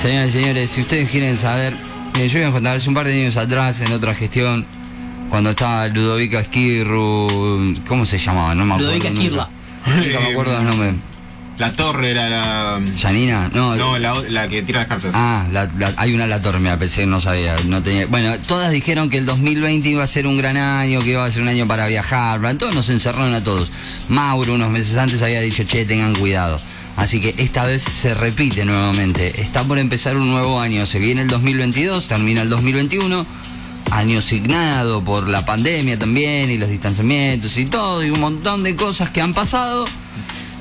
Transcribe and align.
Señoras 0.00 0.28
y 0.30 0.32
señores, 0.32 0.70
si 0.70 0.80
ustedes 0.80 1.10
quieren 1.10 1.36
saber, 1.36 1.74
eh, 2.14 2.28
yo 2.28 2.38
iba 2.38 2.48
a 2.48 2.52
contar 2.52 2.76
hace 2.76 2.88
un 2.88 2.94
par 2.94 3.06
de 3.06 3.20
años 3.22 3.36
atrás 3.36 3.80
en 3.80 3.92
otra 3.92 4.14
gestión, 4.14 4.64
cuando 5.28 5.50
estaba 5.50 5.88
Ludovica 5.88 6.40
Esquirru, 6.40 7.74
¿cómo 7.86 8.06
se 8.06 8.18
llamaba? 8.18 8.54
No 8.54 8.64
me 8.64 8.74
acuerdo. 8.74 8.92
Ludovica 8.92 9.08
el 9.08 9.14
nombre. 9.14 9.24
Esquirla. 9.26 10.06
Nunca 10.06 10.20
me 10.20 10.32
acuerdo 10.32 10.58
el 10.58 10.64
nombre. 10.64 10.94
La 11.58 11.72
torre 11.72 12.12
era 12.12 12.28
la. 12.28 12.80
¿Janina? 13.02 13.50
No, 13.52 13.74
No, 13.74 13.98
la, 13.98 14.14
la 14.28 14.46
que 14.46 14.62
tira 14.62 14.78
las 14.80 14.88
cartas. 14.88 15.10
Ah, 15.12 15.44
la- 15.50 15.68
la- 15.76 15.92
hay 15.96 16.14
una 16.14 16.28
La 16.28 16.40
Torre, 16.40 16.60
me 16.60 16.76
pensé, 16.76 17.04
no 17.04 17.20
sabía, 17.20 17.56
no 17.66 17.82
tenía. 17.82 18.06
Bueno, 18.06 18.38
todas 18.46 18.70
dijeron 18.70 19.10
que 19.10 19.18
el 19.18 19.26
2020 19.26 19.88
iba 19.88 20.04
a 20.04 20.06
ser 20.06 20.28
un 20.28 20.36
gran 20.38 20.56
año, 20.56 21.02
que 21.02 21.10
iba 21.10 21.24
a 21.24 21.30
ser 21.32 21.42
un 21.42 21.48
año 21.48 21.66
para 21.66 21.88
viajar, 21.88 22.40
todos 22.58 22.72
nos 22.76 22.88
encerraron 22.90 23.34
a 23.34 23.42
todos. 23.42 23.72
Mauro 24.08 24.54
unos 24.54 24.70
meses 24.70 24.96
antes 24.96 25.20
había 25.20 25.40
dicho, 25.40 25.64
che, 25.64 25.84
tengan 25.84 26.14
cuidado. 26.14 26.60
Así 26.98 27.20
que 27.20 27.32
esta 27.38 27.64
vez 27.64 27.82
se 27.82 28.12
repite 28.12 28.64
nuevamente. 28.64 29.40
Está 29.40 29.62
por 29.62 29.78
empezar 29.78 30.16
un 30.16 30.28
nuevo 30.30 30.60
año, 30.60 30.84
se 30.84 30.98
viene 30.98 31.22
el 31.22 31.28
2022, 31.28 32.08
termina 32.08 32.42
el 32.42 32.50
2021, 32.50 33.24
año 33.92 34.20
signado 34.20 35.02
por 35.04 35.28
la 35.28 35.46
pandemia 35.46 35.96
también 35.96 36.50
y 36.50 36.58
los 36.58 36.68
distanciamientos 36.68 37.56
y 37.56 37.66
todo, 37.66 38.04
y 38.04 38.10
un 38.10 38.18
montón 38.18 38.64
de 38.64 38.74
cosas 38.74 39.10
que 39.10 39.20
han 39.20 39.32
pasado. 39.32 39.86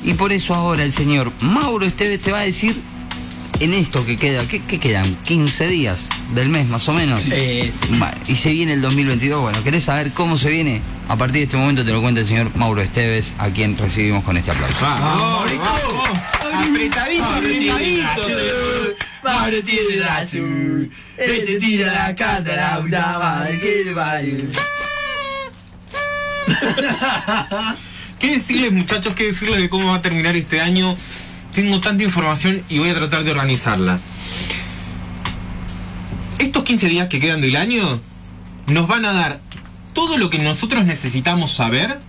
Y 0.03 0.13
por 0.13 0.31
eso 0.31 0.53
ahora 0.53 0.83
el 0.83 0.93
señor 0.93 1.33
Mauro 1.41 1.87
Esteves 1.87 2.21
te 2.21 2.31
va 2.31 2.41
a 2.41 2.43
decir 2.43 2.79
en 3.59 3.73
esto 3.73 4.05
que 4.05 4.15
queda, 4.15 4.47
¿qué, 4.47 4.61
qué 4.61 4.79
quedan? 4.79 5.17
15 5.23 5.67
días 5.67 5.97
del 6.35 6.49
mes 6.49 6.67
más 6.67 6.87
o 6.87 6.93
menos. 6.93 7.19
Sí. 7.19 7.71
Va, 7.99 8.13
Y 8.27 8.35
se 8.35 8.51
viene 8.51 8.73
el 8.73 8.81
2022. 8.81 9.41
Bueno, 9.41 9.63
¿querés 9.63 9.85
saber 9.85 10.11
cómo 10.11 10.37
se 10.37 10.51
viene? 10.51 10.81
A 11.09 11.15
partir 11.15 11.37
de 11.37 11.43
este 11.43 11.55
momento 11.55 11.85
te 11.85 11.91
lo 11.91 12.01
cuenta 12.01 12.19
el 12.19 12.27
señor 12.27 12.53
Mauro 12.55 12.81
Esteves, 12.81 13.33
a 13.37 13.49
quien 13.49 13.77
recibimos 13.77 14.25
con 14.25 14.35
este 14.35 14.51
aplauso. 14.51 14.75
Vamos, 14.81 15.45
vamos. 15.57 16.19
Apretadito, 16.53 17.25
apretadito. 17.25 18.95
Mauro 19.23 19.63
tiene 19.63 20.03
razón. 20.05 20.91
Este 21.17 21.59
tira 21.59 21.93
la 21.93 22.13
canta 22.13 22.55
la 22.55 22.81
puta 22.81 23.19
madre 23.19 23.57
que 23.57 23.83
le 23.85 23.93
parió. 23.93 24.37
¿Qué 28.19 28.31
decirles, 28.31 28.73
muchachos? 28.73 29.13
¿Qué 29.13 29.27
decirles 29.27 29.61
de 29.61 29.69
cómo 29.69 29.91
va 29.91 29.95
a 29.97 30.01
terminar 30.01 30.35
este 30.35 30.59
año? 30.59 30.97
Tengo 31.53 31.79
tanta 31.79 32.03
información 32.03 32.63
y 32.67 32.79
voy 32.79 32.89
a 32.89 32.95
tratar 32.95 33.23
de 33.23 33.31
organizarla. 33.31 33.97
Estos 36.37 36.63
15 36.63 36.89
días 36.89 37.07
que 37.07 37.21
quedan 37.21 37.39
del 37.39 37.55
año 37.55 38.01
nos 38.67 38.87
van 38.87 39.05
a 39.05 39.13
dar 39.13 39.46
todo 39.97 40.19
lo 40.19 40.29
que 40.29 40.37
nosotros 40.37 40.85
necesitamos 40.85 41.51
saber 41.53 41.99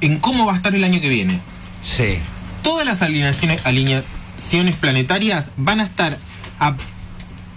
en 0.00 0.18
cómo 0.18 0.46
va 0.46 0.54
a 0.54 0.56
estar 0.56 0.74
el 0.74 0.82
año 0.82 0.98
que 1.02 1.10
viene. 1.10 1.40
Sí. 1.82 2.16
Todas 2.62 2.86
las 2.86 3.02
alineaciones, 3.02 3.60
alineaciones 3.66 4.76
planetarias 4.80 5.48
van 5.58 5.80
a 5.80 5.84
estar 5.84 6.18
a... 6.58 6.74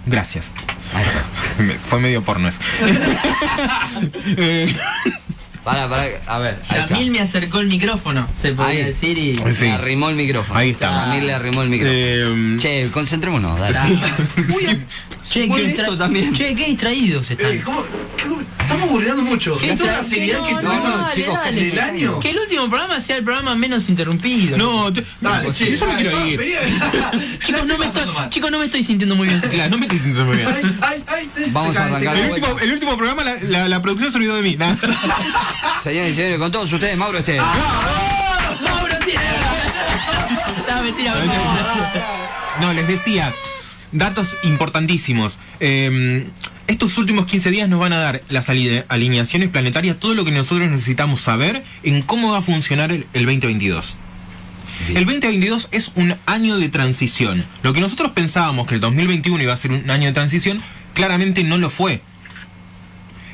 Gracias. 0.06 0.52
Fue 1.86 2.00
medio 2.02 2.22
porno 2.22 2.50
eso. 2.50 2.60
Eh, 4.38 4.76
Para, 5.64 5.90
para, 5.90 6.06
a 6.28 6.38
ver. 6.40 6.62
Yamil 6.90 7.12
me 7.12 7.20
acercó 7.22 7.60
el 7.60 7.68
micrófono, 7.68 8.28
se 8.40 8.54
podría 8.54 8.80
Ahí. 8.80 8.92
decir 8.92 9.18
y. 9.18 9.36
Sí. 9.54 9.66
Le 9.66 9.72
arrimó 9.72 10.10
el 10.10 10.16
micrófono. 10.16 10.58
Ahí 10.60 10.70
está. 10.70 10.92
Yamil 11.08 11.28
le 11.28 11.34
arrimó 11.34 11.62
el 11.64 11.70
micrófono. 11.70 11.98
eh, 11.98 12.58
Che, 12.62 12.90
concentrémonos, 12.92 13.60
dale. 13.60 13.78
Che, 15.30 15.46
Bueno, 15.48 15.56
qué 15.66 15.72
esto 15.72 15.82
distra- 15.84 15.98
también. 15.98 16.34
Che, 16.34 16.56
qué 16.56 16.66
distraídos 16.68 17.32
están. 17.32 17.52
Eh, 17.52 17.62
¿cómo- 17.66 17.84
qué- 18.16 18.46
estamos 18.68 18.90
burlando 18.90 19.24
mucho. 19.24 19.58
¿Qué 19.58 19.76
tal? 19.76 20.06
seriedad 20.06 20.44
que 20.44 20.56
tuvimos 20.56 21.12
chicos, 21.14 21.56
del 21.56 21.80
año. 21.80 22.20
Que 22.20 22.30
el 22.32 22.40
último 22.40 22.70
programa 22.70 23.00
sea 23.00 23.18
el 23.18 23.24
programa 23.24 23.56
menos 23.56 23.90
interrumpido. 23.90 24.58
no, 24.58 24.92
Dale, 25.22 25.52
yo 25.52 25.86
me 25.86 25.94
dale, 25.94 26.10
quiero 26.10 26.28
ir. 26.28 26.40
chicos, 27.46 27.66
no 27.68 27.78
me 27.78 27.86
estoy, 27.86 28.04
chicos, 28.30 28.52
no 28.52 28.60
me 28.60 28.66
estoy 28.66 28.84
sintiendo 28.84 29.16
muy 29.16 29.28
bien. 29.28 29.40
Claro, 29.40 29.72
no 29.72 29.78
me 29.78 29.86
estoy 29.86 30.00
sintiendo 30.00 30.26
muy 30.26 30.38
bien. 30.38 30.50
Vamos 31.52 31.76
a 31.78 31.86
arrancar. 31.86 32.18
El 32.18 32.30
último, 32.32 32.60
el 32.60 32.72
último 32.74 32.98
programa, 32.98 33.24
la, 33.24 33.82
producción 33.82 34.12
se 34.12 34.18
olvidó 34.18 34.36
de 34.36 34.42
mí. 34.42 34.58
Señores 35.82 36.12
y 36.12 36.16
señores, 36.16 36.40
con 36.40 36.52
todos 36.52 36.72
ustedes, 36.72 36.98
Mauro 36.98 37.18
Esteves. 37.20 37.42
Mauro 38.62 38.96
tiene 39.06 39.22
No, 40.68 40.84
mentira, 40.84 41.16
mentira. 41.16 41.40
No, 42.60 42.74
les 42.74 42.88
decía, 42.88 43.34
datos 43.92 44.36
importantísimos. 44.44 45.40
Eh, 45.60 46.28
estos 46.68 46.98
últimos 46.98 47.26
15 47.26 47.50
días 47.52 47.70
nos 47.70 47.80
van 47.80 47.94
a 47.94 47.98
dar 47.98 48.22
las 48.30 48.50
ali- 48.50 48.84
alineaciones 48.90 49.50
planetarias, 49.50 49.98
todo 50.00 50.14
lo 50.16 50.26
que 50.26 50.32
nosotros 50.32 50.70
necesitamos 50.70 51.22
saber 51.22 51.64
en 51.84 52.02
cómo 52.02 52.32
va 52.32 52.40
a 52.40 52.42
funcionar 52.42 52.92
el, 52.92 53.06
el 53.14 53.26
2022. 53.26 53.96
Bien. 54.88 54.98
El 54.98 55.06
2022 55.06 55.70
es 55.72 55.92
un 55.96 56.16
año 56.26 56.58
de 56.58 56.70
transición. 56.70 57.44
Lo 57.64 57.74
que 57.74 57.82
nosotros 57.82 58.12
pensábamos 58.12 58.68
que 58.68 58.76
el 58.76 58.80
2021 58.82 59.42
iba 59.44 59.54
a 59.54 59.58
ser 59.58 59.72
un 59.72 59.90
año 59.90 60.06
de 60.08 60.14
transición, 60.14 60.62
claramente 60.94 61.44
no 61.44 61.58
lo 61.58 61.70
fue. 61.70 62.02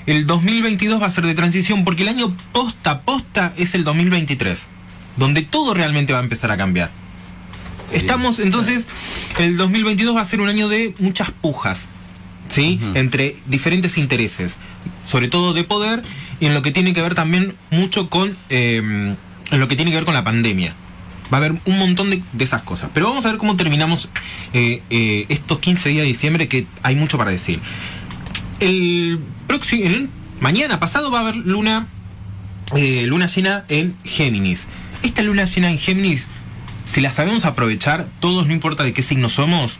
El 0.06 0.28
2022 0.28 1.02
va 1.02 1.08
a 1.08 1.12
ser 1.12 1.26
de 1.26 1.34
transición 1.34 1.84
porque 1.86 2.04
el 2.04 2.10
año 2.10 2.36
posta 2.52 3.02
posta 3.02 3.54
es 3.58 3.74
el 3.74 3.84
2023, 3.84 4.68
donde 5.18 5.42
todo 5.42 5.74
realmente 5.74 6.14
va 6.14 6.20
a 6.20 6.24
empezar 6.24 6.52
a 6.52 6.58
cambiar. 6.58 6.92
Estamos 7.92 8.40
entonces, 8.40 8.86
el 9.38 9.56
2022 9.58 10.16
va 10.16 10.22
a 10.22 10.26
ser 10.26 10.42
un 10.42 10.50
año 10.50 10.68
de 10.68 10.94
muchas 11.00 11.32
pujas, 11.32 11.90
¿sí? 12.50 12.80
Entre 12.94 13.36
diferentes 13.46 13.98
intereses, 13.98 14.58
sobre 15.06 15.28
todo 15.28 15.54
de 15.54 15.64
poder 15.64 16.04
y 16.40 16.46
en 16.46 16.54
lo 16.54 16.62
que 16.62 16.72
tiene 16.72 16.94
que 16.94 17.02
ver 17.02 17.16
también 17.16 17.56
mucho 17.72 18.10
con, 18.10 18.36
eh, 18.50 19.16
en 19.52 19.60
lo 19.60 19.68
que 19.68 19.76
tiene 19.76 19.92
que 19.92 19.98
ver 19.98 20.06
con 20.06 20.14
la 20.14 20.24
pandemia. 20.24 20.74
Va 21.34 21.38
a 21.38 21.40
haber 21.40 21.60
un 21.66 21.78
montón 21.80 22.10
de, 22.10 22.22
de 22.34 22.44
esas 22.44 22.64
cosas. 22.64 22.90
Pero 22.94 23.08
vamos 23.08 23.26
a 23.26 23.30
ver 23.30 23.38
cómo 23.38 23.56
terminamos 23.56 24.10
eh, 24.54 24.82
eh, 24.90 25.26
estos 25.30 25.60
15 25.60 25.90
días 25.90 26.02
de 26.04 26.08
diciembre, 26.08 26.48
que 26.48 26.68
hay 26.84 26.96
mucho 26.96 27.18
para 27.18 27.32
decir. 27.32 27.60
El 28.60 29.20
próximo, 29.48 29.84
el 29.86 30.10
mañana 30.40 30.80
pasado 30.80 31.10
va 31.10 31.20
a 31.20 31.22
haber 31.22 31.38
luna, 31.38 31.88
eh, 32.76 33.06
luna 33.08 33.28
llena 33.28 33.66
en 33.70 33.96
Géminis. 34.04 34.68
Esta 35.02 35.22
luna 35.22 35.46
llena 35.46 35.72
en 35.72 35.80
Géminis, 35.80 36.28
si 36.86 37.02
la 37.02 37.10
sabemos 37.10 37.46
aprovechar, 37.46 38.08
todos, 38.20 38.46
no 38.46 38.54
importa 38.54 38.84
de 38.84 38.94
qué 38.94 39.02
signo 39.02 39.30
somos, 39.30 39.80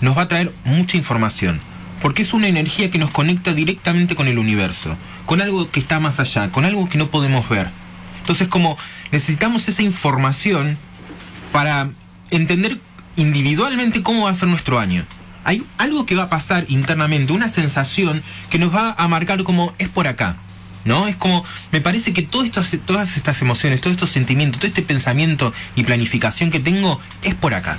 nos 0.00 0.16
va 0.16 0.22
a 0.22 0.28
traer 0.28 0.52
mucha 0.64 0.96
información. 0.96 1.60
Porque 2.00 2.22
es 2.22 2.32
una 2.32 2.48
energía 2.48 2.90
que 2.90 2.98
nos 2.98 3.10
conecta 3.10 3.52
directamente 3.52 4.14
con 4.14 4.28
el 4.28 4.38
universo, 4.38 4.96
con 5.26 5.42
algo 5.42 5.70
que 5.70 5.80
está 5.80 6.00
más 6.00 6.20
allá, 6.20 6.50
con 6.50 6.64
algo 6.64 6.88
que 6.88 6.98
no 6.98 7.08
podemos 7.08 7.48
ver. 7.48 7.68
Entonces, 8.20 8.48
como 8.48 8.78
necesitamos 9.12 9.68
esa 9.68 9.82
información 9.82 10.78
para 11.52 11.90
entender 12.30 12.78
individualmente 13.16 14.02
cómo 14.02 14.24
va 14.24 14.30
a 14.30 14.34
ser 14.34 14.48
nuestro 14.48 14.78
año. 14.78 15.04
Hay 15.44 15.64
algo 15.78 16.06
que 16.06 16.14
va 16.14 16.24
a 16.24 16.28
pasar 16.28 16.64
internamente, 16.68 17.32
una 17.32 17.48
sensación 17.48 18.22
que 18.50 18.58
nos 18.58 18.74
va 18.74 18.94
a 18.96 19.08
marcar 19.08 19.42
como 19.42 19.74
es 19.78 19.88
por 19.88 20.06
acá. 20.06 20.36
¿No? 20.82 21.08
Es 21.08 21.16
como, 21.16 21.44
me 21.72 21.82
parece 21.82 22.14
que 22.14 22.22
todas 22.22 22.72
estas 22.72 23.42
emociones, 23.42 23.82
todos 23.82 23.92
estos 23.92 24.08
sentimientos, 24.08 24.60
todo 24.60 24.68
este 24.68 24.80
pensamiento 24.80 25.52
y 25.76 25.84
planificación 25.84 26.50
que 26.50 26.58
tengo 26.58 26.98
es 27.22 27.34
por 27.34 27.52
acá. 27.52 27.76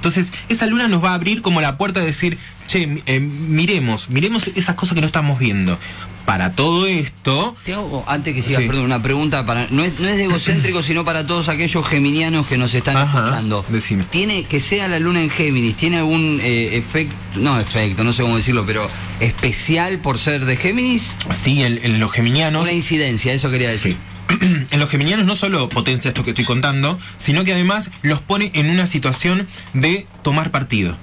Entonces, 0.00 0.32
esa 0.48 0.64
luna 0.66 0.88
nos 0.88 1.04
va 1.04 1.10
a 1.10 1.14
abrir 1.14 1.42
como 1.42 1.60
la 1.60 1.76
puerta 1.76 2.00
de 2.00 2.06
decir, 2.06 2.38
che, 2.66 3.02
eh, 3.04 3.20
miremos, 3.20 4.08
miremos 4.08 4.46
esas 4.54 4.74
cosas 4.74 4.94
que 4.94 5.02
no 5.02 5.06
estamos 5.06 5.38
viendo. 5.38 5.78
Para 6.24 6.52
todo 6.52 6.86
esto, 6.86 7.54
Te 7.64 7.74
hago, 7.74 8.04
antes 8.06 8.34
que 8.34 8.40
sigas, 8.42 8.62
Sí. 8.62 8.66
perdón, 8.68 8.84
una 8.84 9.02
pregunta 9.02 9.44
para. 9.44 9.66
No 9.70 9.82
es, 9.84 9.98
no 10.00 10.08
es 10.08 10.16
de 10.16 10.24
egocéntrico, 10.24 10.80
sino 10.90 11.04
para 11.04 11.26
todos 11.26 11.48
aquellos 11.48 11.84
geminianos 11.86 12.46
que 12.46 12.56
nos 12.56 12.72
están 12.72 12.96
Ajá, 12.96 13.18
escuchando. 13.18 13.64
decime. 13.68 14.04
Tiene 14.08 14.44
que 14.44 14.60
sea 14.60 14.86
la 14.88 14.98
luna 15.00 15.22
en 15.22 15.28
Géminis, 15.28 15.76
¿tiene 15.76 15.96
algún 15.98 16.38
eh, 16.42 16.76
efecto, 16.78 17.14
no 17.36 17.58
efecto, 17.58 18.04
no 18.04 18.12
sé 18.12 18.22
cómo 18.22 18.36
decirlo, 18.36 18.64
pero 18.64 18.88
especial 19.18 19.98
por 19.98 20.18
ser 20.18 20.44
de 20.46 20.56
Géminis? 20.56 21.14
sí, 21.32 21.62
en, 21.62 21.78
en 21.82 21.98
los 22.00 22.10
geminianos. 22.12 22.62
Una 22.62 22.72
incidencia, 22.72 23.32
eso 23.32 23.50
quería 23.50 23.68
decir. 23.70 23.96
en 24.70 24.80
los 24.80 24.88
geminianos 24.88 25.26
no 25.26 25.34
solo 25.36 25.68
potencia 25.68 26.08
esto 26.08 26.24
que 26.24 26.30
estoy 26.30 26.44
contando, 26.44 26.98
sino 27.16 27.44
que 27.44 27.52
además 27.52 27.90
los 28.02 28.20
pone 28.20 28.50
en 28.54 28.70
una 28.70 28.86
situación 28.86 29.46
de 29.74 30.06
tomar 30.22 30.50
partido. 30.50 30.96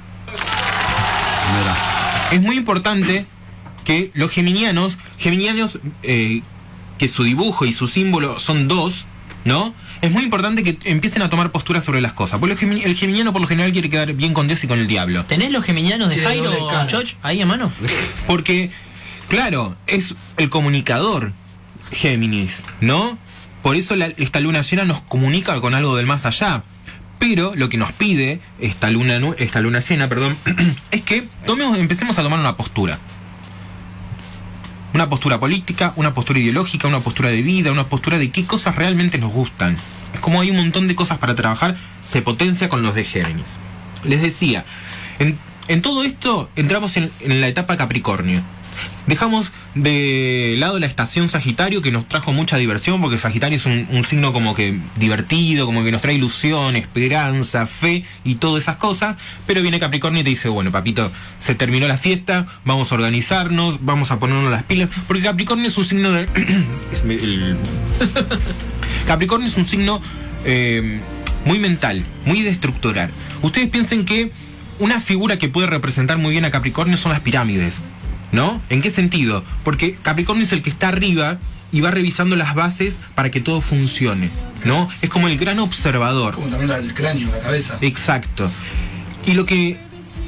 Es 2.32 2.42
muy 2.42 2.58
importante 2.58 3.26
que 3.86 4.12
los 4.14 4.32
geminianos, 4.32 4.98
geminianos 5.18 5.80
eh, 6.04 6.42
que 6.98 7.08
su 7.08 7.24
dibujo 7.24 7.66
y 7.66 7.72
su 7.72 7.88
símbolo 7.88 8.40
son 8.40 8.68
dos, 8.68 9.06
¿no? 9.46 9.74
Es 10.02 10.12
muy 10.12 10.24
importante 10.24 10.64
que 10.64 10.78
empiecen 10.90 11.22
a 11.22 11.30
tomar 11.30 11.52
posturas 11.52 11.84
sobre 11.86 12.02
las 12.02 12.14
cosas. 12.14 12.40
Porque 12.40 12.54
el 12.54 12.60
gemi- 12.60 12.84
el 12.84 12.96
geminiano 12.96 13.32
por 13.32 13.42
lo 13.42 13.48
general 13.48 13.72
quiere 13.72 13.90
quedar 13.90 14.12
bien 14.14 14.34
con 14.34 14.48
Dios 14.48 14.64
y 14.64 14.68
con 14.68 14.78
el 14.80 14.88
diablo. 14.88 15.24
¿Tenés 15.26 15.52
los 15.52 15.64
geminianos 15.64 16.10
de 16.10 16.18
Jairo 16.18 16.68
cara. 16.68 16.88
Choch 16.88 17.16
ahí 17.24 17.42
a 17.42 17.46
mano? 17.46 17.72
Porque, 18.28 18.70
claro, 19.30 19.76
es 19.88 20.14
el 20.36 20.50
comunicador 20.50 21.32
Géminis, 21.92 22.64
¿no? 22.82 23.18
Por 23.64 23.76
eso 23.76 23.96
esta 24.18 24.40
luna 24.40 24.62
llena 24.62 24.86
nos 24.86 25.02
comunica 25.02 25.60
con 25.62 25.74
algo 25.74 25.96
del 25.96 26.06
más 26.06 26.26
allá. 26.26 26.64
Pero 27.20 27.54
lo 27.56 27.68
que 27.70 27.78
nos 27.78 27.92
pide 27.92 28.40
esta 28.60 28.90
luna, 28.92 29.20
esta 29.40 29.60
luna 29.60 29.80
llena, 29.80 30.08
perdón, 30.08 30.38
es 30.92 31.02
que 31.02 31.28
tomemos, 31.46 31.78
empecemos 31.80 32.18
a 32.20 32.24
tomar 32.24 32.40
una 32.40 32.56
postura. 32.56 33.00
Una 34.94 35.10
postura 35.10 35.40
política, 35.40 35.94
una 35.96 36.14
postura 36.14 36.40
ideológica, 36.40 36.88
una 36.88 37.02
postura 37.02 37.30
de 37.30 37.42
vida, 37.42 37.72
una 37.72 37.86
postura 37.86 38.18
de 38.18 38.30
qué 38.32 38.46
cosas 38.46 38.76
realmente 38.76 39.18
nos 39.18 39.32
gustan. 39.32 39.78
Es 40.14 40.20
como 40.20 40.42
hay 40.42 40.50
un 40.52 40.58
montón 40.58 40.88
de 40.88 40.96
cosas 40.96 41.18
para 41.18 41.36
trabajar, 41.36 41.76
se 42.06 42.22
potencia 42.22 42.70
con 42.70 42.82
los 42.84 42.96
de 42.96 43.04
Géminis. 43.04 43.58
Les 44.04 44.22
decía, 44.22 44.64
en- 45.20 45.38
en 45.68 45.82
todo 45.82 46.04
esto 46.04 46.50
entramos 46.56 46.96
en, 46.98 47.12
en 47.20 47.42
la 47.42 47.48
etapa 47.48 47.78
Capricornio. 47.78 48.42
Dejamos 49.06 49.52
de 49.76 50.56
lado 50.58 50.80
la 50.80 50.86
estación 50.86 51.28
Sagitario 51.28 51.82
que 51.82 51.92
nos 51.92 52.08
trajo 52.08 52.34
mucha 52.34 52.58
diversión 52.58 53.02
porque 53.02 53.18
Sagitario 53.18 53.58
es 53.58 53.66
un, 53.66 54.04
signo 54.06 54.34
como 54.34 54.56
que 54.56 54.80
divertido, 54.96 55.66
como 55.66 55.84
que 55.84 55.92
nos 55.92 56.02
trae 56.02 56.16
ilusión, 56.16 56.76
esperanza, 56.76 57.66
fe 57.66 58.04
y 58.24 58.36
todas 58.36 58.64
esas 58.64 58.78
cosas. 58.78 59.18
Pero 59.46 59.62
viene 59.62 59.80
Capricornio 59.80 60.22
y 60.22 60.24
te 60.24 60.30
dice, 60.30 60.50
bueno 60.50 60.72
papito, 60.72 61.12
se 61.40 61.56
terminó 61.56 61.88
la 61.88 61.98
fiesta, 61.98 62.46
vamos 62.66 62.92
a 62.92 62.96
organizarnos, 62.96 63.86
vamos 63.86 64.12
a 64.12 64.20
ponernos 64.20 64.52
las 64.52 64.64
pilas. 64.64 64.90
Porque 65.08 65.24
Capricornio 65.24 65.68
es 65.68 65.78
un 65.78 65.86
signo 65.86 66.12
de... 66.12 66.28
Capricornio 69.08 69.48
es 69.48 69.58
un 69.58 69.66
signo 69.66 70.02
eh, 70.46 71.00
muy 71.46 71.60
mental, 71.60 72.04
muy 72.26 72.42
de 72.42 72.50
estructurar. 72.50 73.10
Ustedes 73.42 73.70
piensen 73.70 74.06
que 74.06 74.32
una 74.80 75.00
figura 75.02 75.38
que 75.38 75.50
puede 75.50 75.68
representar 75.68 76.18
muy 76.18 76.32
bien 76.32 76.46
a 76.46 76.52
Capricornio 76.52 76.98
son 76.98 77.12
las 77.12 77.22
pirámides, 77.22 77.80
¿no? 78.32 78.62
¿En 78.70 78.82
qué 78.82 78.90
sentido? 78.90 79.44
Porque 79.64 79.96
Capricornio 80.02 80.44
es 80.44 80.52
el 80.52 80.62
que 80.62 80.70
está 80.70 80.90
arriba 80.90 81.38
y 81.72 81.82
va 81.82 81.92
revisando 81.92 82.36
las 82.36 82.56
bases 82.56 82.98
para 83.16 83.32
que 83.32 83.42
todo 83.42 83.62
funcione, 83.62 84.30
¿no? 84.64 84.90
Es 85.02 85.10
como 85.10 85.28
el 85.28 85.38
gran 85.38 85.60
observador. 85.60 86.36
Como 86.36 86.48
también 86.48 86.72
el 86.72 86.94
cráneo, 86.94 87.30
la 87.32 87.40
cabeza. 87.40 87.78
Exacto. 87.82 88.50
Y 89.26 89.34
lo 89.34 89.46
que 89.46 89.78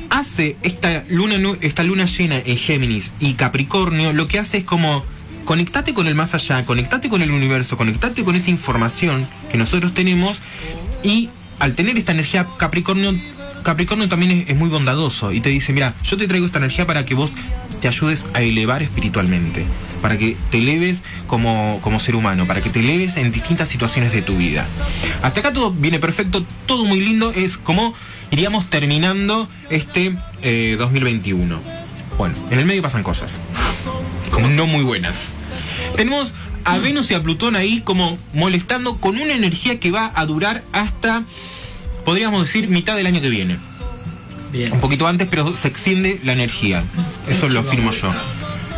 hace 0.10 0.58
esta 0.64 1.06
luna, 1.10 1.36
esta 1.62 1.84
luna 1.84 2.06
llena 2.06 2.38
en 2.38 2.58
Géminis 2.58 3.12
y 3.20 3.34
Capricornio, 3.34 4.14
lo 4.14 4.28
que 4.28 4.40
hace 4.40 4.58
es 4.58 4.64
como 4.64 5.06
conectate 5.46 5.94
con 5.94 6.08
el 6.08 6.16
más 6.16 6.34
allá, 6.34 6.66
conectate 6.66 7.10
con 7.10 7.22
el 7.22 7.32
universo, 7.32 7.78
conectate 7.78 8.24
con 8.24 8.36
esa 8.36 8.50
información 8.50 9.28
que 9.52 9.58
nosotros 9.58 9.94
tenemos 9.94 10.42
y 11.04 11.30
al 11.60 11.76
tener 11.76 11.98
esta 11.98 12.12
energía 12.12 12.48
Capricornio, 12.58 13.14
Capricornio 13.64 14.08
también 14.08 14.46
es, 14.48 14.56
muy 14.56 14.70
bondadoso 14.70 15.32
y 15.32 15.42
te 15.42 15.50
dice, 15.50 15.74
mira, 15.74 15.94
yo 16.04 16.18
te 16.18 16.28
traigo 16.28 16.46
esta 16.46 16.58
energía 16.58 16.86
para 16.86 17.06
que 17.06 17.14
vos 17.14 17.32
te 17.82 17.88
ayudes 17.88 18.26
a 18.34 18.42
elevar 18.42 18.84
espiritualmente, 18.84 19.66
para 20.02 20.18
que 20.18 20.36
te 20.52 20.58
eleves 20.58 21.04
como, 21.28 21.80
como 21.82 22.00
ser 22.00 22.16
humano, 22.16 22.46
para 22.48 22.62
que 22.62 22.70
te 22.70 22.80
eleves 22.80 23.18
en 23.18 23.32
distintas 23.32 23.70
situaciones 23.70 24.12
de 24.12 24.22
tu 24.22 24.36
vida. 24.36 24.68
Hasta 25.22 25.40
acá 25.40 25.54
todo 25.54 25.72
viene 25.72 26.00
perfecto, 26.00 26.46
todo 26.66 26.86
muy 26.86 27.00
lindo, 27.00 27.32
es 27.32 27.58
como 27.58 27.94
iríamos 28.32 28.70
terminando 28.70 29.48
este 29.70 30.16
eh, 30.42 30.76
2021. 30.78 31.60
Bueno, 32.18 32.36
en 32.52 32.60
el 32.60 32.66
medio 32.66 32.82
pasan 32.82 33.04
cosas, 33.04 33.40
como 34.32 34.48
no 34.50 34.68
muy 34.68 34.84
buenas. 34.84 35.26
Tenemos 35.96 36.34
a 36.66 36.78
Venus 36.78 37.10
y 37.12 37.14
a 37.14 37.24
Plutón 37.24 37.56
ahí 37.56 37.82
como 37.82 38.18
molestando 38.34 38.98
con 38.98 39.16
una 39.16 39.34
energía 39.34 39.80
que 39.80 39.92
va 39.92 40.12
a 40.16 40.26
durar 40.26 40.64
hasta, 40.72 41.24
podríamos 42.10 42.44
decir, 42.44 42.70
mitad 42.70 42.96
del 42.96 43.06
año 43.06 43.22
que 43.22 43.30
viene. 43.30 43.60
Bien. 44.52 44.74
Un 44.74 44.80
poquito 44.80 45.06
antes, 45.06 45.28
pero 45.30 45.56
se 45.56 45.68
extiende 45.68 46.20
la 46.24 46.34
energía. 46.34 46.84
Eso 47.28 47.48
lo 47.50 47.60
afirmo 47.60 47.92
yo. 47.92 48.12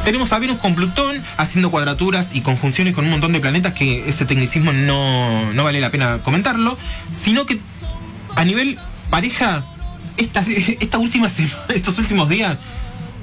Tenemos 0.03 0.33
a 0.33 0.39
Venus 0.39 0.57
con 0.57 0.75
Plutón 0.75 1.23
haciendo 1.37 1.71
cuadraturas 1.71 2.31
y 2.33 2.41
conjunciones 2.41 2.93
con 2.93 3.05
un 3.05 3.11
montón 3.11 3.31
de 3.31 3.39
planetas 3.39 3.71
que 3.71 4.09
ese 4.09 4.25
tecnicismo 4.25 4.73
no, 4.73 5.53
no 5.53 5.63
vale 5.63 5.79
la 5.79 5.91
pena 5.91 6.21
comentarlo, 6.21 6.77
sino 7.23 7.45
que 7.45 7.57
a 8.35 8.43
nivel 8.43 8.77
pareja, 9.09 9.65
esta, 10.17 10.43
esta 10.81 10.97
última 10.97 11.29
estos 11.69 11.99
últimos 11.99 12.27
días, 12.27 12.57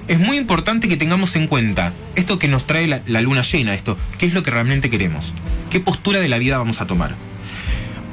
es 0.07 0.19
muy 0.19 0.39
importante 0.39 0.89
que 0.89 0.97
tengamos 0.97 1.37
en 1.37 1.49
cuenta 1.49 1.93
esto 2.15 2.39
que 2.39 2.49
nos 2.49 2.67
trae 2.67 2.87
la, 2.87 3.03
la 3.07 3.21
luna 3.21 3.43
llena, 3.43 3.75
esto, 3.75 3.99
qué 4.17 4.25
es 4.25 4.33
lo 4.33 4.43
que 4.43 4.53
realmente 4.53 4.89
queremos, 4.89 5.35
qué 5.69 5.81
postura 5.81 6.19
de 6.19 6.31
la 6.31 6.39
vida 6.39 6.57
vamos 6.57 6.81
a 6.81 6.87
tomar. 6.87 7.28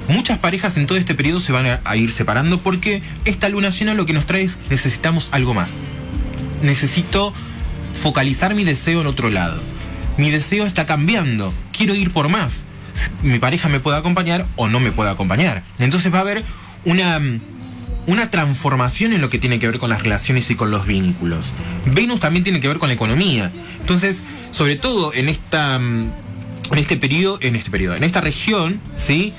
Muchas 0.08 0.38
parejas 0.38 0.78
en 0.78 0.86
todo 0.88 0.98
este 0.98 1.16
periodo 1.16 1.40
se 1.40 1.52
van 1.52 1.80
a, 1.84 1.96
ir 1.96 2.12
separando 2.12 2.60
porque 2.60 3.02
esta 3.26 3.50
luna 3.50 3.70
llena 3.70 3.94
lo 3.94 4.06
que 4.06 4.14
nos 4.14 4.26
trae 4.26 4.44
es 4.44 4.58
necesitamos 4.70 5.30
algo 5.32 5.54
más. 5.54 5.80
Necesito 6.62 7.34
focalizar 8.02 8.54
mi 8.54 8.64
deseo 8.64 9.02
en 9.02 9.08
otro 9.08 9.30
lado. 9.30 9.60
Mi 10.18 10.32
deseo 10.32 10.66
está 10.66 10.86
cambiando. 10.86 11.54
Quiero 11.76 11.96
ir 11.96 12.12
por 12.12 12.30
más. 12.30 12.66
Mi 13.24 13.40
pareja 13.40 13.68
me 13.68 13.80
puede 13.80 13.98
acompañar 13.98 14.46
o 14.56 14.68
no 14.68 14.80
me 14.80 14.92
puede 14.92 15.10
acompañar. 15.10 15.64
Entonces 15.80 16.14
va 16.14 16.20
a 16.20 16.22
haber 16.22 16.44
una, 16.86 17.20
una 18.06 18.30
transformación 18.30 19.12
en 19.12 19.22
lo 19.22 19.30
que 19.30 19.40
tiene 19.40 19.60
que 19.60 19.68
ver 19.68 19.80
con 19.80 19.90
las 19.90 20.04
relaciones 20.04 20.50
y 20.52 20.56
con 20.56 20.72
los 20.72 20.86
vínculos. 20.86 21.52
Venus 21.86 22.20
también 22.20 22.44
tiene 22.44 22.62
que 22.62 22.68
ver 22.68 22.78
con 22.78 22.90
la 22.90 22.96
economía. 22.96 23.52
Entonces, 23.82 24.22
sobre 24.52 24.76
todo 24.76 25.14
en 25.14 25.30
esta 25.30 25.80
mm, 25.80 26.10
en 26.72 26.80
este 26.80 26.98
periodo, 26.98 27.38
en 27.42 27.56
este 27.56 27.70
periodo, 27.70 27.96
en 27.96 28.04
esta 28.04 28.22
región, 28.22 28.80
¿sí? 28.98 29.34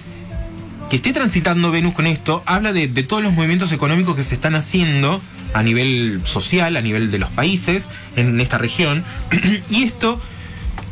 Que 0.91 0.97
esté 0.97 1.13
transitando 1.13 1.71
Venus 1.71 1.95
con 1.95 2.07
esto, 2.07 2.43
habla 2.47 2.73
de, 2.73 2.89
todos 3.03 3.23
los 3.23 3.33
movimientos 3.33 3.73
económicos 3.73 4.15
que 4.15 4.23
se 4.23 4.35
están 4.35 4.55
haciendo 4.55 5.21
a 5.53 5.63
nivel 5.63 6.21
social, 6.25 6.77
a 6.77 6.81
nivel 6.81 7.11
de 7.11 7.19
los 7.19 7.31
países, 7.31 7.89
en 8.15 8.41
esta 8.41 8.59
región. 8.59 9.05
y 9.71 9.83
esto, 9.83 10.21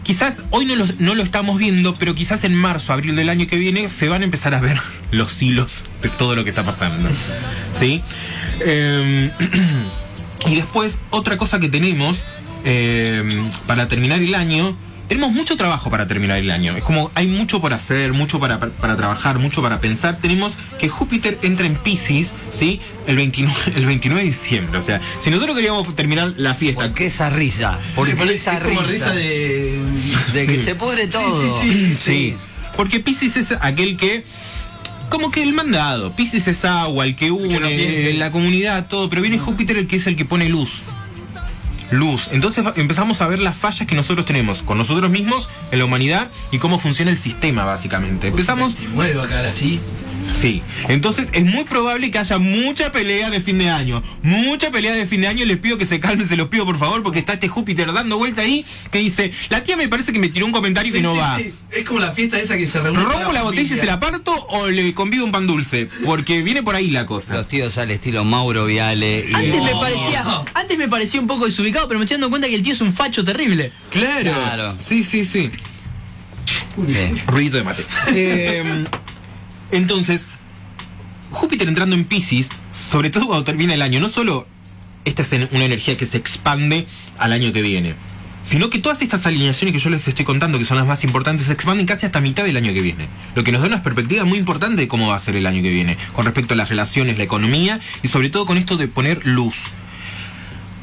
quizás 0.02 0.42
hoy 0.50 0.64
no 0.66 1.14
lo, 1.14 1.22
estamos 1.22 1.58
viendo, 1.58 1.94
pero 1.94 2.14
quizás 2.14 2.44
en 2.44 2.54
marzo, 2.54 2.92
abril 2.92 3.14
del 3.14 3.28
año 3.28 3.46
que 3.46 3.56
viene, 3.56 3.88
se 3.88 4.08
van 4.08 4.22
a 4.22 4.24
empezar 4.24 4.54
a 4.54 4.60
ver 4.60 4.80
los 5.12 5.40
hilos 5.42 5.84
de 6.02 6.08
todo 6.08 6.34
lo 6.34 6.44
que 6.44 6.50
está 6.50 6.64
pasando. 6.64 7.08
¿Sí? 7.72 8.02
Eh, 8.60 9.30
y 10.46 10.54
después, 10.56 10.98
otra 11.10 11.36
cosa 11.36 11.60
que 11.60 11.68
tenemos 11.68 12.24
eh, 12.64 13.22
para 13.66 13.88
terminar 13.88 14.20
el 14.20 14.34
año, 14.34 14.76
tenemos 15.14 15.32
mucho 15.32 15.56
trabajo 15.56 15.90
para 15.90 16.08
terminar 16.08 16.38
el 16.38 16.50
año. 16.50 16.76
Es 16.76 16.82
como 16.82 17.08
hay 17.14 17.28
mucho 17.28 17.60
por 17.60 17.72
hacer, 17.72 18.12
mucho 18.12 18.40
para, 18.40 18.58
para, 18.58 18.72
para 18.72 18.96
trabajar, 18.96 19.38
mucho 19.38 19.62
para 19.62 19.80
pensar. 19.80 20.16
Tenemos 20.16 20.54
que 20.76 20.88
Júpiter 20.88 21.38
entra 21.42 21.66
en 21.68 21.76
Pisces, 21.76 22.32
¿sí? 22.50 22.80
El 23.06 23.14
29, 23.14 23.54
el 23.76 23.86
29 23.86 24.22
de 24.24 24.26
diciembre. 24.28 24.76
O 24.78 24.82
sea, 24.82 25.00
si 25.20 25.30
nosotros 25.30 25.54
queríamos 25.54 25.94
terminar 25.94 26.34
la 26.36 26.52
fiesta. 26.54 26.82
¿Por 26.86 26.94
qué 26.94 27.06
esa 27.06 27.30
risa? 27.30 27.78
¿Por 27.94 28.08
Sí, 28.08 28.14
qué 28.14 28.18
parece- 28.18 28.34
esa 28.40 28.58
es 28.58 28.64
como 28.64 28.80
risa? 28.82 29.12
de. 29.12 29.78
De 30.32 30.46
que 30.46 30.56
Sí. 30.58 30.64
se 30.64 30.74
pudre 30.74 31.06
todo. 31.06 31.60
sí, 31.62 31.68
sí. 31.70 31.96
Sí. 32.00 32.36
Porque 32.76 32.98
Pisces 32.98 33.36
es 33.36 33.56
aquel 33.60 33.96
que. 33.96 34.24
Como 35.10 35.30
que 35.30 35.44
el 35.44 35.52
mandado. 35.52 36.16
Pisces 36.16 36.48
es 36.48 36.64
agua, 36.64 37.04
el 37.04 37.14
que 37.14 37.30
une, 37.30 37.60
no 37.60 37.68
piense. 37.68 38.14
la 38.14 38.32
comunidad, 38.32 38.88
todo. 38.88 39.08
Pero 39.08 39.22
viene 39.22 39.38
Júpiter 39.38 39.76
el 39.76 39.86
que 39.86 39.94
es 39.96 40.08
el 40.08 40.16
que 40.16 40.24
pone 40.24 40.48
luz. 40.48 40.82
Luz. 41.90 42.28
Entonces 42.32 42.64
empezamos 42.76 43.20
a 43.20 43.26
ver 43.26 43.38
las 43.38 43.56
fallas 43.56 43.86
que 43.86 43.94
nosotros 43.94 44.26
tenemos 44.26 44.62
con 44.62 44.78
nosotros 44.78 45.10
mismos, 45.10 45.48
en 45.70 45.78
la 45.78 45.84
humanidad 45.84 46.30
y 46.50 46.58
cómo 46.58 46.78
funciona 46.78 47.10
el 47.10 47.16
sistema, 47.16 47.64
básicamente. 47.64 48.28
Empezamos. 48.28 48.74
29 48.74 49.14
va 49.14 49.24
a 49.24 49.28
caer 49.28 49.46
así. 49.46 49.80
Sí. 50.28 50.62
Entonces 50.88 51.28
es 51.32 51.44
muy 51.44 51.64
probable 51.64 52.10
que 52.10 52.18
haya 52.18 52.38
mucha 52.38 52.92
pelea 52.92 53.30
de 53.30 53.40
fin 53.40 53.58
de 53.58 53.70
año. 53.70 54.02
Mucha 54.22 54.70
pelea 54.70 54.92
de 54.94 55.06
fin 55.06 55.20
de 55.22 55.28
año. 55.28 55.44
Les 55.44 55.58
pido 55.58 55.78
que 55.78 55.86
se 55.86 56.00
calmen, 56.00 56.28
se 56.28 56.36
los 56.36 56.48
pido 56.48 56.64
por 56.64 56.78
favor, 56.78 57.02
porque 57.02 57.18
está 57.18 57.34
este 57.34 57.48
Júpiter 57.48 57.92
dando 57.92 58.18
vuelta 58.18 58.42
ahí 58.42 58.64
que 58.90 58.98
dice: 58.98 59.32
La 59.48 59.64
tía 59.64 59.76
me 59.76 59.88
parece 59.88 60.12
que 60.12 60.18
me 60.18 60.28
tiró 60.28 60.46
un 60.46 60.52
comentario 60.52 60.92
que 60.92 60.98
Sí, 60.98 61.02
no 61.04 61.12
sí, 61.12 61.18
va. 61.18 61.38
sí. 61.38 61.52
Es 61.72 61.84
como 61.84 62.00
la 62.00 62.12
fiesta 62.12 62.38
esa 62.38 62.56
que 62.56 62.66
se 62.66 62.80
reúne. 62.80 63.02
¿Rompo 63.02 63.32
la 63.32 63.42
botella 63.42 63.62
y 63.62 63.78
se 63.78 63.84
la 63.86 64.00
parto 64.00 64.32
o 64.50 64.68
le 64.68 64.92
convido 64.94 65.24
un 65.24 65.32
pan 65.32 65.46
dulce? 65.46 65.88
Porque 66.04 66.42
viene 66.42 66.62
por 66.62 66.74
ahí 66.74 66.90
la 66.90 67.06
cosa. 67.06 67.34
Los 67.34 67.48
tíos 67.48 67.78
al 67.78 67.90
estilo 67.90 68.24
Mauro 68.24 68.66
Viale 68.66 69.26
y 69.28 69.34
Antes 69.34 69.62
me 69.62 69.72
No. 69.72 69.80
parecía, 69.80 70.24
antes 70.54 70.78
me 70.78 70.88
parecía 70.88 71.20
un 71.20 71.26
poco 71.26 71.46
desubicado, 71.46 71.86
pero 71.88 71.98
me 71.98 72.04
estoy 72.04 72.16
dando 72.16 72.30
cuenta 72.30 72.48
que 72.48 72.54
el 72.54 72.62
tío 72.62 72.72
es 72.74 72.80
un 72.80 72.92
facho 72.92 73.24
terrible. 73.24 73.72
Claro. 73.90 74.32
Claro. 74.32 74.76
Sí, 74.78 75.02
sí, 75.04 75.24
sí. 75.24 75.50
Sí. 76.86 76.94
Ruidito 77.26 77.56
de 77.58 77.64
mate. 77.64 77.82
Eh, 78.14 78.84
entonces, 79.76 80.26
Júpiter 81.30 81.68
entrando 81.68 81.96
en 81.96 82.04
Pisces, 82.04 82.48
sobre 82.72 83.10
todo 83.10 83.26
cuando 83.26 83.44
termina 83.44 83.74
el 83.74 83.82
año, 83.82 84.00
no 84.00 84.08
solo 84.08 84.46
esta 85.04 85.22
es 85.22 85.30
una 85.52 85.64
energía 85.64 85.96
que 85.96 86.06
se 86.06 86.16
expande 86.16 86.86
al 87.18 87.32
año 87.32 87.52
que 87.52 87.62
viene, 87.62 87.94
sino 88.42 88.70
que 88.70 88.78
todas 88.78 89.02
estas 89.02 89.26
alineaciones 89.26 89.74
que 89.74 89.80
yo 89.80 89.90
les 89.90 90.06
estoy 90.06 90.24
contando, 90.24 90.58
que 90.58 90.64
son 90.64 90.76
las 90.76 90.86
más 90.86 91.04
importantes, 91.04 91.46
se 91.46 91.52
expanden 91.52 91.86
casi 91.86 92.06
hasta 92.06 92.20
mitad 92.20 92.44
del 92.44 92.56
año 92.56 92.72
que 92.72 92.82
viene. 92.82 93.08
Lo 93.34 93.42
que 93.42 93.52
nos 93.52 93.62
da 93.62 93.68
una 93.68 93.82
perspectiva 93.82 94.24
muy 94.24 94.38
importante 94.38 94.82
de 94.82 94.88
cómo 94.88 95.08
va 95.08 95.16
a 95.16 95.18
ser 95.18 95.36
el 95.36 95.46
año 95.46 95.62
que 95.62 95.70
viene, 95.70 95.96
con 96.12 96.24
respecto 96.24 96.54
a 96.54 96.56
las 96.56 96.68
relaciones, 96.68 97.18
la 97.18 97.24
economía 97.24 97.80
y 98.02 98.08
sobre 98.08 98.30
todo 98.30 98.46
con 98.46 98.58
esto 98.58 98.76
de 98.76 98.88
poner 98.88 99.26
luz. 99.26 99.56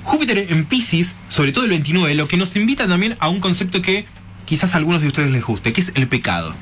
Júpiter 0.03 0.47
en 0.49 0.65
Pisces, 0.65 1.13
sobre 1.29 1.51
todo 1.51 1.63
el 1.63 1.69
29, 1.69 2.15
lo 2.15 2.27
que 2.27 2.37
nos 2.37 2.55
invita 2.55 2.87
también 2.87 3.15
a 3.19 3.29
un 3.29 3.39
concepto 3.39 3.81
que 3.81 4.05
quizás 4.45 4.73
a 4.73 4.77
algunos 4.77 5.01
de 5.01 5.07
ustedes 5.07 5.31
les 5.31 5.43
guste, 5.43 5.71
que 5.73 5.81
es 5.81 5.91
el 5.95 6.07
pecado. 6.07 6.53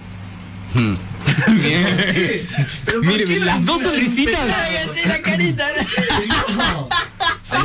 Hmm. 0.73 0.95
¿Pero 2.85 3.01
por 3.01 3.05
Mire, 3.05 3.39
las 3.39 3.65
dos 3.65 3.81
sonrisitas. 3.81 4.39
la 5.07 5.21
carita. 5.21 5.65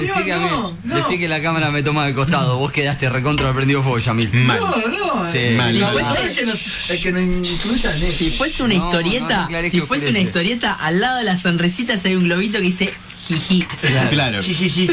Decí 0.01 0.23
que, 0.25 0.33
a 0.33 0.39
mí- 0.39 0.47
no, 0.51 0.77
no. 0.85 0.97
decí 0.97 1.19
que 1.19 1.29
la 1.29 1.43
cámara 1.43 1.71
me 1.71 1.83
toma 1.83 2.07
de 2.07 2.15
costado. 2.15 2.59
Vos 2.59 2.73
quedaste 2.73 3.09
recontra 3.11 3.53
prendido 3.53 3.83
fuego, 3.83 3.99
Yamil. 3.99 4.31
Mal. 4.33 4.59
No, 4.59 4.71
no. 4.77 5.31
Sí. 5.31 5.39
Mal. 5.57 5.79
no, 5.79 5.89
Si 5.91 5.95
fuese- 6.05 6.25
es 6.27 6.39
que 6.39 6.47
nos- 6.47 6.91
es 6.91 7.03
que 7.03 7.13
nos 7.13 7.23
incluyan 7.23 8.03
eh. 8.03 8.13
Si 8.17 8.31
fuese 8.31 8.63
una 8.63 8.75
historieta, 8.75 9.49
si 9.71 9.81
fuese 9.83 10.09
una 10.09 10.21
historieta, 10.21 10.73
al 10.73 11.01
lado 11.01 11.19
de 11.19 11.25
las 11.25 11.43
sonrisitas 11.43 12.05
hay 12.07 12.15
un 12.17 12.25
globito 12.25 12.59
que 12.59 12.65
dice 12.65 12.93
jiji. 13.29 13.67
Claro. 14.11 14.43
Jijiji. 14.43 14.91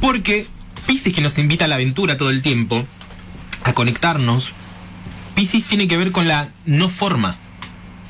Porque 0.00 0.46
Pisces 0.86 1.12
que 1.12 1.20
nos 1.20 1.36
invita 1.38 1.64
a 1.64 1.68
la 1.68 1.74
aventura 1.76 2.16
todo 2.16 2.30
el 2.30 2.40
tiempo, 2.42 2.86
a 3.64 3.72
conectarnos, 3.74 4.54
Pisces 5.38 5.62
tiene 5.62 5.86
que 5.86 5.96
ver 5.96 6.10
con 6.10 6.26
la 6.26 6.48
no 6.66 6.88
forma, 6.88 7.36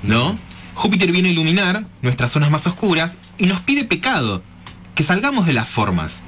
¿no? 0.03 0.39
Júpiter 0.73 1.13
viene 1.13 1.29
a 1.29 1.33
iluminar 1.33 1.85
nuestras 2.01 2.33
zonas 2.33 2.51
más 2.51 2.67
oscuras 2.67 3.19
y 3.37 3.45
nos 3.45 3.61
pide 3.61 3.85
pecado. 3.85 4.43
que 4.95 5.05
salgamos 5.05 5.47
de 5.47 5.53
las 5.53 5.69
formas. 5.69 6.23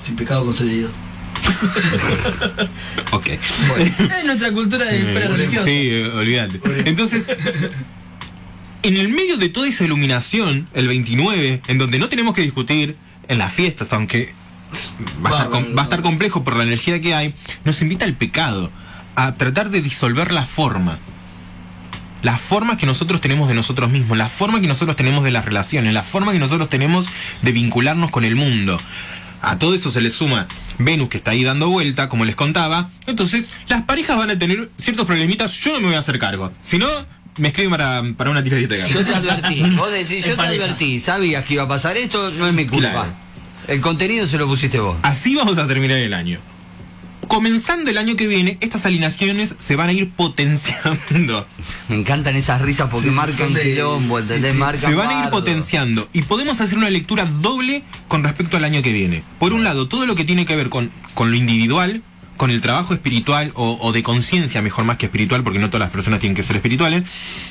Sin 0.00 0.14
pecado 0.14 0.44
concedido. 0.44 0.90
Ok. 3.10 3.26
Es 3.80 4.24
nuestra 4.24 4.52
cultura 4.52 4.84
de 4.84 5.26
religiosa. 5.26 5.64
Sí, 5.64 5.88
eh, 5.90 6.06
olvídate. 6.14 6.60
Entonces, 6.88 7.24
en 8.84 8.96
el 8.96 9.08
medio 9.08 9.36
de 9.38 9.48
toda 9.48 9.66
esa 9.66 9.82
iluminación, 9.82 10.68
el 10.72 10.86
29, 10.86 11.62
en 11.66 11.78
donde 11.78 11.98
no 11.98 12.08
tenemos 12.08 12.32
que 12.32 12.42
discutir 12.42 12.96
en 13.26 13.38
las 13.38 13.52
fiestas, 13.52 13.92
aunque 13.92 14.32
va 15.26 15.30
a, 15.30 15.44
estar, 15.46 15.76
va 15.76 15.82
a 15.82 15.84
estar 15.84 16.02
complejo 16.02 16.44
por 16.44 16.54
la 16.54 16.62
energía 16.62 17.00
que 17.00 17.12
hay, 17.12 17.34
nos 17.64 17.82
invita 17.82 18.04
al 18.04 18.14
pecado, 18.14 18.70
a 19.16 19.34
tratar 19.34 19.70
de 19.70 19.82
disolver 19.82 20.32
la 20.32 20.44
forma. 20.44 20.98
La 22.22 22.38
forma 22.38 22.76
que 22.76 22.86
nosotros 22.86 23.20
tenemos 23.20 23.48
de 23.48 23.54
nosotros 23.54 23.90
mismos, 23.90 24.16
la 24.16 24.28
forma 24.28 24.60
que 24.60 24.66
nosotros 24.66 24.96
tenemos 24.96 25.24
de 25.24 25.30
las 25.30 25.44
relaciones, 25.44 25.92
la 25.92 26.02
forma 26.02 26.32
que 26.32 26.38
nosotros 26.38 26.70
tenemos 26.70 27.06
de 27.42 27.52
vincularnos 27.52 28.10
con 28.10 28.24
el 28.24 28.34
mundo. 28.34 28.80
A 29.42 29.58
todo 29.58 29.74
eso 29.74 29.90
se 29.90 30.00
le 30.00 30.08
suma 30.08 30.46
Venus 30.78 31.10
que 31.10 31.18
está 31.18 31.32
ahí 31.32 31.44
dando 31.44 31.68
vuelta, 31.68 32.08
como 32.08 32.24
les 32.24 32.34
contaba. 32.34 32.88
Entonces, 33.06 33.52
las 33.68 33.82
parejas 33.82 34.16
van 34.16 34.30
a 34.30 34.38
tener 34.38 34.70
ciertos 34.78 35.06
problemitas. 35.06 35.52
Yo 35.60 35.74
no 35.74 35.80
me 35.80 35.86
voy 35.88 35.96
a 35.96 35.98
hacer 35.98 36.18
cargo. 36.18 36.50
Si 36.64 36.78
no, 36.78 36.88
me 37.36 37.48
escriben 37.48 37.70
para, 37.70 38.02
para 38.16 38.30
una 38.30 38.42
tiradita 38.42 38.74
de 38.74 38.88
Yo 38.88 39.04
te 39.04 39.14
advertí, 39.14 39.60
vos 39.76 39.90
decís, 39.92 40.24
yo 40.24 40.30
te 40.30 40.36
pareja. 40.36 40.64
advertí, 40.64 41.00
sabías 41.00 41.44
que 41.44 41.54
iba 41.54 41.64
a 41.64 41.68
pasar 41.68 41.96
esto, 41.98 42.30
no 42.30 42.46
es 42.46 42.54
mi 42.54 42.66
culpa. 42.66 42.90
Claro. 42.90 43.12
El 43.68 43.80
contenido 43.80 44.26
se 44.26 44.38
lo 44.38 44.46
pusiste 44.46 44.78
vos. 44.78 44.96
Así 45.02 45.34
vamos 45.34 45.58
a 45.58 45.66
terminar 45.66 45.98
el 45.98 46.14
año. 46.14 46.38
Comenzando 47.28 47.90
el 47.90 47.98
año 47.98 48.16
que 48.16 48.26
viene, 48.26 48.58
estas 48.60 48.86
alineaciones 48.86 49.54
se 49.58 49.76
van 49.76 49.88
a 49.88 49.92
ir 49.92 50.10
potenciando. 50.10 51.46
Me 51.88 51.96
encantan 51.96 52.36
esas 52.36 52.60
risas 52.62 52.88
porque 52.90 53.08
Sí, 53.08 53.14
marcan 53.14 53.52
de- 53.52 53.62
quilombo, 53.62 54.18
sí, 54.18 54.22
¿entendés? 54.24 54.52
sí. 54.52 54.58
Marcan 54.58 54.90
Se 54.90 54.96
van 54.96 55.08
a 55.10 55.24
ir 55.24 55.30
potenciando 55.30 56.08
y 56.12 56.22
podemos 56.22 56.60
hacer 56.60 56.78
una 56.78 56.90
lectura 56.90 57.24
doble 57.26 57.82
con 58.08 58.22
respecto 58.24 58.56
al 58.56 58.64
año 58.64 58.82
que 58.82 58.92
viene. 58.92 59.22
Por 59.38 59.52
un 59.52 59.64
lado, 59.64 59.88
todo 59.88 60.06
lo 60.06 60.14
que 60.14 60.24
tiene 60.24 60.46
que 60.46 60.56
ver 60.56 60.68
con, 60.68 60.90
con 61.14 61.30
lo 61.30 61.36
individual, 61.36 62.02
con 62.36 62.50
el 62.50 62.60
trabajo 62.60 62.94
espiritual 62.94 63.52
o, 63.54 63.78
o 63.80 63.92
de 63.92 64.02
conciencia, 64.02 64.60
mejor 64.62 64.84
más 64.84 64.96
que 64.96 65.06
espiritual, 65.06 65.42
porque 65.44 65.58
no 65.60 65.68
todas 65.68 65.80
las 65.86 65.90
personas 65.90 66.20
tienen 66.20 66.34
que 66.36 66.42
ser 66.42 66.56
espirituales, 66.56 67.04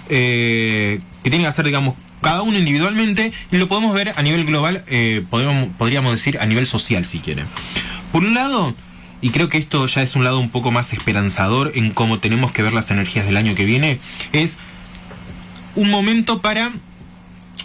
eh, 0.09 0.99
que 1.23 1.29
tienen 1.29 1.41
que 1.45 1.47
hacer, 1.47 1.65
digamos, 1.65 1.95
cada 2.21 2.41
uno 2.41 2.57
individualmente, 2.57 3.31
y 3.51 3.57
lo 3.57 3.67
podemos 3.67 3.93
ver 3.93 4.13
a 4.15 4.21
nivel 4.21 4.45
global, 4.45 4.83
eh, 4.87 5.23
podemos- 5.29 5.69
podríamos 5.77 6.11
decir 6.13 6.37
a 6.39 6.45
nivel 6.45 6.65
social, 6.65 7.05
si 7.05 7.19
quieren. 7.19 7.45
Por 8.11 8.23
un 8.23 8.33
lado, 8.33 8.73
y 9.23 9.29
creo 9.29 9.47
que 9.47 9.57
esto 9.57 9.87
ya 9.87 10.03
es 10.03 10.17
un 10.17 10.25
lado 10.25 10.37
un 10.37 10.49
poco 10.49 10.69
más 10.69 10.91
esperanzador 10.91 11.71
en 11.75 11.91
cómo 11.91 12.19
tenemos 12.19 12.51
que 12.51 12.61
ver 12.61 12.73
las 12.73 12.91
energías 12.91 13.25
del 13.25 13.37
año 13.37 13.55
que 13.55 13.63
viene, 13.63 13.97
es 14.33 14.57
un 15.75 15.89
momento 15.89 16.41
para 16.41 16.73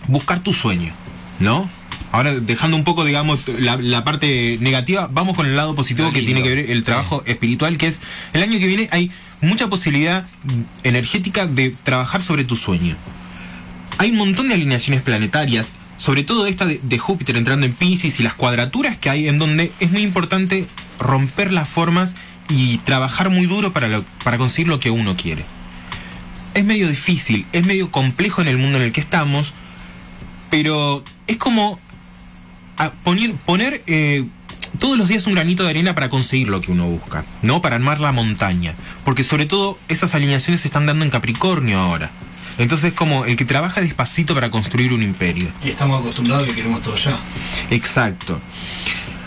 buscar 0.06 0.38
tu 0.38 0.52
sueño, 0.52 0.92
¿no? 1.40 1.68
Ahora, 2.12 2.32
dejando 2.38 2.76
un 2.76 2.84
poco, 2.84 3.04
digamos, 3.04 3.40
la, 3.58 3.76
la 3.76 4.04
parte 4.04 4.56
negativa, 4.60 5.08
vamos 5.12 5.34
con 5.34 5.46
el 5.46 5.56
lado 5.56 5.74
positivo 5.74 6.12
que 6.12 6.22
tiene 6.22 6.44
que 6.44 6.48
ver 6.48 6.70
el 6.70 6.84
trabajo 6.84 7.24
espiritual, 7.26 7.76
que 7.76 7.88
es 7.88 8.00
el 8.34 8.42
año 8.44 8.60
que 8.60 8.66
viene 8.66 8.88
hay 8.92 9.10
mucha 9.40 9.68
posibilidad 9.68 10.28
energética 10.84 11.46
de 11.46 11.70
trabajar 11.70 12.22
sobre 12.22 12.44
tu 12.44 12.54
sueño. 12.54 12.94
Hay 13.98 14.12
un 14.12 14.16
montón 14.16 14.46
de 14.46 14.54
alineaciones 14.54 15.02
planetarias, 15.02 15.72
sobre 15.96 16.22
todo 16.22 16.46
esta 16.46 16.66
de, 16.66 16.78
de 16.80 16.98
Júpiter 16.98 17.36
entrando 17.36 17.66
en 17.66 17.72
Pisces 17.72 18.20
y 18.20 18.22
las 18.22 18.34
cuadraturas 18.34 18.96
que 18.96 19.10
hay, 19.10 19.26
en 19.26 19.38
donde 19.38 19.72
es 19.80 19.90
muy 19.90 20.02
importante 20.02 20.68
romper 20.98 21.52
las 21.52 21.68
formas 21.68 22.14
y 22.48 22.78
trabajar 22.78 23.30
muy 23.30 23.46
duro 23.46 23.72
para, 23.72 23.88
lo- 23.88 24.04
para 24.24 24.38
conseguir 24.38 24.68
lo 24.68 24.80
que 24.80 24.90
uno 24.90 25.16
quiere. 25.16 25.44
Es 26.54 26.64
medio 26.64 26.88
difícil, 26.88 27.46
es 27.52 27.64
medio 27.64 27.90
complejo 27.90 28.40
en 28.42 28.48
el 28.48 28.58
mundo 28.58 28.78
en 28.78 28.84
el 28.84 28.92
que 28.92 29.00
estamos, 29.00 29.54
pero 30.50 31.04
es 31.26 31.36
como 31.36 31.78
a 32.78 32.90
poner, 32.90 33.32
poner 33.34 33.82
eh, 33.86 34.24
todos 34.78 34.96
los 34.96 35.08
días 35.08 35.26
un 35.26 35.34
granito 35.34 35.64
de 35.64 35.70
arena 35.70 35.94
para 35.94 36.08
conseguir 36.08 36.48
lo 36.48 36.60
que 36.60 36.72
uno 36.72 36.86
busca, 36.86 37.24
¿no? 37.42 37.60
Para 37.60 37.76
armar 37.76 38.00
la 38.00 38.12
montaña. 38.12 38.74
Porque 39.04 39.24
sobre 39.24 39.46
todo 39.46 39.78
esas 39.88 40.14
alineaciones 40.14 40.60
se 40.62 40.68
están 40.68 40.86
dando 40.86 41.04
en 41.04 41.10
Capricornio 41.10 41.78
ahora. 41.78 42.10
Entonces 42.56 42.88
es 42.88 42.94
como 42.94 43.24
el 43.24 43.36
que 43.36 43.44
trabaja 43.44 43.80
despacito 43.80 44.34
para 44.34 44.50
construir 44.50 44.92
un 44.92 45.02
imperio. 45.02 45.48
Y 45.64 45.68
estamos 45.68 46.00
acostumbrados 46.00 46.44
a 46.44 46.46
que 46.48 46.54
queremos 46.56 46.82
todo 46.82 46.96
ya. 46.96 47.16
Exacto. 47.70 48.40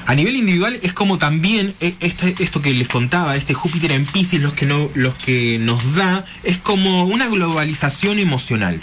A 0.06 0.16
nivel 0.16 0.36
individual 0.36 0.80
es 0.82 0.94
como 0.94 1.18
también 1.18 1.74
eh, 1.80 1.94
este- 2.00 2.36
esto 2.40 2.62
que 2.62 2.74
les 2.74 2.88
contaba, 2.88 3.36
este 3.36 3.54
Júpiter 3.54 3.92
en 3.92 4.06
Pisces, 4.06 4.42
los 4.42 4.54
que, 4.54 4.66
no, 4.66 4.90
los 4.96 5.14
que 5.16 5.58
nos 5.60 5.96
da, 5.96 6.26
es 6.44 6.58
como 6.58 7.06
una 7.06 7.28
globalización 7.28 8.20
emocional. 8.20 8.82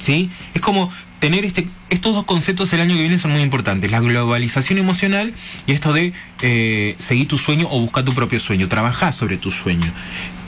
¿Sí? 0.00 0.30
Es 0.54 0.60
como 0.60 0.90
tener 1.20 1.44
este, 1.44 1.68
estos 1.90 2.12
dos 2.14 2.24
conceptos 2.24 2.72
el 2.72 2.80
año 2.80 2.96
que 2.96 3.02
viene 3.02 3.18
son 3.18 3.30
muy 3.30 3.42
importantes. 3.42 3.88
La 3.90 4.00
globalización 4.00 4.78
emocional 4.78 5.32
y 5.68 5.72
esto 5.72 5.92
de 5.92 6.12
eh, 6.40 6.96
seguir 6.98 7.28
tu 7.28 7.38
sueño 7.38 7.68
o 7.70 7.78
buscar 7.78 8.04
tu 8.04 8.12
propio 8.12 8.40
sueño, 8.40 8.66
trabajar 8.68 9.12
sobre 9.12 9.36
tu 9.36 9.52
sueño. 9.52 9.92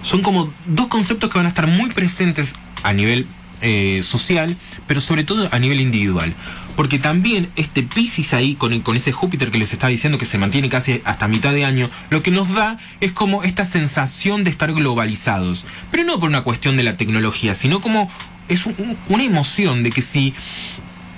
Son 0.03 0.23
como 0.23 0.53
dos 0.67 0.89
conceptos 0.89 1.31
que 1.31 1.39
van 1.39 1.47
a 1.47 1.51
estar 1.51 1.69
muy 1.69 1.91
presentes 1.91 2.55
a 2.83 2.93
nivel 2.93 3.27
eh, 3.65 4.03
social, 4.05 4.57
pero 4.87 5.01
sobre 5.01 5.25
todo 5.25 5.49
a 5.51 5.59
nivel 5.59 5.81
individual. 5.81 6.33
Porque 6.77 6.99
también 6.99 7.49
este 7.57 7.83
Pisces 7.83 8.33
ahí, 8.35 8.55
con, 8.55 8.81
con 8.81 8.97
ese 8.97 9.11
Júpiter 9.13 9.51
que 9.51 9.59
les 9.59 9.73
estaba 9.73 9.91
diciendo 9.91 10.19
que 10.19 10.27
se 10.27 10.39
mantiene 10.39 10.69
casi 10.69 11.01
hasta 11.05 11.27
mitad 11.29 11.53
de 11.53 11.65
año, 11.65 11.89
lo 12.11 12.23
que 12.23 12.31
nos 12.31 12.53
da 12.55 12.79
es 13.01 13.13
como 13.13 13.43
esta 13.45 13.65
sensación 13.65 14.45
de 14.45 14.51
estar 14.51 14.73
globalizados. 14.73 15.65
Pero 15.91 16.05
no 16.05 16.21
por 16.21 16.29
una 16.29 16.43
cuestión 16.43 16.77
de 16.77 16.83
la 16.85 16.97
tecnología, 16.97 17.55
sino 17.55 17.81
como 17.81 18.11
es 18.49 18.67
un- 18.67 18.75
un- 18.79 18.97
una 19.09 19.25
emoción 19.25 19.83
de 19.83 19.91
que 19.91 20.03
si 20.03 20.35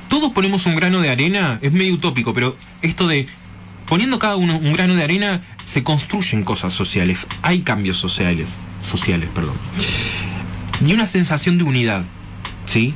todos 0.09 0.33
ponemos 0.33 0.67
un 0.67 0.77
grano 0.77 1.01
de 1.01 1.11
arena, 1.11 1.59
es 1.63 1.73
medio 1.73 1.95
utópico, 1.95 2.33
pero 2.35 2.57
esto 2.83 3.09
de 3.09 3.27
poniendo 3.89 4.19
cada 4.19 4.37
uno 4.37 4.57
un 4.59 4.73
grano 4.73 4.95
de 4.95 5.03
arena, 5.05 5.41
se 5.65 5.83
construyen 5.83 6.43
cosas 6.45 6.73
sociales, 6.73 7.27
hay 7.43 7.61
cambios 7.61 7.97
sociales, 7.97 8.51
sociales, 8.83 9.29
perdón. 9.35 9.55
Y 10.87 10.93
una 10.93 11.07
sensación 11.07 11.57
de 11.59 11.65
unidad, 11.65 12.05
¿sí? 12.67 12.95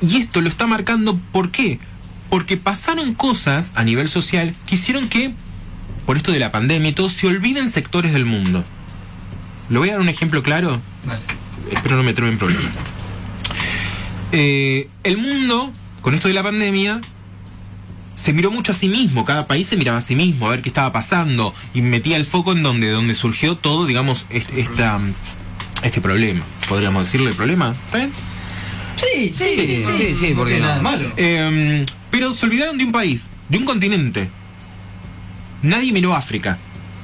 Y 0.00 0.18
esto 0.18 0.40
lo 0.40 0.48
está 0.48 0.66
marcando, 0.66 1.18
¿por 1.32 1.50
qué? 1.50 1.78
Porque 2.30 2.56
pasaron 2.56 3.14
cosas 3.14 3.72
a 3.74 3.84
nivel 3.84 4.08
social 4.08 4.54
que 4.66 4.76
hicieron 4.76 5.08
que, 5.08 5.34
por 6.06 6.16
esto 6.16 6.32
de 6.32 6.38
la 6.38 6.50
pandemia 6.50 6.90
y 6.90 6.94
todo, 6.94 7.08
se 7.08 7.26
olviden 7.26 7.70
sectores 7.70 8.12
del 8.12 8.24
mundo. 8.24 8.64
¿Lo 9.68 9.80
voy 9.80 9.90
a 9.90 9.92
dar 9.92 10.00
un 10.00 10.08
ejemplo 10.08 10.42
claro? 10.42 10.80
Vale. 11.04 11.20
espero 11.70 11.96
no 11.96 12.02
meterme 12.02 12.30
en 12.30 12.38
problemas. 12.38 12.74
Eh, 14.32 14.88
el 15.04 15.16
mundo, 15.16 15.72
con 16.00 16.14
esto 16.14 16.28
de 16.28 16.34
la 16.34 16.42
pandemia, 16.42 17.00
se 18.14 18.32
miró 18.32 18.50
mucho 18.50 18.72
a 18.72 18.74
sí 18.74 18.88
mismo, 18.88 19.24
cada 19.24 19.46
país 19.46 19.66
se 19.66 19.76
miraba 19.76 19.98
a 19.98 20.02
sí 20.02 20.14
mismo, 20.14 20.46
a 20.46 20.50
ver 20.50 20.62
qué 20.62 20.68
estaba 20.68 20.92
pasando, 20.92 21.54
y 21.72 21.82
metía 21.82 22.16
el 22.16 22.26
foco 22.26 22.52
en 22.52 22.62
donde, 22.62 22.90
donde 22.90 23.14
surgió 23.14 23.56
todo, 23.56 23.86
digamos, 23.86 24.26
esta, 24.30 25.00
este 25.88 26.00
problema. 26.00 26.44
¿Podríamos 26.68 27.04
decirle 27.04 27.32
problema? 27.32 27.72
¿Está 27.72 27.98
bien? 27.98 28.12
Sí, 28.96 29.32
sí, 29.34 29.54
sí, 29.56 29.84
sí. 29.96 30.14
sí, 30.14 30.34
porque 30.34 30.60
nada 30.60 30.80
malo. 30.82 31.10
Eh, 31.16 31.84
pero 32.10 32.32
se 32.32 32.46
olvidaron 32.46 32.78
de 32.78 32.84
un 32.84 32.92
país, 32.92 33.28
de 33.48 33.58
un 33.58 33.64
continente. 33.64 34.28
Nadie 35.62 35.92
miró 35.92 36.14
África. 36.14 36.58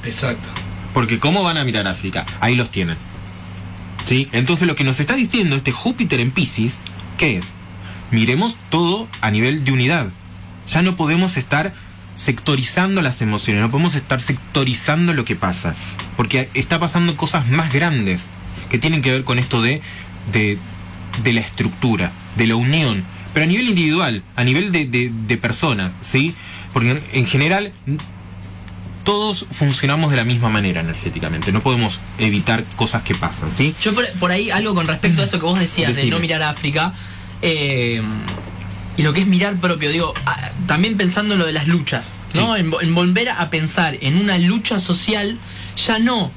Exacto. 0.05 0.49
Porque 0.93 1.19
¿cómo 1.19 1.43
van 1.43 1.57
a 1.57 1.65
mirar 1.65 1.87
África? 1.87 2.27
Ahí 2.41 2.55
los 2.55 2.71
tienen. 2.71 2.97
¿Sí? 4.07 4.29
Entonces 4.33 4.69
lo 4.69 4.77
que 4.77 4.85
nos 4.85 5.01
está 5.01 5.15
diciendo 5.15 5.57
este 5.57 5.73
Júpiter 5.73 6.21
en 6.21 6.31
Pisces, 6.31 6.79
¿qué 7.19 7.37
es? 7.37 7.55
Miremos 8.11 8.57
todo 8.71 9.09
a 9.21 9.31
nivel 9.31 9.65
de 9.65 9.73
unidad. 9.73 10.09
Ya 10.69 10.83
no 10.83 10.95
podemos 10.95 11.37
estar 11.37 11.73
sectorizando 12.15 13.03
las 13.03 13.23
emociones, 13.23 13.63
no 13.63 13.71
podemos 13.71 13.95
estar 13.95 14.21
sectorizando 14.21 15.15
lo 15.15 15.25
que 15.25 15.37
pasa. 15.37 15.75
Porque 16.17 16.49
está 16.55 16.79
pasando 16.79 17.17
cosas 17.17 17.49
más 17.49 17.73
grandes 17.73 18.27
que 18.75 18.81
tienen 18.81 19.03
que 19.03 19.13
ver 19.13 19.23
con 19.23 19.39
esto 19.39 19.63
de, 19.63 19.81
de, 20.33 20.59
de 21.23 21.33
la 21.33 21.41
estructura, 21.41 22.11
de 22.37 22.49
la 22.49 22.57
unión. 22.57 23.05
Pero 23.33 23.45
a 23.45 23.47
nivel 23.47 23.69
individual, 23.69 24.25
a 24.35 24.43
nivel 24.43 24.73
de, 24.73 24.85
de- 24.87 25.13
de 25.29 25.37
personas, 25.37 25.93
¿sí? 26.03 26.35
Porque 26.73 27.01
en 27.13 27.25
general 27.25 27.71
todos 29.05 29.47
funcionamos 29.49 30.11
de 30.11 30.17
la 30.17 30.25
misma 30.25 30.49
manera 30.49 30.81
energéticamente. 30.81 31.53
No 31.53 31.61
podemos 31.61 32.01
evitar 32.19 32.65
cosas 32.75 33.03
que 33.03 33.15
pasan, 33.15 33.53
¿sí? 33.53 33.77
Yo 33.81 33.95
por, 33.95 34.09
por 34.15 34.33
ahí 34.33 34.51
algo 34.51 34.75
con 34.75 34.89
respecto 34.89 35.23
a 35.23 35.25
eso 35.27 35.39
que 35.39 35.47
vos 35.47 35.59
decías 35.61 35.95
de 35.95 36.07
no 36.07 36.19
mirar 36.19 36.43
a 36.43 36.51
África 36.51 36.95
eh, 37.43 38.03
y 38.97 39.03
lo 39.05 39.13
que 39.13 39.21
es 39.21 39.27
mirar 39.29 39.55
propio, 39.61 39.91
digo, 39.91 40.15
también 40.67 40.97
pensando 40.97 41.35
en 41.35 41.39
lo 41.41 41.47
de 41.47 41.53
las 41.53 41.69
luchas, 41.69 42.11
¿no? 42.35 42.55
Sí. 42.55 42.61
En, 42.61 42.73
vo- 42.73 42.83
en 42.83 42.93
volver 42.93 43.29
a 43.29 43.51
pensar 43.51 43.97
en 44.01 44.17
una 44.17 44.37
lucha 44.39 44.81
social, 44.81 45.39
ya 45.87 46.01
no 46.01 46.33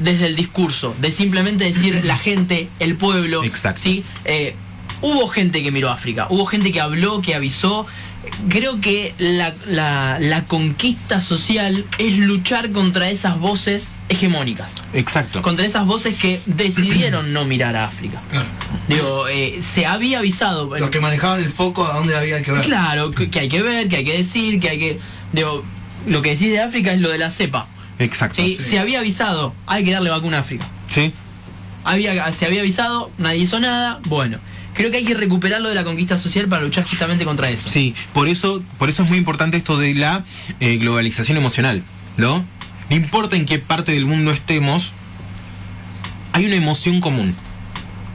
desde 0.00 0.26
el 0.26 0.36
discurso, 0.36 0.94
de 1.00 1.10
simplemente 1.10 1.64
decir 1.64 2.04
la 2.04 2.16
gente, 2.18 2.68
el 2.80 2.96
pueblo, 2.96 3.44
Exacto. 3.44 3.80
¿sí? 3.82 4.04
Eh, 4.24 4.54
hubo 5.02 5.26
gente 5.28 5.62
que 5.62 5.70
miró 5.70 5.90
a 5.90 5.94
África, 5.94 6.26
hubo 6.30 6.46
gente 6.46 6.72
que 6.72 6.80
habló, 6.80 7.20
que 7.22 7.34
avisó, 7.34 7.86
creo 8.48 8.80
que 8.80 9.14
la, 9.18 9.54
la- 9.66 10.18
la 10.18 10.44
conquista 10.46 11.20
social 11.20 11.84
es 11.98 12.16
luchar 12.18 12.70
contra 12.70 13.10
esas 13.10 13.38
voces 13.38 13.90
hegemónicas. 14.08 14.72
Exacto. 14.94 15.42
Contra 15.42 15.66
esas 15.66 15.84
voces 15.86 16.14
que 16.16 16.40
decidieron 16.46 17.32
no 17.32 17.44
mirar 17.44 17.76
a 17.76 17.84
África. 17.86 18.20
Claro. 18.30 18.48
Digo, 18.88 19.28
eh, 19.28 19.60
se 19.62 19.84
había 19.86 20.18
avisado. 20.20 20.74
Los 20.78 20.90
que 20.90 21.00
manejaban 21.00 21.40
el 21.42 21.50
foco 21.50 21.86
a 21.86 21.94
dónde 21.94 22.16
había 22.16 22.42
que 22.42 22.50
ver. 22.52 22.62
Claro, 22.64 23.10
que, 23.10 23.30
que 23.30 23.40
hay 23.40 23.48
que 23.48 23.62
ver, 23.62 23.88
que 23.88 23.96
hay 23.96 24.04
que 24.04 24.16
decir, 24.16 24.58
que 24.60 24.70
hay 24.70 24.78
que. 24.78 24.98
Digo, 25.32 25.62
lo 26.06 26.20
que 26.22 26.30
decís 26.30 26.50
de 26.50 26.60
África 26.60 26.92
es 26.92 27.00
lo 27.00 27.10
de 27.10 27.18
la 27.18 27.30
cepa. 27.30 27.66
Exacto. 27.98 28.42
¿sí? 28.42 28.54
Sí. 28.54 28.62
Se 28.62 28.78
había 28.78 29.00
avisado, 29.00 29.54
hay 29.66 29.84
que 29.84 29.92
darle 29.92 30.10
vacuna 30.10 30.38
a 30.38 30.40
África. 30.40 30.66
Sí. 30.88 31.12
Había, 31.84 32.32
se 32.32 32.46
había 32.46 32.60
avisado, 32.60 33.10
nadie 33.18 33.38
hizo 33.38 33.60
nada. 33.60 34.00
Bueno, 34.06 34.38
creo 34.72 34.90
que 34.90 34.98
hay 34.98 35.04
que 35.04 35.14
recuperar 35.14 35.60
lo 35.60 35.68
de 35.68 35.74
la 35.74 35.84
conquista 35.84 36.18
social 36.18 36.48
para 36.48 36.62
luchar 36.62 36.84
justamente 36.84 37.24
contra 37.24 37.50
eso. 37.50 37.68
Sí, 37.68 37.94
por 38.12 38.28
eso, 38.28 38.62
por 38.78 38.88
eso 38.88 39.02
es 39.02 39.08
muy 39.08 39.18
importante 39.18 39.56
esto 39.56 39.78
de 39.78 39.94
la 39.94 40.24
eh, 40.60 40.76
globalización 40.78 41.36
emocional, 41.36 41.82
¿no? 42.16 42.44
No 42.90 42.96
importa 42.96 43.36
en 43.36 43.46
qué 43.46 43.58
parte 43.58 43.92
del 43.92 44.06
mundo 44.06 44.30
estemos, 44.30 44.92
hay 46.32 46.46
una 46.46 46.56
emoción 46.56 47.00
común. 47.00 47.34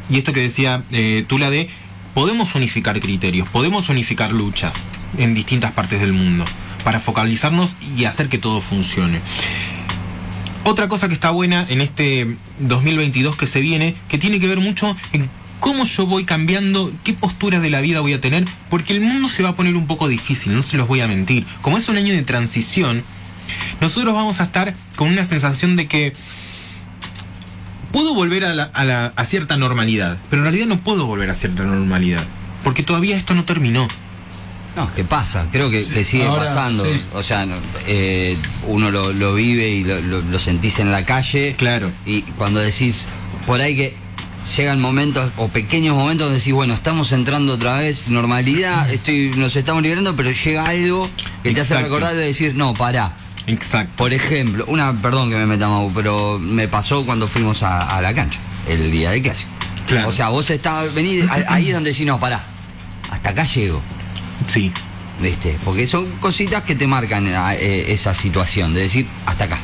Y 0.09 0.17
esto 0.17 0.33
que 0.33 0.41
decía 0.41 0.83
eh, 0.91 1.23
Tula 1.27 1.49
de, 1.49 1.69
podemos 2.13 2.55
unificar 2.55 2.99
criterios, 2.99 3.47
podemos 3.49 3.89
unificar 3.89 4.31
luchas 4.31 4.73
en 5.17 5.33
distintas 5.35 5.71
partes 5.71 6.01
del 6.01 6.13
mundo 6.13 6.45
para 6.83 6.99
focalizarnos 6.99 7.75
y 7.97 8.05
hacer 8.05 8.29
que 8.29 8.37
todo 8.37 8.61
funcione. 8.61 9.19
Otra 10.63 10.87
cosa 10.87 11.07
que 11.07 11.13
está 11.13 11.31
buena 11.31 11.65
en 11.69 11.81
este 11.81 12.35
2022 12.59 13.35
que 13.37 13.47
se 13.47 13.61
viene, 13.61 13.95
que 14.07 14.17
tiene 14.17 14.39
que 14.39 14.47
ver 14.47 14.59
mucho 14.59 14.95
en 15.13 15.29
cómo 15.59 15.83
yo 15.85 16.05
voy 16.05 16.25
cambiando, 16.25 16.91
qué 17.03 17.13
posturas 17.13 17.61
de 17.61 17.69
la 17.69 17.81
vida 17.81 18.01
voy 18.01 18.13
a 18.13 18.21
tener, 18.21 18.45
porque 18.69 18.93
el 18.93 19.01
mundo 19.01 19.29
se 19.29 19.41
va 19.43 19.49
a 19.49 19.55
poner 19.55 19.75
un 19.75 19.87
poco 19.87 20.07
difícil, 20.07 20.53
no 20.53 20.61
se 20.61 20.77
los 20.77 20.87
voy 20.87 21.01
a 21.01 21.07
mentir. 21.07 21.45
Como 21.61 21.77
es 21.77 21.89
un 21.89 21.97
año 21.97 22.13
de 22.13 22.21
transición, 22.21 23.03
nosotros 23.81 24.13
vamos 24.13 24.39
a 24.41 24.43
estar 24.43 24.73
con 24.95 25.09
una 25.09 25.25
sensación 25.25 25.75
de 25.75 25.87
que 25.87 26.13
puedo 27.91 28.13
volver 28.13 28.45
a, 28.45 28.53
la- 28.53 28.63
a 28.73 28.85
la- 28.85 29.13
a 29.15 29.25
cierta 29.25 29.57
normalidad, 29.57 30.17
pero 30.29 30.41
en 30.41 30.45
realidad 30.51 30.67
no 30.67 30.79
puedo 30.79 31.05
volver 31.07 31.29
a 31.29 31.33
cierta 31.33 31.63
normalidad, 31.63 32.23
porque 32.63 32.83
todavía 32.83 33.17
esto 33.17 33.33
no 33.33 33.43
terminó. 33.45 33.87
No, 34.75 34.93
que 34.93 35.03
pasa, 35.03 35.45
creo 35.51 35.69
que, 35.69 35.83
Sí, 35.83 35.91
que 35.91 36.03
sigue 36.03 36.25
ahora, 36.25 36.45
pasando. 36.45 36.85
sí. 36.85 37.01
O 37.13 37.23
sea, 37.23 37.45
eh, 37.87 38.37
uno 38.67 38.91
lo, 38.91 39.11
lo 39.13 39.33
vive 39.33 39.69
y 39.69 39.83
lo, 39.83 39.99
lo- 40.01 40.21
lo 40.21 40.39
sentís 40.39 40.79
en 40.79 40.91
la 40.91 41.03
calle. 41.05 41.55
Claro. 41.57 41.91
Y 42.05 42.21
cuando 42.21 42.59
decís, 42.59 43.05
por 43.47 43.59
ahí 43.61 43.75
que 43.75 43.93
llegan 44.55 44.79
momentos 44.79 45.31
o 45.37 45.47
pequeños 45.49 45.95
momentos 45.95 46.25
donde 46.27 46.39
decís, 46.39 46.53
bueno, 46.53 46.73
estamos 46.73 47.11
entrando 47.11 47.53
otra 47.53 47.77
vez, 47.79 48.07
normalidad, 48.07 48.89
estoy, 48.93 49.31
nos 49.35 49.55
estamos 49.55 49.81
liberando, 49.83 50.15
pero 50.15 50.31
llega 50.31 50.65
algo 50.67 51.09
que 51.43 51.51
te 51.51 51.61
hace 51.61 51.77
recordar 51.79 52.13
de 52.15 52.25
decir, 52.25 52.55
no, 52.55 52.73
pará. 52.73 53.13
Exacto. 53.47 53.93
Por 53.97 54.13
ejemplo, 54.13 54.63
una, 54.67 54.93
perdón 55.01 55.29
que 55.31 55.35
me 55.35 55.47
meta 55.47 55.67
Mau, 55.67 55.91
pero 55.93 56.37
me 56.39 56.67
pasó 56.67 57.03
cuando 57.05 57.27
fuimos 57.27 57.63
a, 57.63 57.97
a 57.97 58.01
la 58.01 58.13
cancha, 58.13 58.39
el 58.69 58.91
día 58.91 59.11
del 59.11 59.23
clásico. 59.23 59.49
Claro. 59.87 60.09
O 60.09 60.11
sea, 60.11 60.29
vos 60.29 60.49
estabas, 60.51 60.93
venís, 60.93 61.25
ahí 61.47 61.67
es 61.69 61.73
donde 61.73 61.89
decís, 61.89 62.05
no, 62.05 62.19
pará, 62.19 62.43
hasta 63.09 63.29
acá 63.31 63.43
llego. 63.45 63.81
Sí. 64.51 64.71
¿Viste? 65.21 65.57
Porque 65.65 65.85
son 65.85 66.09
cositas 66.21 66.63
que 66.63 66.75
te 66.75 66.87
marcan 66.87 67.27
eh, 67.27 67.91
esa 67.91 68.13
situación, 68.13 68.73
de 68.73 68.81
decir 68.81 69.05
hasta 69.25 69.45
acá. 69.45 69.59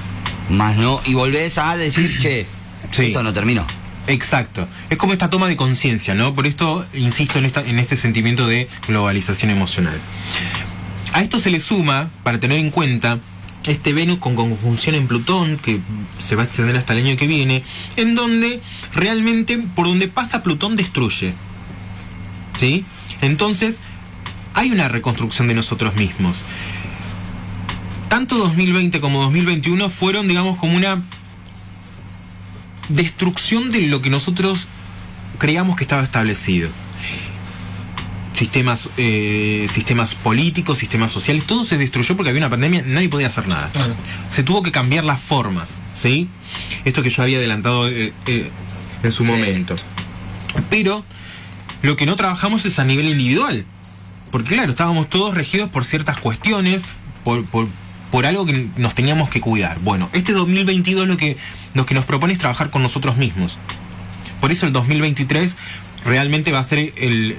Más 0.50 0.76
no, 0.76 1.02
y 1.06 1.14
volvés 1.14 1.58
a 1.58 1.78
decir, 1.78 2.20
che, 2.20 2.46
Sí. 2.92 3.08
esto 3.08 3.24
no 3.24 3.34
terminó. 3.34 3.66
Exacto. 4.08 4.68
Es 4.90 4.98
como 4.98 5.14
esta 5.14 5.30
toma 5.30 5.48
de 5.48 5.56
conciencia, 5.56 6.14
¿no? 6.14 6.34
Por 6.36 6.46
esto 6.46 6.86
insisto 6.94 7.40
en, 7.40 7.46
esta, 7.46 7.62
en 7.66 7.80
este 7.80 7.96
sentimiento 7.96 8.48
de 8.48 8.68
globalización 8.88 9.50
emocional. 9.50 9.98
A 11.14 11.22
esto 11.22 11.40
se 11.40 11.50
le 11.50 11.60
suma, 11.60 12.10
para 12.24 12.40
tener 12.40 12.60
en 12.60 12.70
cuenta, 12.70 13.20
este 13.66 13.94
Venus 13.94 14.20
con 14.20 14.36
conjunción 14.36 14.94
en 14.96 15.08
Plutón, 15.08 15.58
que 15.58 15.80
se 16.20 16.36
va 16.36 16.44
a 16.44 16.46
extender 16.46 16.76
hasta 16.78 16.94
el 16.94 17.06
año 17.06 17.18
que 17.18 17.26
viene, 17.26 17.64
en 17.96 18.14
donde 18.14 18.62
realmente 18.94 19.58
por 19.58 19.88
donde 19.88 20.08
pasa 20.08 20.44
Plutón 20.44 20.76
destruye. 20.76 21.34
¿Sí? 22.60 22.86
Entonces, 23.22 23.78
hay 24.56 24.72
una 24.72 24.88
reconstrucción 24.90 25.48
de 25.48 25.54
nosotros 25.54 25.96
mismos. 25.96 26.36
Tanto 28.10 28.38
2020 28.38 29.00
como 29.02 29.22
2021 29.24 29.90
fueron, 29.90 30.28
digamos, 30.28 30.58
como 30.58 30.76
una 30.76 31.02
destrucción 32.90 33.72
de 33.72 33.82
lo 33.88 34.02
que 34.02 34.10
nosotros 34.10 34.68
creíamos 35.38 35.76
que 35.76 35.84
estaba 35.84 36.04
establecido. 36.04 36.70
Sistemas, 38.34 38.90
eh, 38.98 39.68
sistemas 39.74 40.14
políticos, 40.14 40.78
sistemas 40.78 41.12
sociales, 41.12 41.46
todo 41.46 41.64
se 41.64 41.78
destruyó 41.78 42.18
porque 42.18 42.30
había 42.32 42.42
una 42.42 42.50
pandemia, 42.50 42.84
nadie 42.86 43.08
podía 43.10 43.28
hacer 43.28 43.48
nada. 43.48 43.70
Claro. 43.72 43.96
Se 44.30 44.44
tuvo 44.44 44.62
que 44.62 44.72
cambiar 44.72 45.06
las 45.06 45.20
formas, 45.22 45.70
¿sí? 45.94 46.28
Esto 46.84 47.02
que 47.02 47.10
yo 47.10 47.24
había 47.24 47.38
adelantado 47.38 47.88
eh, 47.88 48.14
eh, 48.28 48.50
en 49.04 49.12
su 49.12 49.24
Sí. 49.24 49.32
momento. 49.32 49.76
Pero 50.70 51.04
lo 51.82 51.96
que 51.96 52.06
no 52.06 52.16
trabajamos 52.18 52.66
es 52.66 52.78
a 52.78 52.84
nivel 52.84 53.08
individual. 53.08 53.66
Porque 54.36 54.56
claro, 54.56 54.72
estábamos 54.72 55.10
todos 55.10 55.34
regidos 55.34 55.70
por 55.70 55.86
ciertas 55.86 56.18
cuestiones, 56.18 56.84
por, 57.24 57.46
por, 57.46 57.70
por 58.12 58.26
algo 58.26 58.46
que 58.46 58.68
nos 58.76 58.94
teníamos 58.94 59.30
que 59.30 59.40
cuidar. 59.40 59.80
Bueno, 59.80 60.10
este 60.12 60.34
2022 60.34 61.08
lo 61.08 61.16
que, 61.16 61.38
lo 61.74 61.86
que 61.86 61.96
nos 61.96 62.04
propone 62.04 62.34
es 62.34 62.40
trabajar 62.40 62.70
con 62.70 62.84
nosotros 62.84 63.16
mismos. 63.16 63.58
Por 64.42 64.52
eso 64.52 64.66
el 64.66 64.74
2023 64.74 65.56
realmente 66.04 66.52
va 66.52 66.60
a 66.60 66.66
ser 66.66 66.92
el 66.98 67.38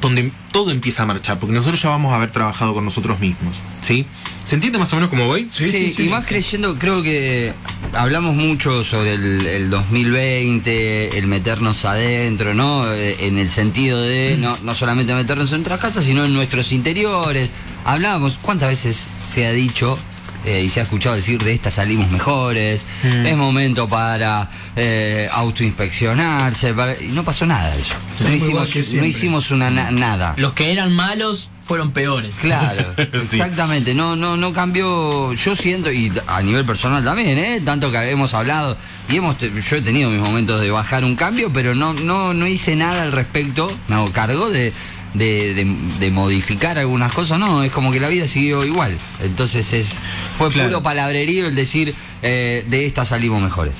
donde 0.00 0.32
todo 0.50 0.72
empieza 0.72 1.04
a 1.04 1.06
marchar, 1.06 1.38
porque 1.38 1.54
nosotros 1.54 1.80
ya 1.80 1.90
vamos 1.90 2.12
a 2.12 2.16
haber 2.16 2.32
trabajado 2.32 2.74
con 2.74 2.84
nosotros 2.84 3.20
mismos. 3.20 3.54
¿Sí? 3.86 4.04
¿Se 4.44 4.56
entiende 4.56 4.80
más 4.80 4.92
o 4.92 4.96
menos 4.96 5.10
cómo 5.10 5.28
voy? 5.28 5.48
Sí, 5.48 5.70
sí, 5.70 5.92
sí. 5.92 6.06
y 6.06 6.08
más 6.08 6.26
creyendo, 6.26 6.76
creo 6.80 7.00
que 7.00 7.54
hablamos 7.96 8.34
mucho 8.36 8.84
sobre 8.84 9.14
el, 9.14 9.46
el 9.46 9.70
2020, 9.70 11.18
el 11.18 11.26
meternos 11.26 11.84
adentro, 11.84 12.54
¿no? 12.54 12.92
Eh, 12.92 13.16
En 13.26 13.38
el 13.38 13.48
sentido 13.48 14.00
de 14.02 14.36
no, 14.38 14.58
no 14.62 14.74
solamente 14.74 15.14
meternos 15.14 15.50
en 15.52 15.58
nuestras 15.58 15.80
casas, 15.80 16.04
sino 16.04 16.24
en 16.24 16.32
nuestros 16.34 16.72
interiores. 16.72 17.52
Hablábamos, 17.84 18.38
¿cuántas 18.40 18.70
veces 18.70 19.04
se 19.26 19.46
ha 19.46 19.52
dicho 19.52 19.98
eh, 20.46 20.62
y 20.64 20.68
se 20.68 20.80
ha 20.80 20.82
escuchado 20.84 21.14
decir 21.16 21.42
de 21.42 21.52
esta 21.52 21.70
salimos 21.70 22.10
mejores? 22.10 22.86
Mm. 23.02 23.26
Es 23.26 23.36
momento 23.36 23.88
para 23.88 24.48
eh, 24.76 25.28
autoinspeccionarse, 25.32 26.74
para- 26.74 27.00
y 27.00 27.08
no 27.08 27.24
pasó 27.24 27.46
nada 27.46 27.70
de 27.74 27.80
eso. 27.80 27.94
No 28.20 28.32
hicimos, 28.32 28.74
no 28.94 29.04
hicimos 29.04 29.50
una 29.50 29.70
na- 29.70 29.90
nada. 29.90 30.34
Los 30.36 30.52
que 30.54 30.72
eran 30.72 30.92
malos 30.92 31.48
fueron 31.66 31.92
peores. 31.92 32.34
Claro, 32.40 32.84
Sí. 32.96 33.02
exactamente. 33.36 33.94
No, 33.94 34.16
no, 34.16 34.36
no 34.36 34.52
cambió. 34.52 35.32
Yo 35.32 35.56
siento, 35.56 35.90
y 35.90 36.12
a 36.26 36.42
nivel 36.42 36.64
personal 36.64 37.02
también, 37.04 37.38
¿eh? 37.38 37.60
Tanto 37.64 37.90
que 37.90 38.10
hemos 38.10 38.34
hablado, 38.34 38.76
y 39.08 39.16
hemos 39.16 39.36
yo 39.38 39.76
he 39.76 39.80
tenido 39.82 40.10
mis 40.10 40.20
momentos 40.20 40.60
de 40.60 40.70
bajar 40.70 41.04
un 41.04 41.16
cambio, 41.16 41.50
pero 41.52 41.74
no, 41.74 41.92
no, 41.94 42.34
no 42.34 42.46
hice 42.46 42.76
nada 42.76 43.02
al 43.02 43.12
respecto, 43.12 43.72
me 43.88 43.94
hago 43.96 44.10
cargo 44.12 44.50
de, 44.50 44.72
de, 45.14 45.54
de- 45.54 45.76
de 46.00 46.10
modificar 46.10 46.78
algunas 46.78 47.12
cosas, 47.12 47.38
no, 47.38 47.62
es 47.62 47.72
como 47.72 47.90
que 47.92 48.00
la 48.00 48.08
vida 48.08 48.26
siguió 48.28 48.64
igual. 48.64 48.96
Entonces 49.22 49.72
es 49.72 49.88
fue 50.36 50.50
Claro. 50.50 50.68
puro 50.68 50.82
palabrerío 50.82 51.46
el 51.46 51.54
decir 51.54 51.94
eh, 52.22 52.64
de 52.68 52.86
esta 52.86 53.04
salimos 53.04 53.40
mejores. 53.42 53.76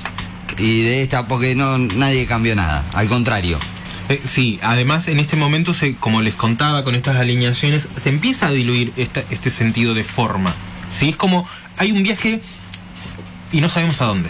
Y 0.57 0.83
de 0.83 1.01
esta, 1.01 1.27
porque 1.27 1.53
no 1.55 1.77
nadie 1.77 2.25
cambió 2.27 2.55
nada, 2.55 2.83
al 2.93 3.07
contrario. 3.09 3.59
Eh, 4.09 4.21
sí, 4.23 4.59
además 4.61 5.07
en 5.07 5.19
este 5.19 5.35
momento, 5.35 5.73
se, 5.73 5.95
como 5.95 6.21
les 6.21 6.35
contaba 6.35 6.83
con 6.83 6.93
estas 6.95 7.15
alineaciones, 7.15 7.87
se 8.01 8.09
empieza 8.09 8.47
a 8.47 8.51
diluir 8.51 8.93
esta- 8.97 9.23
este 9.31 9.49
sentido 9.49 9.93
de 9.93 10.03
forma. 10.03 10.53
¿sí? 10.95 11.09
Es 11.09 11.15
como 11.15 11.47
hay 11.77 11.91
un 11.91 12.03
viaje 12.03 12.39
y 13.51 13.61
no 13.61 13.69
sabemos 13.69 14.01
a 14.01 14.05
dónde. 14.05 14.29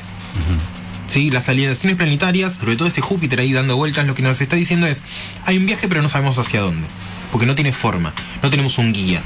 ¿sí? 1.10 1.30
Las 1.30 1.50
alineaciones 1.50 1.98
planetarias, 1.98 2.54
sobre 2.54 2.76
todo 2.78 2.88
este 2.88 3.02
Júpiter 3.02 3.40
ahí 3.40 3.52
dando 3.52 3.76
vueltas, 3.76 4.06
lo 4.08 4.16
que 4.16 4.22
nos 4.22 4.40
está 4.40 4.56
diciendo 4.56 4.88
es, 4.88 5.04
hay 5.46 5.58
un 5.58 5.66
viaje 5.66 5.88
pero 5.90 6.02
no 6.02 6.10
sabemos 6.10 6.38
hacia 6.38 6.62
dónde. 6.62 6.88
Porque 7.32 7.46
no 7.46 7.56
tiene 7.56 7.74
forma, 7.74 8.14
no 8.42 8.50
tenemos 8.50 8.78
un 8.78 8.94
guía. 8.94 9.22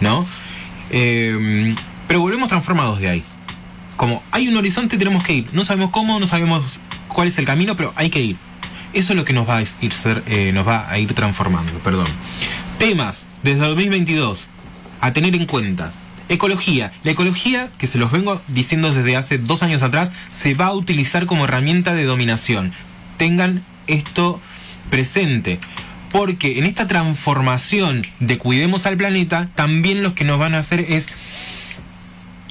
¿No? 0.00 0.26
Eh, 0.90 1.74
pero 2.08 2.20
volvemos 2.20 2.48
transformados 2.48 2.98
de 2.98 3.08
ahí. 3.10 3.24
Como 3.96 4.22
hay 4.32 4.48
un 4.48 4.56
horizonte, 4.56 4.96
tenemos 4.96 5.22
que 5.22 5.34
ir. 5.34 5.46
No 5.52 5.64
sabemos 5.64 5.90
cómo, 5.90 6.18
no 6.18 6.26
sabemos 6.26 6.80
cuál 7.08 7.28
es 7.28 7.38
el 7.38 7.44
camino, 7.44 7.76
pero 7.76 7.92
hay 7.94 8.08
que 8.10 8.20
ir. 8.20 8.36
Eso 8.92 9.12
es 9.12 9.16
lo 9.16 9.24
que 9.24 9.32
nos 9.32 9.48
va 9.48 9.58
a 9.58 9.62
ir, 9.62 9.92
ser, 9.92 10.22
eh, 10.26 10.52
nos 10.52 10.66
va 10.66 10.90
a 10.90 10.98
ir 10.98 11.12
transformando, 11.14 11.72
perdón. 11.78 12.08
Temas 12.78 13.26
desde 13.42 13.66
2022 13.66 14.48
a 15.00 15.12
tener 15.12 15.34
en 15.34 15.46
cuenta. 15.46 15.92
Ecología. 16.28 16.92
La 17.02 17.10
ecología, 17.10 17.68
que 17.78 17.86
se 17.86 17.98
los 17.98 18.12
vengo 18.12 18.40
diciendo 18.48 18.92
desde 18.92 19.16
hace 19.16 19.38
dos 19.38 19.62
años 19.62 19.82
atrás, 19.82 20.12
se 20.30 20.54
va 20.54 20.66
a 20.66 20.72
utilizar 20.72 21.26
como 21.26 21.44
herramienta 21.44 21.94
de 21.94 22.04
dominación. 22.04 22.72
Tengan 23.16 23.62
esto 23.86 24.40
presente. 24.90 25.58
Porque 26.10 26.58
en 26.58 26.64
esta 26.64 26.86
transformación 26.86 28.06
de 28.20 28.36
cuidemos 28.36 28.84
al 28.84 28.98
planeta, 28.98 29.48
también 29.54 30.02
lo 30.02 30.14
que 30.14 30.24
nos 30.24 30.38
van 30.38 30.54
a 30.54 30.58
hacer 30.58 30.80
es... 30.80 31.08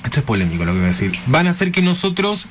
Esto 0.03 0.19
es 0.19 0.25
polémico 0.25 0.65
lo 0.65 0.73
que 0.73 0.79
voy 0.79 0.87
a 0.87 0.91
decir. 0.91 1.17
Van 1.27 1.45
a 1.45 1.51
hacer 1.51 1.71
que 1.71 1.83
nosotros 1.83 2.47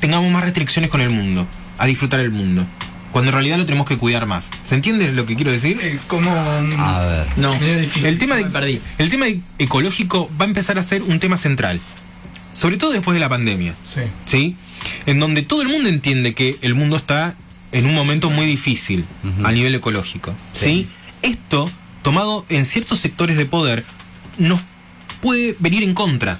tengamos 0.00 0.30
más 0.32 0.42
restricciones 0.42 0.90
con 0.90 1.00
el 1.00 1.10
mundo, 1.10 1.46
a 1.78 1.86
disfrutar 1.86 2.20
el 2.20 2.30
mundo. 2.30 2.64
cuando 3.12 3.30
en 3.30 3.34
realidad 3.34 3.58
lo 3.58 3.64
tenemos 3.64 3.86
que 3.86 3.96
cuidar 3.96 4.26
más. 4.26 4.50
¿Se 4.64 4.74
entiende 4.74 5.12
lo 5.12 5.24
que 5.24 5.36
quiero 5.36 5.52
decir? 5.52 5.78
Eh, 5.80 6.00
como. 6.08 6.32
A 6.32 7.00
ver. 7.04 7.26
No. 7.36 7.52
Difícil. 7.54 8.06
El 8.06 8.18
tema, 8.18 8.34
de- 8.34 8.46
perdí. 8.46 8.80
el 8.98 9.08
tema 9.08 9.26
ecológico 9.60 10.28
va 10.40 10.46
a 10.46 10.48
empezar 10.48 10.78
a 10.80 10.82
ser 10.82 11.02
un 11.02 11.20
tema 11.20 11.36
central, 11.36 11.78
sobre 12.52 12.76
todo 12.76 12.90
después 12.90 13.14
de 13.14 13.20
la 13.20 13.28
pandemia. 13.28 13.74
Sí. 13.84 14.00
¿sí? 14.26 14.56
En 15.06 15.20
donde 15.20 15.42
todo 15.42 15.62
el 15.62 15.68
mundo 15.68 15.88
entiende 15.88 16.34
que 16.34 16.58
el 16.62 16.74
mundo 16.74 16.96
está 16.96 17.36
en 17.70 17.86
un 17.86 17.94
momento 17.94 18.30
muy 18.30 18.46
difícil 18.46 19.04
a 19.44 19.52
nivel 19.52 19.74
ecológico, 19.76 20.34
¿sí? 20.52 20.64
Sí. 20.64 20.88
Esto, 21.22 21.70
tomado 22.02 22.44
en 22.48 22.64
ciertos 22.64 22.98
sectores 22.98 23.36
de 23.36 23.46
poder, 23.46 23.84
nos 24.38 24.60
puede 25.22 25.54
venir 25.60 25.84
en 25.84 25.94
contra, 25.94 26.38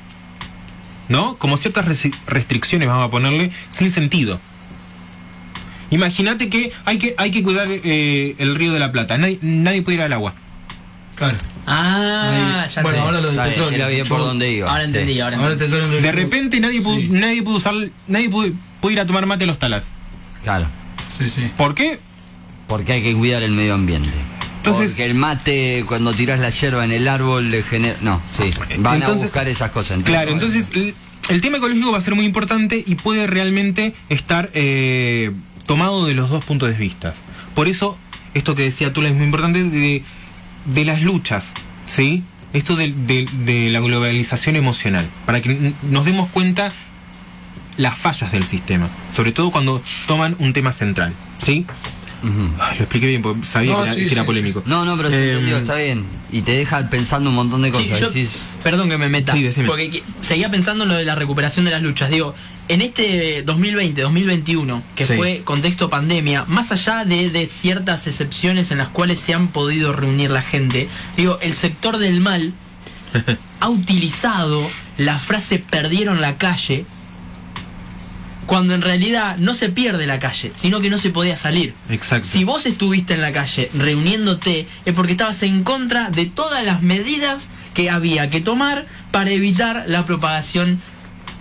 ¿no? 1.09 1.37
Como 1.37 1.57
ciertas 1.57 1.87
restricciones, 2.27 2.89
vamos 2.89 3.07
a 3.07 3.11
ponerle, 3.13 3.53
sin 3.71 3.93
sentido. 3.93 4.41
Imagínate 5.95 6.49
que 6.49 6.73
hay 6.85 6.99
que, 6.99 7.15
hay 7.19 7.31
que 7.31 7.43
cuidar 7.43 7.69
eh, 7.71 8.35
el 8.39 8.55
río 8.57 8.73
de 8.73 8.81
la 8.81 8.91
Plata, 8.93 9.17
nadie, 9.19 9.39
nadie 9.43 9.83
puede 9.83 9.97
ir 9.97 10.03
al 10.03 10.13
agua. 10.13 10.35
Claro. 11.15 11.37
Ah, 11.67 12.67
ya 12.69 12.83
bueno, 12.83 12.99
sé. 12.99 13.03
ahora 13.05 13.21
lo 13.21 13.29
del 13.29 13.37
bien, 13.37 13.49
petróleo. 13.49 13.77
era 13.79 13.89
bien 13.89 14.07
por 14.07 14.19
dónde 14.19 14.51
iba. 14.51 14.69
Ahora 14.71 14.83
sí. 14.83 14.87
entendí, 14.89 15.21
ahora 15.21 15.37
entendí. 15.37 15.65
petróleo. 15.65 16.01
De 16.03 16.13
repente 16.13 16.61
nadie 16.61 16.83
pudo, 16.83 16.97
Sí. 16.97 17.09
nadie 17.11 17.43
pudo 17.43 17.57
usar, 17.57 17.75
nadie 18.09 18.29
pudo, 18.29 18.51
pudo 18.81 18.93
ir 18.93 19.01
a 19.01 19.07
tomar 19.07 19.25
mate 19.27 19.45
a 19.45 19.47
los 19.47 19.59
talas. 19.59 19.93
Claro. 20.43 20.67
Sí, 21.17 21.31
sí. 21.31 21.49
¿Por 21.57 21.75
qué? 21.75 21.99
Porque 22.67 22.93
hay 22.95 23.03
que 23.03 23.15
cuidar 23.15 23.43
el 23.43 23.53
medio 23.53 23.75
ambiente. 23.75 24.11
Entonces- 24.59 24.91
Porque 24.91 25.05
el 25.07 25.15
mate, 25.15 25.85
cuando 25.87 26.13
tiras 26.13 26.41
la 26.41 26.51
hierba 26.51 26.85
en 26.85 26.93
el 26.93 27.07
árbol, 27.07 27.51
le 27.51 27.63
genera. 27.63 27.97
No, 28.01 28.21
sí. 28.37 28.53
Van 28.79 28.97
Entonces- 28.97 29.23
a 29.23 29.25
buscar 29.27 29.49
esas 29.49 29.71
cosas. 29.71 30.03
Claro, 30.03 30.33
entonces 30.33 30.67
el, 30.75 30.95
el 31.29 31.41
tema 31.41 31.59
ecológico 31.59 31.93
va 31.93 31.99
a 31.99 32.03
ser 32.03 32.15
muy 32.15 32.25
importante 32.25 32.83
y 32.85 32.95
puede 32.97 33.27
realmente 33.27 33.95
estar 34.09 34.51
eh, 34.55 35.31
tomado 35.67 36.07
de 36.07 36.15
los 36.15 36.31
dos 36.31 36.45
puntos 36.45 36.71
de 36.71 36.77
vista. 36.77 37.15
Por 37.55 37.69
eso, 37.69 37.99
esto 38.35 38.55
que 38.55 38.63
decía 38.63 38.93
Tula 38.93 39.09
es 39.09 39.15
muy 39.15 39.25
importante 39.25 39.63
de, 39.65 40.03
de 40.67 40.85
las 40.85 41.03
luchas, 41.03 41.55
¿sí? 41.87 42.23
Esto 42.53 42.77
de, 42.77 42.93
de- 42.93 43.29
de 43.45 43.71
la 43.71 43.81
globalización 43.81 44.57
emocional, 44.57 45.09
para 45.27 45.41
que 45.41 45.73
nos 45.91 46.05
demos 46.05 46.31
cuenta 46.31 46.73
las 47.77 47.97
fallas 47.97 48.31
del 48.31 48.45
sistema, 48.45 48.89
sobre 49.17 49.33
todo 49.33 49.51
cuando 49.51 49.83
toman 50.07 50.37
un 50.39 50.53
tema 50.53 50.73
central, 50.73 51.13
¿sí? 51.45 51.67
Ay, 52.59 52.77
lo 52.79 52.85
expliqué 52.85 53.07
bien, 53.09 53.21
porque 53.21 53.45
sabía 53.45 53.73
No, 53.73 53.79
que, 53.83 53.85
era, 53.85 53.95
sí, 53.95 54.07
que 54.07 54.13
era 54.13 54.23
sí, 54.23 54.27
polémico. 54.27 54.63
No, 54.65 54.87
no, 54.87 54.97
pero 54.97 55.11
se 55.11 55.17
Eh, 55.23 55.31
entendió, 55.33 55.59
está 55.59 55.75
bien. 55.75 56.07
Y 56.33 56.41
te 56.41 56.53
deja 56.53 56.89
pensando 56.89 57.29
un 57.29 57.37
montón 57.37 57.61
de 57.61 57.69
Sí, 57.69 57.75
cosas. 57.75 58.01
yo- 58.01 58.07
Decís, 58.09 58.41
perdón 58.63 58.89
que 58.89 58.97
me 58.97 59.11
meta, 59.11 59.35
Sí, 59.35 59.43
decime. 59.43 59.69
porque 59.69 60.03
seguía 60.23 60.49
pensando 60.49 60.85
en 60.85 60.91
lo 60.91 60.97
de 60.97 61.05
la 61.05 61.17
recuperación 61.17 61.67
de 61.67 61.73
las 61.73 61.83
luchas. 61.83 62.09
Digo, 62.09 62.35
en 62.69 62.81
este 62.83 63.43
2020, 63.43 64.01
2021, 64.03 64.83
que 64.95 65.07
Sí. 65.07 65.15
fue 65.17 65.43
contexto 65.45 65.91
pandemia, 65.91 66.45
más 66.49 66.73
allá 66.73 67.05
de, 67.05 67.31
de 67.31 67.47
ciertas 67.47 68.07
excepciones 68.07 68.71
en 68.71 68.79
las 68.79 68.89
cuales 68.89 69.19
se 69.21 69.35
han 69.35 69.49
podido 69.49 69.93
reunir 69.93 70.31
la 70.31 70.43
gente, 70.43 70.89
digo, 71.17 71.39
el 71.43 71.53
sector 71.55 71.99
del 71.99 72.21
mal 72.21 72.53
ha 73.61 73.69
utilizado 73.69 74.69
la 74.99 75.19
frase 75.19 75.59
perdieron 75.59 76.21
la 76.21 76.37
calle 76.37 76.85
cuando 78.47 78.75
en 78.75 78.83
realidad 78.83 79.39
no 79.39 79.55
se 79.55 79.71
pierde 79.71 80.07
la 80.07 80.19
calle, 80.19 80.53
sino 80.55 80.81
que 80.81 80.91
no 80.91 80.99
se 80.99 81.09
podía 81.11 81.35
salir. 81.37 81.73
Exacto. 81.89 82.29
Si 82.31 82.45
vos 82.45 82.67
estuviste 82.67 83.15
en 83.15 83.23
la 83.23 83.33
calle 83.33 83.71
reuniéndote 83.73 84.69
es 84.85 84.95
porque 84.95 85.13
estabas 85.13 85.43
en 85.43 85.65
contra 85.65 86.11
de 86.11 86.27
todas 86.27 86.63
las 86.65 86.83
medidas 86.83 87.49
que 87.73 87.89
había 87.91 88.29
que 88.29 88.41
tomar 88.43 88.85
para 89.13 89.31
evitar 89.31 89.85
la 89.87 90.05
propagación, 90.05 90.79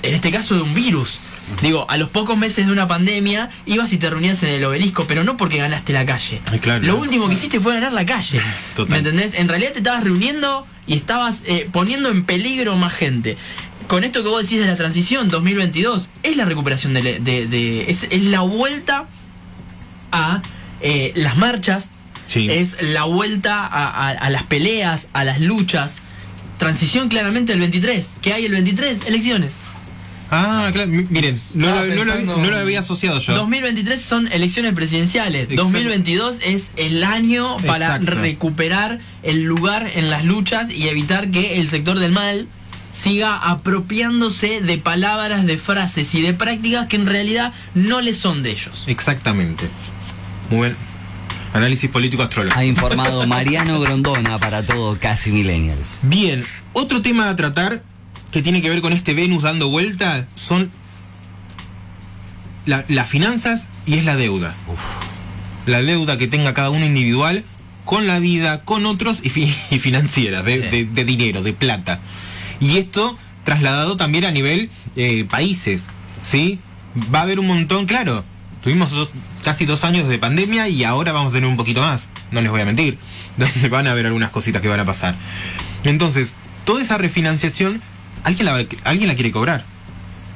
en 0.03 0.13
este 0.15 0.31
caso 0.31 0.55
de 0.55 0.61
un 0.61 0.73
virus. 0.73 1.19
Digo, 1.61 1.85
a 1.89 1.97
los 1.97 2.09
pocos 2.09 2.37
meses 2.37 2.67
de 2.67 2.71
una 2.71 2.87
pandemia 2.87 3.49
ibas 3.65 3.91
y 3.91 3.97
te 3.97 4.09
reunías 4.09 4.41
en 4.43 4.49
el 4.49 4.63
obelisco, 4.65 5.05
pero 5.07 5.23
no 5.23 5.35
porque 5.35 5.57
ganaste 5.57 5.91
la 5.91 6.05
calle. 6.05 6.41
Ay, 6.51 6.59
claro. 6.59 6.85
Lo 6.85 6.95
último 6.97 7.27
que 7.27 7.33
hiciste 7.33 7.59
fue 7.59 7.73
ganar 7.73 7.91
la 7.93 8.05
calle. 8.05 8.39
Total. 8.75 8.91
¿Me 8.91 8.97
entendés? 8.99 9.33
En 9.33 9.47
realidad 9.49 9.71
te 9.73 9.79
estabas 9.79 10.03
reuniendo 10.03 10.65
y 10.87 10.95
estabas 10.95 11.41
eh, 11.45 11.67
poniendo 11.71 12.09
en 12.09 12.23
peligro 12.23 12.75
más 12.77 12.93
gente. 12.93 13.37
Con 13.87 14.05
esto 14.05 14.23
que 14.23 14.29
vos 14.29 14.43
decís 14.43 14.59
de 14.61 14.67
la 14.67 14.77
transición 14.77 15.27
2022, 15.29 16.09
es 16.23 16.37
la 16.37 16.45
recuperación 16.45 16.93
de... 16.93 17.19
de- 17.19 17.47
de- 17.47 17.91
es, 17.91 18.07
es 18.09 18.23
la 18.23 18.39
vuelta 18.41 19.05
a 20.11 20.41
eh, 20.81 21.11
las 21.15 21.37
marchas, 21.37 21.89
Sí. 22.25 22.49
es 22.49 22.77
la 22.81 23.03
vuelta 23.03 23.65
a, 23.67 23.87
a- 23.89 24.09
a 24.11 24.29
las 24.29 24.43
peleas, 24.43 25.09
a 25.13 25.23
las 25.25 25.41
luchas. 25.41 25.95
Transición 26.57 27.09
claramente 27.09 27.51
el 27.51 27.59
23. 27.59 28.13
¿Qué 28.21 28.33
hay 28.33 28.45
el 28.45 28.53
23? 28.53 28.99
Elecciones. 29.05 29.51
Ah, 30.35 30.69
claro. 30.73 30.89
mi- 30.89 31.05
Miren, 31.09 31.39
no, 31.53 31.67
lo, 31.67 31.75
no 31.75 31.81
lo- 32.05 32.13
pensando- 32.13 32.37
no 32.37 32.49
lo 32.49 32.57
había 32.57 32.79
asociado 32.79 33.19
yo. 33.19 33.35
2023 33.35 34.01
son 34.01 34.31
elecciones 34.31 34.73
presidenciales. 34.73 35.43
Exacto. 35.43 35.63
2022 35.63 36.37
es 36.43 36.71
el 36.75 37.03
año 37.03 37.57
para 37.67 37.95
Exacto. 37.97 38.15
recuperar 38.21 38.99
el 39.21 39.43
lugar 39.43 39.89
en 39.95 40.09
las 40.09 40.25
luchas 40.25 40.69
y 40.71 40.87
evitar 40.87 41.29
que 41.29 41.59
el 41.59 41.67
sector 41.67 41.99
del 41.99 42.11
mal 42.11 42.47
siga 42.91 43.35
apropiándose 43.37 44.61
de 44.61 44.77
palabras, 44.77 45.45
de 45.45 45.57
frases 45.57 46.13
y 46.15 46.21
de 46.21 46.33
prácticas 46.33 46.87
que 46.87 46.95
en 46.95 47.05
realidad 47.05 47.53
no 47.75 48.01
les 48.01 48.17
son 48.17 48.43
de 48.43 48.51
ellos. 48.51 48.83
Exactamente. 48.87 49.69
Muy 50.49 50.67
bien. 50.69 50.75
Análisis 51.53 51.89
político 51.89 52.23
astrólogo. 52.23 52.55
ha 52.57 52.65
informado 52.65 53.27
Mariano 53.27 53.79
Grondona 53.79 54.39
para 54.39 54.63
todo 54.65 54.97
Casi 54.99 55.31
Millennials. 55.31 55.99
Bien, 56.01 56.43
otro 56.73 57.03
tema 57.03 57.29
a 57.29 57.35
tratar 57.35 57.83
que 58.33 58.41
tiene 58.41 58.61
que 58.61 58.69
ver 58.69 58.81
con 58.81 58.91
este 58.91 59.13
Venus 59.13 59.43
dando 59.43 59.69
vuelta 59.69 60.27
son 60.35 60.69
la- 62.65 62.83
las 62.87 63.07
finanzas 63.07 63.67
y 63.85 63.95
es 63.95 64.05
la 64.05 64.15
deuda. 64.17 64.53
La 65.65 65.81
deuda 65.81 66.17
que 66.17 66.27
tenga 66.27 66.53
cada 66.53 66.69
uno 66.71 66.85
individual 66.85 67.43
con 67.85 68.07
la 68.07 68.19
vida, 68.19 68.61
con 68.61 68.85
otros 68.85 69.19
y, 69.23 69.29
fi- 69.29 69.55
y 69.71 69.79
financieras, 69.79 70.43
de, 70.45 70.61
Sí. 70.61 70.67
de- 70.69 70.85
de 70.85 71.05
dinero, 71.05 71.41
de 71.41 71.53
plata. 71.53 71.99
Y 72.59 72.77
esto 72.77 73.17
trasladado 73.43 73.97
también 73.97 74.25
a 74.25 74.31
nivel 74.31 74.69
eh, 74.95 75.25
países, 75.29 75.81
¿sí? 76.23 76.59
Va 77.13 77.19
a 77.19 77.21
haber 77.23 77.39
un 77.39 77.47
montón, 77.47 77.85
claro. 77.85 78.23
Tuvimos 78.61 78.91
dos- 78.91 79.09
casi 79.43 79.65
dos 79.65 79.83
años 79.83 80.07
de 80.07 80.17
pandemia 80.17 80.69
y 80.69 80.83
ahora 80.85 81.11
vamos 81.11 81.33
a 81.33 81.35
tener 81.35 81.49
un 81.49 81.57
poquito 81.57 81.81
más, 81.81 82.09
no 82.31 82.41
les 82.41 82.49
voy 82.49 82.61
a 82.61 82.65
mentir. 82.65 82.97
Van 83.69 83.87
a 83.87 83.91
haber 83.91 84.05
algunas 84.05 84.29
cositas 84.29 84.61
que 84.61 84.67
van 84.69 84.79
a 84.79 84.85
pasar. 84.85 85.15
Entonces, 85.83 86.33
toda 86.63 86.81
esa 86.81 86.97
refinanciación, 86.97 87.81
alguien 88.23 88.45
la, 88.45 88.65
alguien 88.83 89.07
la 89.07 89.15
quiere 89.15 89.31
cobrar. 89.31 89.63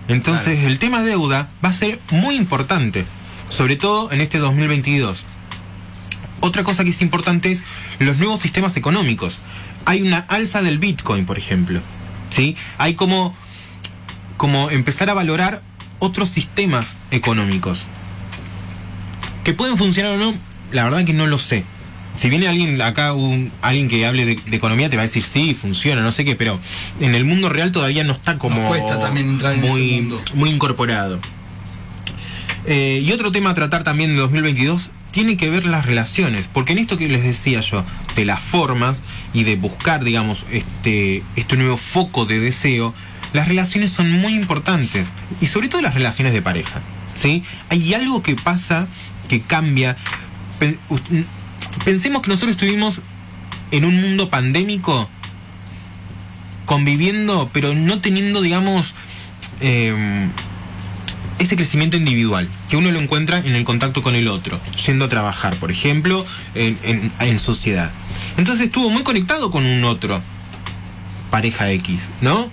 Entonces, 0.08 0.64
el 0.64 0.80
tema 0.80 1.02
deuda 1.02 1.50
va 1.64 1.70
a 1.70 1.74
ser 1.74 2.00
muy 2.12 2.36
importante, 2.36 3.06
sobre 3.50 3.76
todo 3.76 4.12
en 4.12 4.22
este 4.22 4.38
2022. 4.38 5.26
Otra 6.40 6.64
cosa 6.64 6.84
que 6.84 6.92
es 6.92 7.02
importante 7.02 7.52
es 7.52 7.66
los 8.00 8.18
nuevos 8.18 8.40
sistemas 8.40 8.78
económicos. 8.78 9.40
Hay 9.86 10.02
una 10.02 10.20
alza 10.20 10.62
del 10.62 10.80
Bitcoin, 10.80 11.26
por 11.26 11.38
ejemplo. 11.38 11.82
¿sí? 12.30 12.56
Hay 12.78 12.94
como, 12.96 13.34
como 14.38 14.70
empezar 14.70 15.10
a 15.10 15.14
valorar 15.14 15.62
otros 16.00 16.30
sistemas 16.30 16.98
económicos. 17.12 17.84
Que 19.44 19.54
pueden 19.54 19.78
funcionar 19.78 20.14
o 20.14 20.18
no, 20.18 20.34
la 20.72 20.84
verdad 20.84 21.06
que 21.06 21.14
no 21.14 21.28
lo 21.28 21.38
sé. 21.38 21.64
Si 22.18 22.30
viene 22.30 22.48
alguien 22.48 22.82
acá, 22.82 23.14
un, 23.14 23.52
alguien 23.62 23.88
que 23.88 24.06
hable 24.06 24.26
de, 24.26 24.36
de 24.36 24.58
economía, 24.58 24.90
te 24.90 24.98
va 24.98 25.04
a 25.04 25.06
decir 25.06 25.24
sí, 25.24 25.54
funciona, 25.54 26.02
no 26.02 26.12
sé 26.12 26.26
qué, 26.26 26.36
pero 26.36 26.60
en 27.00 27.14
el 27.14 27.26
mundo 27.26 27.50
real 27.50 27.72
todavía 27.72 28.04
no 28.04 28.14
está 28.14 28.38
como 28.38 28.60
Nos 28.60 28.70
cuesta 28.70 29.00
también 29.00 29.30
entrar 29.30 29.54
en 29.54 29.62
muy, 29.62 29.92
ese 29.92 30.02
mundo. 30.02 30.22
muy 30.34 30.50
incorporado. 30.50 31.20
Eh, 32.66 33.02
y 33.06 33.12
otro 33.12 33.32
tema 33.32 33.52
a 33.52 33.54
tratar 33.54 33.84
también 33.84 34.10
en 34.12 34.18
2022 34.18 34.90
tiene 35.12 35.38
que 35.38 35.50
ver 35.50 35.66
las 35.66 35.86
relaciones, 35.86 36.50
porque 36.52 36.74
en 36.74 36.80
esto 36.80 36.98
que 36.98 37.08
les 37.08 37.24
decía 37.24 37.62
yo, 37.62 37.84
de 38.16 38.26
las 38.26 38.40
formas 38.40 39.04
y 39.34 39.44
de 39.44 39.56
buscar, 39.56 40.04
digamos, 40.04 40.46
este, 40.52 41.24
este 41.36 41.56
nuevo 41.56 41.78
foco 41.78 42.26
de 42.26 42.40
deseo, 42.40 42.94
las 43.34 43.48
relaciones 43.48 43.92
son 43.92 44.12
muy 44.12 44.34
importantes, 44.34 45.12
y 45.40 45.48
sobre 45.48 45.70
todo 45.70 45.82
las 45.82 45.94
relaciones 45.94 46.34
de 46.34 46.42
pareja, 46.42 46.82
¿sí? 47.16 47.44
Hay 47.70 47.94
algo 47.94 48.22
que 48.22 48.36
pasa, 48.36 48.88
que 49.28 49.42
cambia. 49.42 49.96
Pensemos 51.86 52.22
que 52.22 52.30
nosotros 52.30 52.52
estuvimos 52.52 53.02
en 53.72 53.86
un 53.86 54.02
mundo 54.02 54.30
pandémico 54.30 55.10
conviviendo, 56.66 57.50
pero 57.54 57.74
no 57.74 58.00
teniendo, 58.00 58.42
digamos, 58.42 58.94
eh, 59.62 60.28
ese 61.40 61.56
crecimiento 61.56 61.98
individual, 61.98 62.50
que 62.70 62.78
uno 62.78 62.92
lo 62.92 63.00
encuentra 63.00 63.40
en 63.40 63.56
el 63.56 63.64
contacto 63.64 64.04
con 64.04 64.16
el 64.16 64.28
otro, 64.28 64.60
yendo 64.86 65.06
a 65.06 65.10
trabajar, 65.10 65.56
por 65.58 65.72
ejemplo, 65.72 66.26
en 66.56 67.40
sociedad. 67.40 67.92
Entonces 68.38 68.68
estuvo 68.68 68.90
muy 68.90 69.04
conectado 69.04 69.52
con 69.52 69.66
un 69.66 69.84
otro, 69.84 70.22
pareja 71.30 71.72
X, 71.72 72.10
¿no? 72.22 72.50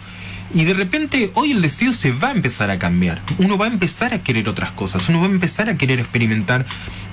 Y 0.54 0.64
de 0.64 0.74
repente 0.74 1.32
hoy 1.34 1.50
el 1.50 1.60
deseo 1.60 1.92
se 1.92 2.12
va 2.12 2.28
a 2.28 2.30
empezar 2.30 2.70
a 2.70 2.78
cambiar. 2.78 3.20
Uno 3.38 3.58
va 3.58 3.66
a 3.66 3.68
empezar 3.68 4.14
a 4.14 4.22
querer 4.22 4.48
otras 4.48 4.70
cosas, 4.70 5.08
uno 5.08 5.18
va 5.18 5.26
a 5.26 5.30
empezar 5.30 5.68
a 5.68 5.76
querer 5.76 5.98
experimentar 5.98 6.64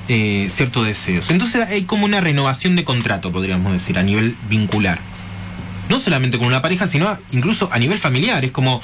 eh, 0.08 0.48
ciertos 0.54 0.86
deseos. 0.86 1.32
Entonces 1.32 1.68
hay 1.68 1.84
como 1.84 2.06
una 2.06 2.22
renovación 2.22 2.76
de 2.76 2.84
contrato, 2.84 3.32
podríamos 3.32 3.74
decir, 3.74 3.98
a 3.98 4.04
nivel 4.04 4.36
vincular. 4.48 5.00
No 5.90 6.00
solamente 6.00 6.38
con 6.38 6.48
una 6.48 6.62
pareja, 6.62 6.86
sino 6.86 7.18
incluso 7.32 7.68
a 7.72 7.80
nivel 7.80 7.98
familiar. 7.98 8.46
Es 8.46 8.52
como, 8.52 8.82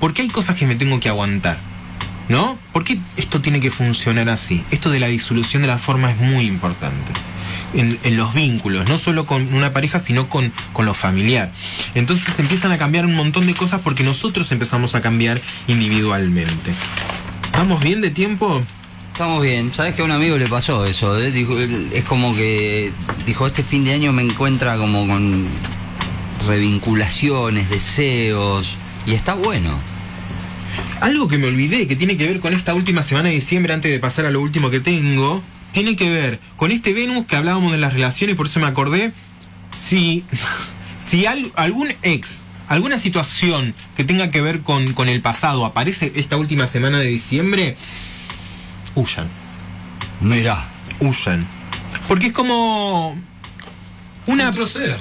¿por 0.00 0.14
qué 0.14 0.22
hay 0.22 0.28
cosas 0.28 0.56
que 0.56 0.66
me 0.66 0.76
tengo 0.76 0.98
que 0.98 1.10
aguantar? 1.10 1.58
¿No? 2.30 2.58
¿Por 2.72 2.84
qué 2.84 2.98
esto 3.18 3.42
tiene 3.42 3.60
que 3.60 3.70
funcionar 3.70 4.30
así? 4.30 4.64
Esto 4.70 4.90
de 4.90 4.98
la 4.98 5.08
disolución 5.08 5.60
de 5.60 5.68
la 5.68 5.76
forma 5.76 6.10
es 6.10 6.18
muy 6.18 6.46
importante. 6.46 7.12
En, 7.74 7.98
en 8.04 8.16
los 8.16 8.32
vínculos, 8.34 8.88
no 8.88 8.96
solo 8.98 9.26
con 9.26 9.52
una 9.52 9.72
pareja, 9.72 9.98
sino 9.98 10.28
con, 10.28 10.52
con 10.72 10.86
lo 10.86 10.94
familiar. 10.94 11.50
Entonces 11.96 12.38
empiezan 12.38 12.70
a 12.70 12.78
cambiar 12.78 13.04
un 13.04 13.16
montón 13.16 13.46
de 13.46 13.54
cosas 13.54 13.80
porque 13.82 14.04
nosotros 14.04 14.52
empezamos 14.52 14.94
a 14.94 15.02
cambiar 15.02 15.40
individualmente. 15.66 16.72
¿Vamos 17.52 17.82
bien 17.82 18.00
de 18.00 18.10
tiempo? 18.10 18.62
Estamos 19.12 19.42
bien. 19.42 19.72
¿Sabes 19.74 19.94
que 19.94 20.02
a 20.02 20.04
un 20.04 20.12
amigo 20.12 20.36
le 20.38 20.46
pasó 20.46 20.86
eso? 20.86 21.18
eh? 21.18 21.32
Dijo- 21.32 21.58
es 21.58 22.04
como 22.04 22.34
que 22.34 22.92
dijo, 23.26 23.46
este 23.46 23.62
fin 23.64 23.84
de 23.84 23.92
año 23.92 24.12
me 24.12 24.22
encuentra 24.22 24.76
como 24.76 25.06
con 25.08 25.46
revinculaciones, 26.46 27.70
deseos, 27.70 28.76
y 29.06 29.14
está 29.14 29.34
bueno. 29.34 29.76
Algo 31.00 31.28
que 31.28 31.38
me 31.38 31.46
olvidé, 31.48 31.86
que 31.86 31.96
tiene 31.96 32.16
que 32.16 32.26
ver 32.26 32.40
con 32.40 32.52
esta 32.54 32.74
última 32.74 33.02
semana 33.02 33.28
de 33.28 33.34
diciembre, 33.34 33.72
antes 33.74 33.90
de 33.90 33.98
pasar 33.98 34.26
a 34.26 34.30
lo 34.30 34.40
último 34.40 34.70
que 34.70 34.80
tengo, 34.80 35.42
tiene 35.74 35.96
que 35.96 36.08
ver 36.08 36.40
con 36.56 36.72
este 36.72 36.94
Venus 36.94 37.26
que 37.26 37.36
hablábamos 37.36 37.72
de 37.72 37.78
las 37.78 37.92
relaciones, 37.92 38.36
por 38.36 38.46
eso 38.46 38.60
me 38.60 38.66
acordé. 38.66 39.12
Si, 39.74 40.24
si 40.98 41.26
al- 41.26 41.52
algún 41.56 41.88
ex, 42.02 42.44
alguna 42.68 42.96
situación 42.98 43.74
que 43.96 44.04
tenga 44.04 44.30
que 44.30 44.40
ver 44.40 44.60
con, 44.62 44.94
con 44.94 45.08
el 45.10 45.20
pasado 45.20 45.66
aparece 45.66 46.12
esta 46.14 46.36
última 46.38 46.66
semana 46.66 46.98
de 46.98 47.06
diciembre, 47.08 47.76
huyan, 48.94 49.28
Mirá. 50.20 50.64
huyan. 51.00 51.46
Porque 52.08 52.28
es 52.28 52.32
como 52.32 53.18
una, 54.26 54.46
Retroceder. 54.50 54.98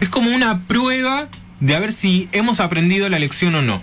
es 0.00 0.08
como 0.10 0.30
una 0.30 0.60
prueba 0.60 1.28
de 1.60 1.74
a 1.76 1.80
ver 1.80 1.92
si 1.92 2.28
hemos 2.32 2.60
aprendido 2.60 3.08
la 3.08 3.18
lección 3.18 3.54
o 3.54 3.62
no. 3.62 3.82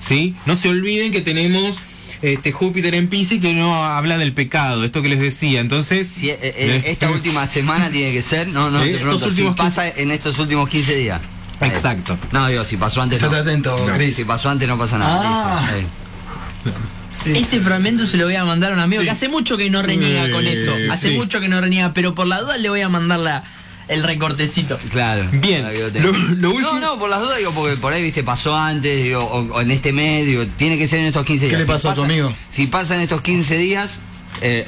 ¿Sí? 0.00 0.34
No 0.46 0.56
se 0.56 0.68
olviden 0.68 1.12
que 1.12 1.20
tenemos 1.20 1.80
este 2.22 2.52
Júpiter 2.52 2.94
en 2.94 3.08
Pisces 3.08 3.40
que 3.40 3.52
no 3.54 3.84
habla 3.84 4.18
del 4.18 4.32
pecado, 4.32 4.84
esto 4.84 5.02
que 5.02 5.08
les 5.08 5.20
decía. 5.20 5.60
Entonces, 5.60 6.06
Si, 6.08 6.30
eh, 6.30 6.38
eh, 6.42 6.82
esta 6.86 7.10
última 7.10 7.46
semana 7.46 7.90
tiene 7.90 8.12
que 8.12 8.22
ser, 8.22 8.48
no, 8.48 8.70
no, 8.70 8.82
Eh, 8.82 9.00
si 9.34 9.42
pasa 9.56 9.88
en 9.88 10.10
estos 10.10 10.38
últimos 10.38 10.68
15 10.68 10.94
días. 10.94 11.20
Eh, 11.60 11.66
Exacto. 11.66 12.18
No, 12.32 12.46
digo, 12.48 12.64
si 12.64 12.76
pasó 12.76 13.02
antes 13.02 13.20
no. 13.20 13.26
Estate 13.28 13.42
atento, 13.50 13.86
No. 13.86 13.94
Chris. 13.94 14.16
Si 14.16 14.24
pasó 14.24 14.48
antes 14.50 14.66
no 14.68 14.78
pasa 14.78 14.98
nada. 14.98 15.20
Ah. 15.22 15.68
eh. 15.76 15.84
Este 17.36 17.60
fragmento 17.60 18.06
se 18.06 18.16
lo 18.16 18.24
voy 18.24 18.36
a 18.36 18.44
mandar 18.46 18.72
a 18.72 18.74
un 18.74 18.80
amigo 18.80 19.02
Sí. 19.02 19.06
que 19.06 19.10
hace 19.10 19.28
mucho 19.28 19.56
que 19.58 19.68
no 19.68 19.82
reniega 19.82 20.24
Eh, 20.26 20.30
con 20.30 20.46
eso. 20.46 20.72
Hace 20.90 21.10
sí. 21.10 21.16
mucho 21.16 21.38
que 21.40 21.48
no 21.48 21.60
reniega, 21.60 21.92
pero 21.92 22.14
por 22.14 22.26
la 22.26 22.40
duda 22.40 22.56
le 22.56 22.68
voy 22.70 22.80
a 22.80 22.88
mandar 22.88 23.18
la- 23.18 23.44
el 23.90 24.02
recortecito. 24.04 24.78
Claro. 24.90 25.26
Bien, 25.32 25.62
lo 25.64 25.70
lo- 25.70 26.50
último- 26.52 26.72
No, 26.74 26.80
no, 26.80 26.98
por 26.98 27.10
las 27.10 27.20
dudas 27.20 27.38
digo, 27.38 27.52
porque 27.52 27.76
por 27.76 27.92
ahí, 27.92 28.02
viste, 28.02 28.22
pasó 28.22 28.56
antes, 28.56 29.04
digo, 29.04 29.24
o, 29.24 29.40
o 29.54 29.60
en 29.60 29.70
este 29.70 29.92
mes, 29.92 30.24
digo, 30.26 30.46
tiene 30.46 30.78
que 30.78 30.86
ser 30.88 31.00
en 31.00 31.06
estos 31.06 31.24
15 31.26 31.46
¿Qué 31.46 31.56
días. 31.56 31.60
le 31.68 31.72
pasó 31.74 31.90
a 31.90 31.94
tu 31.94 32.02
pasa- 32.02 32.12
amigo? 32.12 32.32
Si 32.50 32.66
pasa 32.68 32.94
en 32.94 33.02
estos 33.02 33.20
15 33.20 33.58
días, 33.58 34.00
eh, 34.42 34.64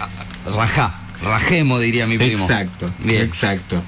rajá, 0.54 1.00
rajemos, 1.22 1.80
diría 1.80 2.06
mi 2.06 2.18
primo. 2.18 2.44
Exacto, 2.44 2.90
Bien. 2.98 3.22
exacto. 3.22 3.80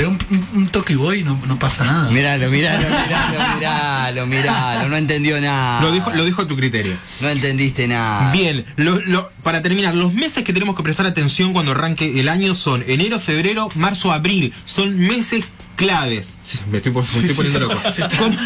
Pero 0.00 0.12
un, 0.12 0.18
un, 0.30 0.48
un 0.62 0.68
toque 0.68 0.96
boy 0.96 1.22
no, 1.24 1.38
no 1.46 1.58
pasa 1.58 1.84
nada. 1.84 2.08
Miralo, 2.10 2.48
miralo, 2.48 2.88
miralo, 2.88 3.54
miralo, 3.56 4.26
miralo, 4.26 4.88
no 4.88 4.96
entendió 4.96 5.38
nada. 5.42 5.82
Lo 5.82 5.92
dejo, 5.92 6.10
lo 6.12 6.24
dejo 6.24 6.40
a 6.40 6.46
tu 6.46 6.56
criterio. 6.56 6.96
No 7.20 7.28
entendiste 7.28 7.86
nada. 7.86 8.32
Bien, 8.32 8.64
lo- 8.76 8.98
lo- 9.02 9.30
para 9.42 9.60
terminar, 9.60 9.94
los 9.94 10.14
meses 10.14 10.42
que 10.42 10.54
tenemos 10.54 10.74
que 10.74 10.82
prestar 10.82 11.04
atención 11.04 11.52
cuando 11.52 11.72
arranque 11.72 12.18
el 12.18 12.30
año 12.30 12.54
son 12.54 12.82
enero, 12.88 13.20
febrero, 13.20 13.68
marzo, 13.74 14.10
abril. 14.10 14.54
Son 14.64 14.96
meses 14.98 15.44
claves. 15.76 16.30
Me 16.70 16.78
estoy, 16.78 16.92
me 16.94 17.00
estoy 17.02 17.34
poniendo 17.34 17.60
loco. 17.60 17.78
Son, 17.92 18.36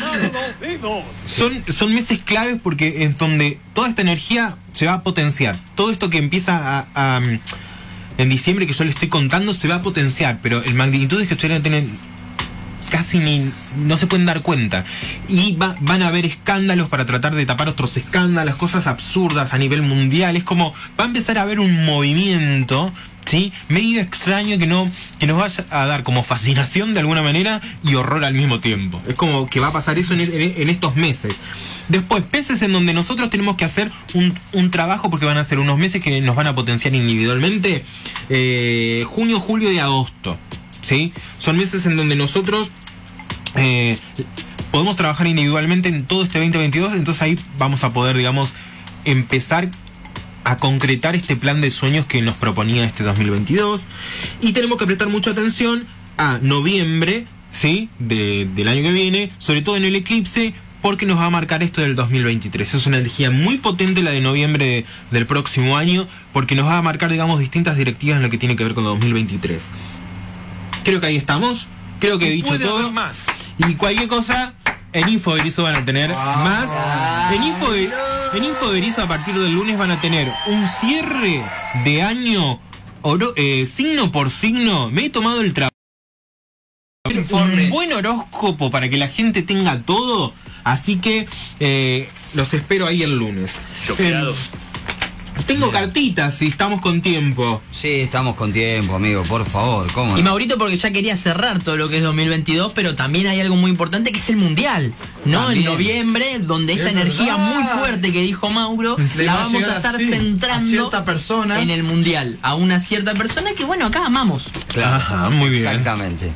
son, 1.28 1.64
son 1.72 1.94
meses 1.94 2.18
claves 2.24 2.58
porque 2.60 3.04
es 3.04 3.16
donde 3.16 3.58
toda 3.74 3.88
esta 3.88 4.02
energía 4.02 4.56
se 4.72 4.86
va 4.86 4.94
a 4.94 5.02
potenciar. 5.04 5.56
Todo 5.76 5.92
esto 5.92 6.10
que 6.10 6.18
empieza 6.18 6.80
a, 6.80 6.86
a, 6.94 7.20
en 8.18 8.28
diciembre 8.28 8.66
que 8.66 8.72
yo 8.72 8.84
le 8.84 8.90
estoy 8.90 9.08
contando 9.08 9.54
se 9.54 9.68
va 9.68 9.76
a 9.76 9.80
potenciar, 9.82 10.38
pero 10.42 10.62
el 10.62 10.74
magnitudes 10.74 11.28
que 11.28 11.34
ustedes 11.34 11.56
no 11.56 11.62
tienen 11.62 11.90
casi 12.90 13.18
ni 13.18 13.50
no 13.86 13.96
se 13.96 14.06
pueden 14.06 14.24
dar 14.26 14.42
cuenta 14.42 14.84
y 15.28 15.56
va- 15.56 15.74
van 15.80 16.02
a 16.02 16.08
haber 16.08 16.26
escándalos 16.26 16.88
para 16.88 17.04
tratar 17.06 17.34
de 17.34 17.44
tapar 17.44 17.68
otros 17.68 17.96
escándalos, 17.96 18.54
cosas 18.56 18.86
absurdas 18.86 19.52
a 19.52 19.58
nivel 19.58 19.82
mundial, 19.82 20.36
es 20.36 20.44
como 20.44 20.72
va 21.00 21.04
a 21.04 21.06
empezar 21.08 21.38
a 21.38 21.42
haber 21.42 21.58
un 21.58 21.84
movimiento, 21.84 22.92
¿sí? 23.24 23.52
medio 23.68 24.00
extraño 24.00 24.58
que 24.58 24.66
no 24.66 24.86
que 25.18 25.26
nos 25.26 25.38
vaya 25.38 25.64
a 25.70 25.86
dar 25.86 26.04
como 26.04 26.22
fascinación 26.22 26.94
de 26.94 27.00
alguna 27.00 27.22
manera 27.22 27.60
y 27.82 27.94
horror 27.96 28.24
al 28.24 28.34
mismo 28.34 28.60
tiempo. 28.60 29.02
Es 29.08 29.14
como 29.14 29.48
que 29.48 29.58
va 29.58 29.68
a 29.68 29.72
pasar 29.72 29.98
eso 29.98 30.14
en- 30.14 30.20
en 30.20 30.68
estos 30.70 30.94
meses. 30.94 31.34
Después, 31.88 32.24
meses 32.32 32.62
en 32.62 32.72
donde 32.72 32.94
nosotros 32.94 33.28
tenemos 33.30 33.56
que 33.56 33.64
hacer 33.64 33.90
un, 34.14 34.32
un 34.52 34.70
trabajo 34.70 35.10
porque 35.10 35.26
van 35.26 35.36
a 35.38 35.44
ser 35.44 35.58
unos 35.58 35.78
meses 35.78 36.00
que 36.02 36.20
nos 36.22 36.34
van 36.34 36.46
a 36.46 36.54
potenciar 36.54 36.94
individualmente, 36.94 37.84
eh, 38.30 39.04
junio, 39.06 39.38
julio 39.40 39.70
y 39.70 39.78
agosto. 39.78 40.38
¿sí? 40.82 41.12
Son 41.38 41.56
meses 41.56 41.84
en 41.86 41.96
donde 41.96 42.16
nosotros 42.16 42.70
eh, 43.56 43.98
podemos 44.70 44.96
trabajar 44.96 45.26
individualmente 45.26 45.88
en 45.88 46.04
todo 46.04 46.22
este 46.24 46.38
2022, 46.38 46.94
entonces 46.94 47.22
ahí 47.22 47.38
vamos 47.58 47.84
a 47.84 47.92
poder, 47.92 48.16
digamos, 48.16 48.52
empezar 49.04 49.68
a 50.44 50.56
concretar 50.58 51.14
este 51.14 51.36
plan 51.36 51.60
de 51.60 51.70
sueños 51.70 52.06
que 52.06 52.20
nos 52.22 52.34
proponía 52.36 52.84
este 52.84 53.02
2022. 53.04 53.86
Y 54.40 54.52
tenemos 54.52 54.78
que 54.78 54.86
prestar 54.86 55.08
mucha 55.08 55.30
atención 55.30 55.84
a 56.18 56.38
noviembre, 56.42 57.26
¿sí? 57.50 57.88
De- 57.98 58.48
del 58.54 58.68
año 58.68 58.82
que 58.82 58.92
viene, 58.92 59.30
sobre 59.38 59.62
todo 59.62 59.76
en 59.76 59.84
el 59.84 59.96
eclipse, 59.96 60.52
porque 60.84 61.06
nos 61.06 61.18
va 61.18 61.24
a 61.24 61.30
marcar 61.30 61.62
esto 61.62 61.80
del 61.80 61.96
2023. 61.96 62.74
Es 62.74 62.86
una 62.86 62.98
energía 62.98 63.30
muy 63.30 63.56
potente 63.56 64.02
la 64.02 64.10
de 64.10 64.20
noviembre 64.20 64.66
de- 64.66 64.84
del 65.12 65.26
próximo 65.26 65.78
año, 65.78 66.06
porque 66.30 66.54
nos 66.54 66.66
va 66.66 66.76
a 66.76 66.82
marcar, 66.82 67.10
digamos, 67.10 67.38
distintas 67.40 67.78
directivas 67.78 68.18
en 68.18 68.22
lo 68.22 68.28
que 68.28 68.36
tiene 68.36 68.54
que 68.54 68.64
ver 68.64 68.74
con 68.74 68.84
2023. 68.84 69.64
Creo 70.84 71.00
que 71.00 71.06
ahí 71.06 71.16
estamos. 71.16 71.68
Creo 72.00 72.18
que 72.18 72.26
he 72.28 72.32
dicho 72.32 72.48
todo. 72.58 72.92
más. 72.92 73.16
Y 73.66 73.76
cualquier 73.76 74.08
cosa, 74.08 74.52
en 74.92 75.08
Info 75.08 75.34
de 75.34 75.40
Erizo 75.40 75.62
van 75.62 75.76
a 75.76 75.84
tener 75.86 76.10
más. 76.10 76.68
En 77.34 77.42
Info, 77.44 77.72
de, 77.72 77.88
en 78.34 78.44
Info 78.44 78.70
Erizo 78.74 79.00
a 79.04 79.08
partir 79.08 79.34
del 79.40 79.54
lunes 79.54 79.78
van 79.78 79.90
a 79.90 80.02
tener 80.02 80.30
un 80.48 80.66
cierre 80.66 81.42
de 81.86 82.02
año 82.02 82.60
oro- 83.00 83.32
eh, 83.36 83.64
signo 83.64 84.12
por 84.12 84.28
signo. 84.28 84.90
Me 84.90 85.06
he 85.06 85.08
tomado 85.08 85.40
el 85.40 85.54
trabajo. 85.54 85.70
Un 87.64 87.70
buen 87.70 87.90
horóscopo 87.94 88.70
para 88.70 88.90
que 88.90 88.98
la 88.98 89.08
gente 89.08 89.40
tenga 89.40 89.80
todo. 89.80 90.34
Así 90.64 90.96
que 90.96 91.26
eh, 91.60 92.08
los 92.34 92.52
espero 92.54 92.86
ahí 92.86 93.02
el 93.02 93.16
lunes. 93.18 93.52
Choqueados. 93.86 94.36
Tengo 95.46 95.70
cartitas 95.72 96.38
si 96.38 96.46
estamos 96.46 96.80
con 96.80 97.02
tiempo. 97.02 97.60
Sí, 97.72 97.88
estamos 97.88 98.34
con 98.36 98.52
tiempo, 98.52 98.94
amigo, 98.94 99.24
por 99.24 99.44
favor, 99.44 99.90
¿cómo 99.92 100.16
Y? 100.16 100.22
Maurito 100.22 100.56
porque 100.56 100.76
ya 100.76 100.90
quería 100.92 101.16
cerrar 101.16 101.58
todo 101.60 101.76
lo 101.76 101.88
que 101.88 101.98
es 101.98 102.02
2022, 102.04 102.72
pero 102.72 102.94
también 102.94 103.26
hay 103.26 103.40
algo 103.40 103.56
muy 103.56 103.70
importante 103.70 104.12
que 104.12 104.20
es 104.20 104.28
el 104.30 104.36
Mundial, 104.36 104.92
¿no? 105.26 105.44
También. 105.46 105.66
En 105.66 105.72
noviembre, 105.72 106.38
donde 106.38 106.72
esta 106.74 106.86
Es 106.86 106.92
energía 106.92 107.34
verdad. 107.36 107.52
muy 107.52 107.64
fuerte 107.64 108.12
que 108.12 108.22
dijo 108.22 108.48
Mauro, 108.48 108.96
la 109.18 109.34
va 109.34 109.40
vamos 109.42 109.64
a 109.64 109.76
estar 109.76 109.94
así, 109.96 110.08
centrando 110.08 110.64
a 110.66 110.70
cierta 110.70 111.04
persona. 111.04 111.60
en 111.60 111.70
el 111.70 111.82
Mundial, 111.82 112.38
a 112.40 112.54
una 112.54 112.78
cierta 112.80 113.12
persona 113.14 113.50
que 113.56 113.64
bueno, 113.64 113.86
acá 113.86 114.06
amamos. 114.06 114.46
Ajá, 114.82 115.30
muy 115.30 115.50
bien. 115.50 115.66
Exactamente. 115.66 116.32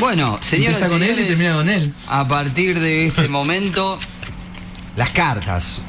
Bueno, 0.00 0.38
señoras 0.42 0.80
Empieza 0.82 0.86
y 0.86 0.90
con 0.90 1.02
él 1.02 1.10
y 1.10 1.12
señores, 1.14 1.28
termina 1.28 1.54
con 1.56 1.68
él. 1.68 1.94
a 2.08 2.26
partir 2.26 2.80
de 2.80 3.06
este 3.06 3.28
momento, 3.38 3.98
las 4.96 5.10
cartas. 5.10 5.80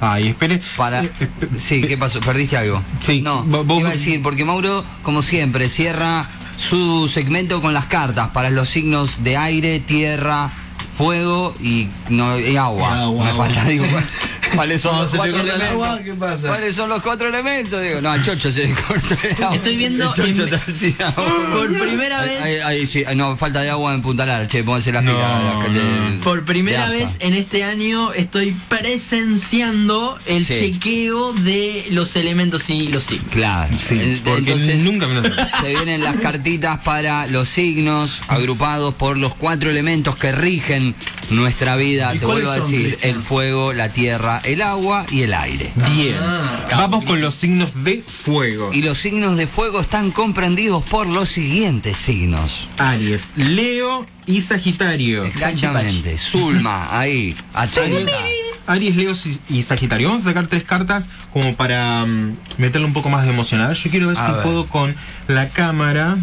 Ay, 0.00 0.28
espere. 0.28 0.60
Para... 0.76 1.02
Eh, 1.02 1.10
espe- 1.20 1.58
Sí, 1.58 1.82
¿qué 1.82 1.96
pasó? 1.98 2.20
¿Perdiste 2.20 2.56
algo? 2.56 2.82
Sí, 3.04 3.22
No, 3.22 3.42
vos- 3.44 3.80
iba 3.80 3.88
a 3.88 3.92
decir, 3.92 4.22
porque 4.22 4.44
Mauro, 4.44 4.84
como 5.02 5.22
siempre, 5.22 5.68
cierra 5.68 6.28
su 6.58 7.08
segmento 7.08 7.60
con 7.60 7.74
las 7.74 7.86
cartas 7.86 8.28
para 8.28 8.50
los 8.50 8.68
signos 8.68 9.22
de 9.24 9.36
aire, 9.36 9.80
tierra, 9.80 10.50
fuego 10.96 11.54
y, 11.60 11.88
no, 12.08 12.38
y 12.38 12.56
agua. 12.56 12.88
Y 12.96 13.00
agua, 13.02 13.24
Me 13.26 13.32
falta, 13.32 13.64
digo, 13.64 13.84
¿cuáles 14.54 14.80
son 14.82 14.98
los 14.98 15.14
cuatro 15.14 15.40
elementos? 15.40 15.70
agua, 15.70 15.98
¿qué 16.02 16.14
pasa? 16.14 16.48
¿Cuáles 16.48 16.74
son 16.74 16.88
los 16.88 17.02
cuatro 17.02 17.28
elementos? 17.28 17.82
Digo, 17.82 18.00
no, 18.00 18.10
al 18.10 18.24
chocho 18.24 18.50
se 18.50 18.64
le 18.68 18.74
cortó 18.74 19.14
el 19.22 19.42
agua. 19.44 19.56
Estoy 19.56 19.76
viendo 19.76 20.14
en- 20.16 20.36
Por 21.52 21.78
primera 21.78 22.20
vez, 22.22 22.40
ay, 22.42 22.54
ay, 22.64 22.86
sí, 22.86 23.04
no, 23.14 23.36
falta 23.36 23.60
de 23.62 23.70
agua 23.70 23.94
en 23.94 24.02
Punta 24.02 24.26
Lara, 24.26 24.46
che, 24.46 24.62
pónganse 24.64 24.92
las 24.92 25.04
No, 25.04 25.12
pilas. 25.12 25.72
te- 26.18 26.24
por 26.24 26.44
primera 26.44 26.88
vez 26.88 27.08
en 27.20 27.34
este 27.34 27.64
año 27.64 28.12
estoy 28.12 28.54
presenciando 28.68 30.18
el 30.26 30.44
Sí. 30.44 30.54
chequeo 30.72 31.32
de 31.32 31.86
los 31.90 32.16
elementos 32.16 32.68
y 32.70 32.88
los 32.88 33.04
signos. 33.04 33.26
Claro. 33.32 33.74
Sí, 33.88 34.20
entonces, 34.26 34.78
nunca 34.80 35.06
me 35.06 35.14
lo 35.14 35.22
se 35.22 35.68
vienen 35.68 36.02
las 36.02 36.16
cartitas 36.16 36.78
para 36.78 37.26
los 37.26 37.48
signos 37.48 38.22
agrupados 38.28 38.94
por 38.94 39.16
los 39.16 39.34
cuatro 39.34 39.70
elementos 39.70 40.16
que 40.16 40.32
rigen 40.32 40.94
nuestra 41.30 41.76
vida. 41.76 42.14
¿Y 42.14 42.18
Te 42.18 42.26
vuelvo 42.26 42.50
a 42.50 42.58
son, 42.58 42.70
decir, 42.70 42.86
Cristian? 42.88 43.14
el 43.16 43.20
fuego, 43.22 43.72
la 43.72 43.88
tierra, 43.88 44.35
el 44.44 44.62
agua 44.62 45.06
y 45.10 45.22
el 45.22 45.34
aire. 45.34 45.70
Bien. 45.94 46.16
Ah, 46.20 46.66
Vamos 46.76 47.04
con 47.04 47.20
los 47.20 47.34
signos 47.34 47.70
de 47.84 48.02
fuego. 48.02 48.70
Y 48.72 48.82
los 48.82 48.98
signos 48.98 49.36
de 49.36 49.46
fuego 49.46 49.80
están 49.80 50.10
comprendidos 50.10 50.82
por 50.84 51.06
los 51.06 51.28
siguientes 51.28 51.96
signos. 51.96 52.68
Aries, 52.78 53.32
Leo 53.36 54.06
y 54.26 54.40
Sagitario. 54.40 55.24
Exactamente. 55.24 56.18
Zulma, 56.18 56.88
ahí. 56.98 57.34
Aries, 58.66 58.96
Leo 58.96 59.12
y 59.48 59.62
Sagitario. 59.62 60.08
Vamos 60.08 60.22
a 60.22 60.26
sacar 60.30 60.46
tres 60.46 60.64
cartas 60.64 61.06
como 61.32 61.54
para 61.54 62.04
mm, 62.04 62.36
meterle 62.58 62.86
un 62.86 62.92
poco 62.92 63.08
más 63.08 63.24
de 63.26 63.32
ver, 63.68 63.76
yo 63.76 63.90
quiero 63.90 64.08
ver 64.08 64.18
A 64.18 64.26
si 64.26 64.32
ver. 64.32 64.42
puedo 64.42 64.66
con 64.66 64.94
la 65.28 65.48
cámara. 65.48 66.16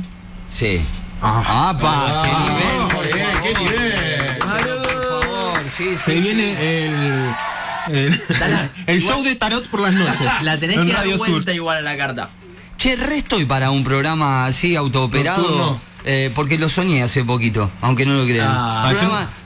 Sí. 0.50 0.82
Ah, 1.22 1.70
¡Apa! 1.70 2.24
¡Qué 2.26 2.52
nivel! 2.52 3.42
qué 3.42 3.60
nivel. 3.60 4.38
Por 4.40 5.22
favor, 5.24 5.60
sí, 5.78 5.84
sí. 5.92 5.98
se 5.98 6.14
sí. 6.16 6.20
viene 6.22 6.86
el, 6.86 7.36
el, 7.92 8.22
Dale. 8.40 8.70
el 8.88 9.02
show 9.02 9.24
de 9.24 9.36
tarot 9.36 9.68
por 9.68 9.82
las 9.82 9.94
noches. 9.94 10.28
La 10.42 10.58
tenés 10.58 10.78
en 10.78 10.86
que 10.86 10.94
dar 10.94 11.02
Radio 11.02 11.18
vuelta 11.18 11.52
Sur. 11.52 11.56
igual 11.56 11.78
a 11.78 11.82
la 11.82 11.98
carta. 11.98 12.30
Che, 12.78 12.96
re 12.96 13.18
estoy 13.18 13.46
para 13.46 13.72
un 13.72 13.84
programa 13.84 14.46
así 14.46 14.76
autooperado. 14.76 15.42
Nocturno. 15.42 15.93
Eh, 16.06 16.32
porque 16.36 16.58
lo 16.58 16.70
soñé 16.70 17.04
hace 17.04 17.24
poquito, 17.24 17.70
aunque 17.82 18.06
no 18.06 18.14
lo 18.16 18.26
crean. 18.26 18.48
Ah, 18.50 18.92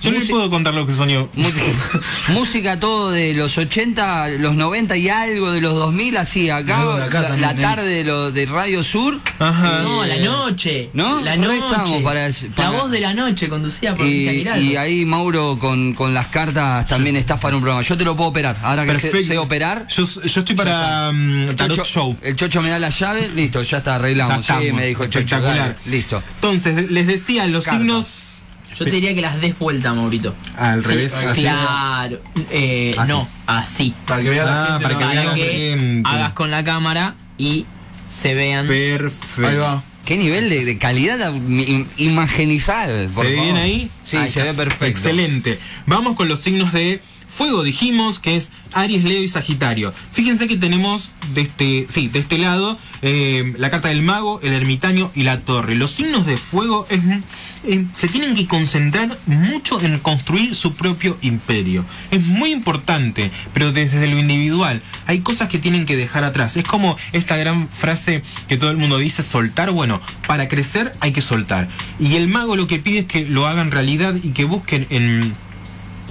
yo 0.02 0.12
yo 0.12 0.20
no 0.20 0.26
puedo 0.28 0.50
contar 0.50 0.74
lo 0.74 0.86
que 0.86 0.94
soñó. 0.94 1.30
Música, 1.36 1.66
música 2.30 2.80
todo 2.80 3.12
de 3.12 3.34
los 3.34 3.58
80, 3.58 4.30
los 4.40 4.56
90 4.56 4.98
y 4.98 5.10
algo 5.10 5.52
de 5.52 5.62
los 5.62 5.74
2000, 5.76 6.18
así 6.18 6.50
acá, 6.50 6.84
la, 6.84 7.10
también, 7.10 7.42
la 7.42 7.52
¿eh? 7.52 7.56
tarde 7.56 7.86
de, 7.88 8.04
lo, 8.04 8.32
de 8.32 8.46
Radio 8.46 8.84
Sur. 8.84 9.20
Ajá. 9.40 9.82
No, 9.84 10.06
la 10.06 10.18
noche. 10.18 10.90
¿No? 10.94 11.22
La 11.22 11.36
noche. 11.36 11.58
estamos 11.58 12.02
para- 12.04 12.30
para- 12.56 12.72
La 12.72 12.78
voz 12.78 12.92
de 12.92 13.00
la 13.00 13.14
noche 13.14 13.50
conducida 13.50 13.96
por 13.96 14.06
Y, 14.06 14.48
y 14.60 14.76
ahí 14.76 15.06
Mauro 15.06 15.58
con, 15.60 15.94
con 15.94 16.14
las 16.14 16.28
cartas 16.28 16.88
también 16.88 17.16
estás 17.16 17.40
para 17.40 17.56
un 17.56 17.62
programa. 17.62 17.82
Yo 17.84 17.98
te 17.98 18.04
lo 18.04 18.16
puedo 18.16 18.30
operar. 18.30 18.56
Ahora 18.64 18.86
que 18.86 18.98
sé, 19.00 19.38
operar. 19.38 19.88
Yo, 19.88 20.04
yo 20.06 20.40
estoy 20.42 20.56
para 20.56 21.12
Tarot 21.56 21.84
Show. 21.86 22.18
El 22.22 22.36
chocho 22.36 22.62
me 22.62 22.70
da 22.70 22.80
la 22.80 22.90
llave, 22.90 23.30
listo, 23.30 23.62
ya 23.62 23.78
está, 23.78 23.96
arreglamos. 23.96 24.46
Sí, 24.46 24.72
me 24.74 24.88
dijo 24.88 25.04
el 25.04 25.10
chocho. 25.10 25.40
Dale, 25.40 25.76
listo. 25.86 26.22
Entonces, 26.54 26.92
les 26.92 27.08
decía, 27.08 27.46
los 27.48 27.66
Cartas. 27.66 27.82
signos 27.82 28.24
Yo 28.78 28.86
te 28.86 28.92
diría 28.92 29.16
que 29.16 29.22
las 29.22 29.42
des 29.42 29.58
vuelta, 29.58 29.94
Maurito. 29.94 30.36
al 30.56 30.82
Sí, 30.84 30.88
revés. 30.90 31.14
así. 31.14 31.42
Claro. 31.42 32.20
Eh, 32.52 32.94
Así. 32.98 33.12
no, 33.12 33.28
así. 33.48 33.94
Para 34.06 34.22
que 34.22 34.30
vea 34.30 34.46
la 34.46 34.64
Ah, 34.64 34.68
gente. 34.68 34.84
para 34.84 34.94
¿no? 34.94 35.00
que 35.00 35.06
vea 35.06 35.16
Para 35.24 35.30
la 35.30 35.36
que 35.36 35.46
gente. 35.46 36.10
hagas 36.10 36.34
con 36.34 36.52
la 36.52 36.64
cámara 36.64 37.16
y 37.40 37.66
se 38.10 38.34
vean. 38.36 38.68
Perfecto. 38.68 39.48
Ahí 39.48 39.58
va. 39.58 39.84
Qué 40.06 40.16
nivel 40.18 40.50
de, 40.50 40.64
de 40.64 40.78
calidad 40.78 41.34
im- 41.34 41.86
imagenizar. 41.98 42.88
¿Se 43.14 43.22
ve 43.24 43.32
bien 43.42 43.58
ahí? 43.58 43.90
Sí, 44.04 44.16
Ahí 44.18 44.30
se 44.30 44.42
ve 44.44 44.54
perfecto. 44.54 44.86
Excelente. 44.86 45.60
Vamos 45.86 46.16
con 46.16 46.28
los 46.30 46.40
signos 46.40 46.72
de 46.72 47.02
fuego. 47.30 47.64
Dijimos 47.64 48.20
que 48.20 48.36
es 48.36 48.50
Aries, 48.74 49.04
Leo 49.04 49.22
y 49.22 49.28
Sagitario. 49.28 49.94
Fíjense 50.12 50.48
que 50.48 50.58
tenemos 50.58 51.12
de 51.34 51.42
este, 51.42 51.88
sí, 51.90 52.08
de 52.08 52.20
este 52.20 52.38
lado 52.38 52.78
eh, 53.02 53.54
la 53.58 53.70
carta 53.70 53.90
del 53.90 54.02
mago, 54.02 54.40
el 54.42 54.54
ermitaño 54.54 55.12
y 55.16 55.24
la 55.24 55.40
torre. 55.40 55.76
Los 55.76 55.92
signos 55.92 56.26
de 56.26 56.38
fuego 56.38 56.88
eh, 56.90 57.86
se 57.94 58.08
tienen 58.08 58.36
que 58.36 58.48
concentrar 58.48 59.18
mucho 59.26 59.82
en 59.82 60.00
construir 60.00 60.56
su 60.56 60.74
propio 60.74 61.18
imperio. 61.22 61.86
Es 62.12 62.24
muy 62.24 62.52
importante, 62.52 63.32
pero 63.54 63.72
desde 63.72 64.08
lo 64.08 64.18
individual 64.18 64.82
hay 65.06 65.20
cosas 65.20 65.50
que 65.50 65.60
tienen 65.60 65.86
que 65.86 65.96
dejar 65.96 66.24
atrás. 66.24 66.58
Es 66.58 66.64
como 66.64 66.98
esta 67.14 67.38
gran 67.38 67.68
frase 67.68 68.24
que 68.48 68.58
todo 68.58 68.72
el 68.72 68.78
mundo 68.78 68.98
dice, 68.98 69.22
soltar. 69.24 69.72
Bueno, 69.72 70.02
para 70.28 70.48
crecer 70.48 70.94
hay 71.00 71.12
que 71.12 71.22
soltar. 71.22 71.68
Y 72.00 72.16
el 72.16 72.28
mago 72.28 72.56
lo 72.56 72.68
que 72.68 72.80
pide 72.80 73.00
es 73.00 73.06
que 73.06 73.26
lo 73.26 73.48
hagan 73.48 73.72
realidad 73.72 74.16
y 74.24 74.30
que 74.30 74.46
busquen 74.46 74.88
en 74.90 75.36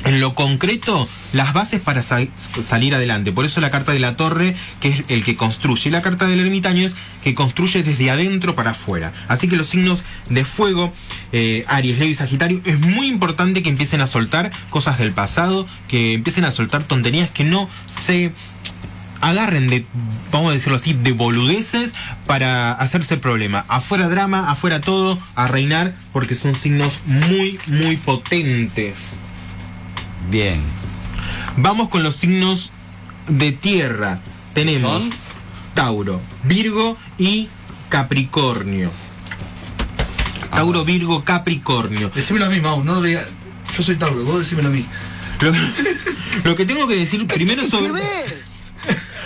en 0.05 0.21
lo 0.21 0.35
concreto 0.35 1.09
las 1.33 1.53
bases 1.53 1.81
para 1.81 2.03
sa- 2.03 2.21
salir 2.63 2.95
adelante. 2.95 3.33
Por 3.33 3.45
eso 3.45 3.61
la 3.61 3.71
carta 3.71 3.93
de 3.93 3.99
la 3.99 4.17
torre, 4.17 4.55
que 4.81 4.89
es 4.89 5.05
el 5.09 5.25
que 5.25 5.37
construye, 5.37 5.91
la 5.91 6.03
carta 6.03 6.27
del 6.27 6.41
ermitaño 6.41 6.87
es 6.87 6.95
que 7.25 7.35
construye 7.35 7.83
desde 7.83 8.11
adentro 8.11 8.55
para 8.55 8.71
afuera. 8.71 9.13
Así 9.29 9.49
que 9.49 9.57
los 9.57 9.67
signos 9.69 10.05
de 10.31 10.45
fuego, 10.45 10.93
eh, 11.33 11.65
Aries, 11.69 11.99
Leo 11.99 12.09
y 12.09 12.15
Sagitario, 12.15 12.61
es 12.65 12.79
muy 12.79 13.07
importante 13.09 13.63
que 13.63 13.69
empiecen 13.71 14.01
a 14.01 14.07
soltar 14.07 14.51
cosas 14.71 14.99
del 14.99 15.13
pasado, 15.13 15.67
que 15.89 16.13
empiecen 16.13 16.45
a 16.45 16.53
soltar 16.53 16.83
tonterías 16.85 17.31
que 17.31 17.45
no 17.45 17.69
se 18.05 18.33
agarren 19.21 19.69
de, 19.71 19.85
vamos 20.31 20.51
a 20.51 20.55
decirlo 20.55 20.77
así, 20.77 20.93
de 20.93 21.13
boludeces 21.13 21.95
para 22.27 22.73
hacerse 22.73 23.17
problema. 23.17 23.65
Afuera 23.69 24.09
drama, 24.09 24.51
afuera 24.51 24.81
todo, 24.81 25.19
a 25.35 25.49
reinar, 25.49 25.95
porque 26.13 26.35
son 26.35 26.55
signos 26.55 26.99
muy, 27.07 27.59
muy 27.67 27.97
potentes. 27.97 29.17
Bien. 30.31 30.61
Vamos 31.57 31.89
con 31.89 32.03
los 32.03 32.17
signos 32.17 32.71
de 33.29 33.53
tierra. 33.53 34.19
Tenemos 34.55 35.05
¿Son? 35.05 35.13
Tauro, 35.75 36.21
Virgo 36.45 36.97
y 37.19 37.49
Capricornio. 37.89 38.91
Tauro, 40.51 40.85
Virgo, 40.85 41.23
Capricornio. 41.25 42.11
Decímelo 42.15 42.47
a 42.47 42.49
mí, 42.49 42.61
Mau, 42.61 42.83
no 42.83 42.95
lo 42.95 43.03
digas. 43.03 43.27
Yo 43.77 43.83
soy 43.83 43.97
Tauro, 43.97 44.25
vos 44.25 44.41
decímelo 44.41 44.69
a 44.69 44.73
mí. 44.73 44.87
Lo, 45.41 45.53
lo 46.45 46.57
que 46.57 46.65
tengo 46.65 46.89
que 46.89 46.97
decir 46.97 47.27
primero 47.27 47.69
sobre. 47.69 48.03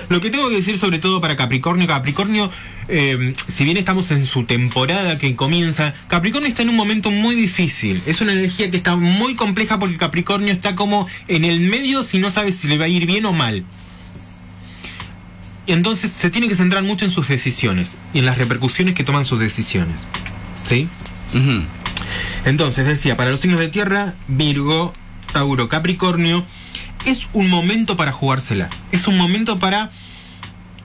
Lo 0.09 0.21
que 0.21 0.31
tengo 0.31 0.49
que 0.49 0.57
decir 0.57 0.77
sobre 0.77 0.99
todo 0.99 1.21
para 1.21 1.37
Capricornio, 1.37 1.87
Capricornio, 1.87 2.51
eh, 2.91 3.35
si 3.53 3.65
bien 3.65 3.77
estamos 3.77 4.11
en 4.11 4.27
su 4.27 4.45
temporada 4.45 5.19
que 5.19 5.37
comienza, 5.37 5.95
Capricornio 6.09 6.49
está 6.49 6.63
en 6.63 6.71
un 6.71 6.77
momento 6.77 7.11
muy 7.11 7.35
difícil. 7.35 8.03
Es 8.07 8.21
una 8.21 8.33
energía 8.33 8.71
que 8.71 8.77
está 8.77 8.97
muy 8.97 9.35
compleja 9.35 9.79
porque 9.79 9.97
Capricornio 9.97 10.53
está 10.53 10.75
como 10.75 11.07
en 11.29 11.45
el 11.45 11.61
medio 11.61 12.03
si 12.03 12.19
no 12.19 12.31
sabe 12.31 12.53
si 12.53 12.69
le 12.69 12.79
va 12.79 12.87
a 12.87 12.89
ir 12.89 13.07
bien 13.07 13.25
o 13.27 13.33
mal. 13.33 13.65
Entonces 15.67 16.11
se 16.11 16.31
tiene 16.31 16.49
que 16.49 16.55
centrar 16.55 16.83
mucho 16.83 17.05
en 17.05 17.11
sus 17.11 17.29
decisiones 17.29 17.93
y 18.13 18.19
en 18.19 18.27
las 18.27 18.39
repercusiones 18.39 18.95
que 18.95 19.05
toman 19.05 19.25
sus 19.25 19.39
decisiones. 19.39 20.07
¿Sí? 20.69 20.89
Entonces 22.45 22.87
decía, 22.87 23.17
para 23.17 23.31
los 23.31 23.41
signos 23.41 23.61
de 23.61 23.69
tierra, 23.69 24.15
Virgo, 24.27 24.93
Tauro, 25.33 25.69
Capricornio, 25.69 26.45
es 27.05 27.29
un 27.33 27.49
momento 27.49 27.97
para 27.97 28.13
jugársela. 28.13 28.69
Es 28.91 29.07
un 29.07 29.17
momento 29.17 29.59
para 29.59 29.91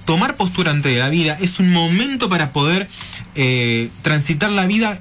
tomar 0.05 0.37
postura 0.37 0.71
ante 0.71 0.97
la 0.97 1.09
vida. 1.09 1.37
Es 1.39 1.59
un 1.59 1.73
momento 1.73 2.29
para 2.29 2.51
poder 2.51 2.87
eh, 3.35 3.89
transitar 4.01 4.51
la 4.51 4.65
vida 4.65 4.99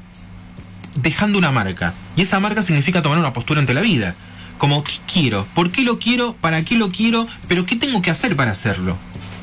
dejando 0.96 1.38
una 1.38 1.52
marca. 1.52 1.94
Y 2.16 2.22
esa 2.22 2.40
marca 2.40 2.62
significa 2.62 3.02
tomar 3.02 3.18
una 3.18 3.32
postura 3.32 3.60
ante 3.60 3.74
la 3.74 3.82
vida. 3.82 4.14
Como, 4.58 4.82
¿qué 4.82 4.94
quiero? 5.12 5.46
¿Por 5.54 5.70
qué 5.70 5.82
lo 5.82 5.98
quiero? 5.98 6.34
¿Para 6.40 6.64
qué 6.64 6.76
lo 6.76 6.90
quiero? 6.90 7.26
¿Pero 7.48 7.66
qué 7.66 7.76
tengo 7.76 8.02
que 8.02 8.10
hacer 8.10 8.36
para 8.36 8.52
hacerlo? 8.52 8.96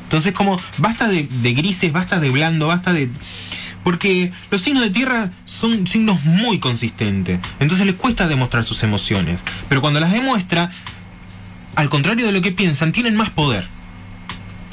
Entonces, 0.04 0.32
como, 0.32 0.60
basta 0.78 1.08
de, 1.08 1.26
de 1.26 1.54
grises, 1.54 1.92
basta 1.92 2.20
de 2.20 2.30
blando, 2.30 2.66
basta 2.66 2.92
de... 2.92 3.08
Porque 3.84 4.30
los 4.50 4.60
signos 4.60 4.84
de 4.84 4.90
tierra 4.90 5.30
son 5.44 5.86
signos 5.86 6.24
muy 6.24 6.60
consistentes. 6.60 7.40
Entonces 7.58 7.86
les 7.86 7.96
cuesta 7.96 8.28
demostrar 8.28 8.62
sus 8.62 8.82
emociones. 8.84 9.44
Pero 9.68 9.80
cuando 9.80 10.00
las 10.00 10.12
demuestra, 10.12 10.70
al 11.74 11.88
contrario 11.88 12.24
de 12.24 12.32
lo 12.32 12.40
que 12.40 12.52
piensan, 12.52 12.92
tienen 12.92 13.16
más 13.16 13.30
poder. 13.30 13.66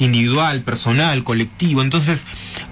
Individual, 0.00 0.60
personal, 0.62 1.22
colectivo. 1.24 1.82
Entonces, 1.82 2.22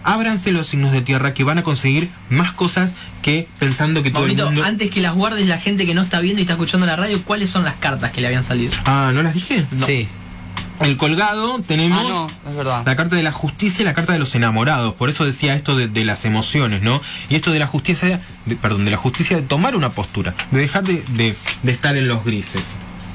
ábranse 0.03 0.51
los 0.53 0.67
signos 0.67 0.93
de 0.93 1.03
tierra 1.03 1.35
que 1.35 1.45
van 1.45 1.59
a 1.59 1.63
conseguir 1.63 2.09
más 2.31 2.53
cosas 2.53 2.93
que 3.23 3.47
pensando 3.59 4.03
que 4.03 4.11
todo 4.11 4.27
el 4.27 4.37
mundo... 4.37 4.65
antes 4.65 4.91
que 4.91 5.01
las 5.01 5.15
guardes 5.15 5.47
la 5.47 5.59
gente 5.59 5.87
que 5.87 5.95
no 5.95 6.03
está 6.03 6.21
viendo 6.21 6.41
y 6.41 6.43
está 6.43 6.55
escuchando 6.55 6.87
la 6.87 6.97
radio, 6.97 7.23
¿cuáles 7.25 7.51
son 7.51 7.65
las 7.65 7.75
cartas 7.77 8.13
que 8.13 8.21
le 8.21 8.27
habían 8.29 8.45
salido? 8.45 8.73
Ah, 8.85 9.11
¿no 9.15 9.23
las 9.23 9.35
dije? 9.35 9.65
Sí. 9.87 10.09
El 10.81 10.97
colgado 10.97 11.59
tenemos 11.67 11.99
Ah, 12.01 12.09
no, 12.09 12.51
es 12.51 12.57
verdad. 12.57 12.83
la 12.87 12.95
carta 12.95 13.17
de 13.17 13.25
la 13.25 13.33
justicia 13.33 13.83
y 13.83 13.85
la 13.85 13.95
carta 13.95 14.13
de 14.13 14.21
los 14.21 14.33
enamorados. 14.37 14.95
Por 14.95 15.11
eso 15.11 15.25
decía 15.25 15.55
esto 15.57 15.75
de, 15.77 15.89
de 15.89 16.05
las 16.05 16.25
emociones, 16.25 16.83
¿no? 16.83 17.01
Y 17.29 17.35
esto 17.35 17.51
de 17.51 17.59
la 17.59 17.67
justicia, 17.67 18.21
de- 18.47 18.55
perdón, 18.55 18.85
de 18.85 18.93
la 18.93 18.97
justicia 18.97 19.35
de 19.37 19.43
tomar 19.43 19.75
una 19.75 19.91
postura, 19.91 20.35
de 20.53 20.61
dejar 20.61 20.85
de, 20.85 21.03
de- 21.17 21.35
de 21.65 21.73
estar 21.73 21.97
en 21.97 22.07
los 22.07 22.25
grises. 22.25 22.67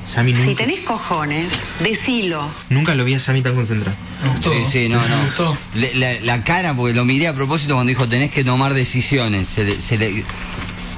Si 0.05 0.55
tenés 0.55 0.81
cojones, 0.81 1.47
decilo. 1.79 2.45
nunca 2.69 2.93
lo 2.93 3.05
vi 3.05 3.13
a 3.15 3.17
Yami 3.17 3.41
tan 3.41 3.55
concentrado. 3.55 3.95
Me 4.21 4.29
gustó. 4.29 4.51
Sí, 4.51 4.57
sí, 4.69 4.89
no, 4.89 4.99
Me 5.01 5.09
no. 5.09 5.21
gustó. 5.21 5.57
Le- 5.75 5.93
la, 5.95 6.13
la 6.21 6.43
cara, 6.43 6.73
porque 6.73 6.93
lo 6.93 7.05
miré 7.05 7.27
a 7.29 7.33
propósito 7.33 7.75
cuando 7.75 7.89
dijo 7.89 8.07
tenés 8.07 8.31
que 8.31 8.43
tomar 8.43 8.73
decisiones. 8.73 9.47
Se 9.47 9.63
le, 9.63 9.79
se 9.81 9.97
le- 9.97 10.23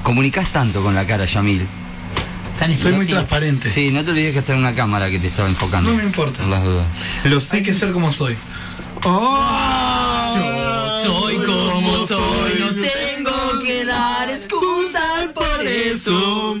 comunicás 0.02 0.52
tanto 0.52 0.82
con 0.82 0.94
la 0.94 1.06
cara, 1.06 1.24
Yamil. 1.24 1.66
Soy 2.80 2.92
muy 2.94 3.06
transparente. 3.06 3.70
Sí, 3.70 3.90
no 3.90 4.02
te 4.04 4.10
olvides 4.10 4.32
que 4.32 4.38
está 4.40 4.54
en 4.54 4.60
una 4.60 4.74
cámara 4.74 5.08
que 5.10 5.18
te 5.18 5.26
estaba 5.28 5.48
enfocando. 5.48 5.90
No 5.90 5.96
me 5.96 6.04
importa. 6.04 6.38
Por 6.40 6.48
las 6.48 6.64
dudas. 6.64 6.86
Los 7.24 7.52
Hay 7.52 7.62
que 7.62 7.72
ser 7.74 7.92
como 7.92 8.10
soy. 8.10 8.34
¡Oh! 9.04 11.02
Soy 11.04 11.36
como 11.36 12.06
soy, 12.06 12.58
no 12.60 12.66
tengo 12.74 13.62
que 13.64 13.84
dar 13.84 14.28
excusas 14.30 15.32
por 15.34 15.66
eso. 15.66 16.58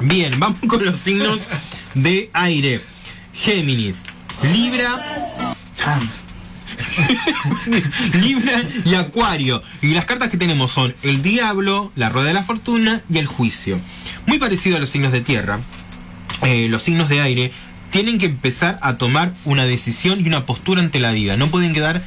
Bien, 0.00 0.40
vamos 0.40 0.58
con 0.66 0.84
los 0.84 0.98
signos 0.98 1.40
de 1.94 2.30
aire. 2.32 2.82
Géminis, 3.34 4.02
Libra, 4.42 4.96
Libra 8.20 8.62
y 8.84 8.94
Acuario. 8.94 9.62
Y 9.82 9.94
las 9.94 10.04
cartas 10.04 10.28
que 10.28 10.36
tenemos 10.36 10.70
son 10.70 10.94
el 11.02 11.22
Diablo, 11.22 11.92
la 11.96 12.08
Rueda 12.08 12.28
de 12.28 12.34
la 12.34 12.42
Fortuna 12.42 13.02
y 13.08 13.18
el 13.18 13.26
Juicio. 13.26 13.78
Muy 14.26 14.38
parecido 14.38 14.76
a 14.76 14.80
los 14.80 14.90
signos 14.90 15.12
de 15.12 15.20
tierra. 15.20 15.60
eh, 16.42 16.68
los 16.68 16.82
signos 16.82 17.08
de 17.08 17.20
aire 17.20 17.52
tienen 17.90 18.18
que 18.18 18.26
empezar 18.26 18.78
a 18.82 18.96
tomar 18.96 19.32
una 19.44 19.64
decisión 19.64 20.20
y 20.20 20.28
una 20.28 20.46
postura 20.46 20.80
ante 20.80 21.00
la 21.00 21.12
vida. 21.12 21.36
No 21.36 21.48
pueden 21.48 21.74
quedar 21.74 22.02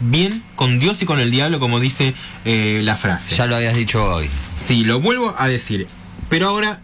bien 0.00 0.42
con 0.54 0.78
Dios 0.78 1.00
y 1.02 1.06
con 1.06 1.20
el 1.20 1.30
diablo, 1.30 1.60
como 1.60 1.80
dice 1.80 2.14
eh, 2.44 2.80
la 2.82 2.96
frase. 2.96 3.36
Ya 3.36 3.46
lo 3.46 3.56
habías 3.56 3.74
dicho 3.74 4.04
hoy. 4.04 4.28
Sí, 4.54 4.84
lo 4.84 5.00
vuelvo 5.00 5.34
a 5.38 5.48
decir. 5.48 5.86
Pero 6.28 6.48
ahora 6.48 6.80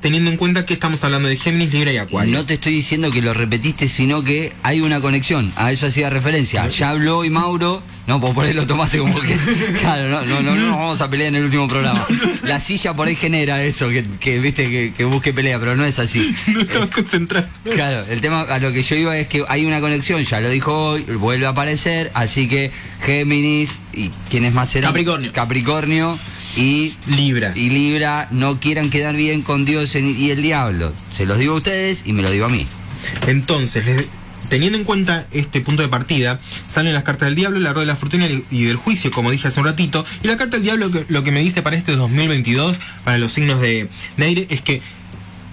teniendo 0.00 0.30
en 0.30 0.36
cuenta 0.36 0.64
que 0.64 0.74
estamos 0.74 1.02
hablando 1.04 1.28
de 1.28 1.36
Géminis, 1.36 1.72
Libra 1.72 1.92
y 1.92 1.98
Acuario. 1.98 2.32
No 2.36 2.46
te 2.46 2.54
estoy 2.54 2.72
diciendo 2.72 3.10
que 3.10 3.22
lo 3.22 3.34
repetiste, 3.34 3.88
sino 3.88 4.22
que 4.22 4.52
hay 4.62 4.80
una 4.80 5.00
conexión. 5.00 5.52
A 5.56 5.72
eso 5.72 5.86
hacía 5.86 6.10
referencia. 6.10 6.66
Ya 6.68 6.90
habló 6.90 7.18
hoy 7.18 7.30
Mauro. 7.30 7.82
No, 8.06 8.20
pues 8.20 8.32
por 8.32 8.46
ahí 8.46 8.54
lo 8.54 8.66
tomaste 8.66 8.98
como 8.98 9.18
que. 9.20 9.36
Claro, 9.80 10.08
no, 10.08 10.24
no, 10.24 10.42
no, 10.42 10.54
no 10.54 10.66
nos 10.68 10.76
vamos 10.76 11.00
a 11.00 11.10
pelear 11.10 11.28
en 11.28 11.36
el 11.36 11.44
último 11.44 11.68
programa. 11.68 12.04
La 12.42 12.58
silla 12.58 12.94
por 12.94 13.08
ahí 13.08 13.14
genera 13.14 13.62
eso, 13.62 13.88
que, 13.88 14.04
que, 14.18 14.38
viste, 14.38 14.70
que, 14.70 14.92
que 14.96 15.04
busque 15.04 15.32
pelea, 15.34 15.58
pero 15.58 15.76
no 15.76 15.84
es 15.84 15.98
así. 15.98 16.34
No 16.48 16.60
estamos 16.62 16.90
concentrados. 16.90 17.48
Claro, 17.74 18.04
el 18.08 18.20
tema 18.20 18.42
a 18.42 18.58
lo 18.58 18.72
que 18.72 18.82
yo 18.82 18.96
iba 18.96 19.16
es 19.16 19.28
que 19.28 19.44
hay 19.48 19.66
una 19.66 19.80
conexión, 19.80 20.22
ya 20.24 20.40
lo 20.40 20.48
dijo 20.48 20.72
hoy, 20.74 21.02
vuelve 21.02 21.46
a 21.46 21.50
aparecer, 21.50 22.10
así 22.14 22.48
que 22.48 22.72
Géminis 23.04 23.78
y 23.92 24.08
quiénes 24.30 24.54
más 24.54 24.70
serán? 24.70 24.90
Capricornio. 24.90 25.32
Capricornio 25.32 26.18
y 26.56 26.94
Libra. 27.06 27.52
y 27.54 27.70
Libra 27.70 28.28
no 28.30 28.58
quieran 28.60 28.90
quedar 28.90 29.14
bien 29.16 29.42
con 29.42 29.64
Dios 29.64 29.94
y 29.94 30.30
el 30.30 30.42
diablo. 30.42 30.92
Se 31.12 31.26
los 31.26 31.38
digo 31.38 31.54
a 31.54 31.56
ustedes 31.58 32.02
y 32.06 32.12
me 32.12 32.22
lo 32.22 32.30
digo 32.30 32.46
a 32.46 32.48
mí. 32.48 32.66
Entonces, 33.26 34.06
teniendo 34.48 34.78
en 34.78 34.84
cuenta 34.84 35.26
este 35.32 35.60
punto 35.60 35.82
de 35.82 35.88
partida, 35.88 36.40
salen 36.66 36.94
las 36.94 37.02
cartas 37.02 37.26
del 37.28 37.34
diablo, 37.36 37.58
la 37.60 37.72
rueda 37.72 37.82
de 37.86 37.92
la 37.92 37.96
fortuna 37.96 38.26
y 38.26 38.44
y 38.50 38.64
del 38.64 38.76
juicio, 38.76 39.10
como 39.10 39.30
dije 39.30 39.48
hace 39.48 39.60
un 39.60 39.66
ratito. 39.66 40.04
Y 40.22 40.26
la 40.26 40.36
carta 40.36 40.56
del 40.56 40.64
diablo 40.64 40.90
que- 40.90 41.04
lo 41.08 41.22
que 41.22 41.30
me 41.32 41.40
dice 41.40 41.62
para 41.62 41.76
este 41.76 41.92
2022, 41.96 42.78
para 43.04 43.18
los 43.18 43.32
signos 43.32 43.60
de, 43.60 43.88
de 44.16 44.24
aire, 44.24 44.46
es 44.50 44.60
que 44.62 44.80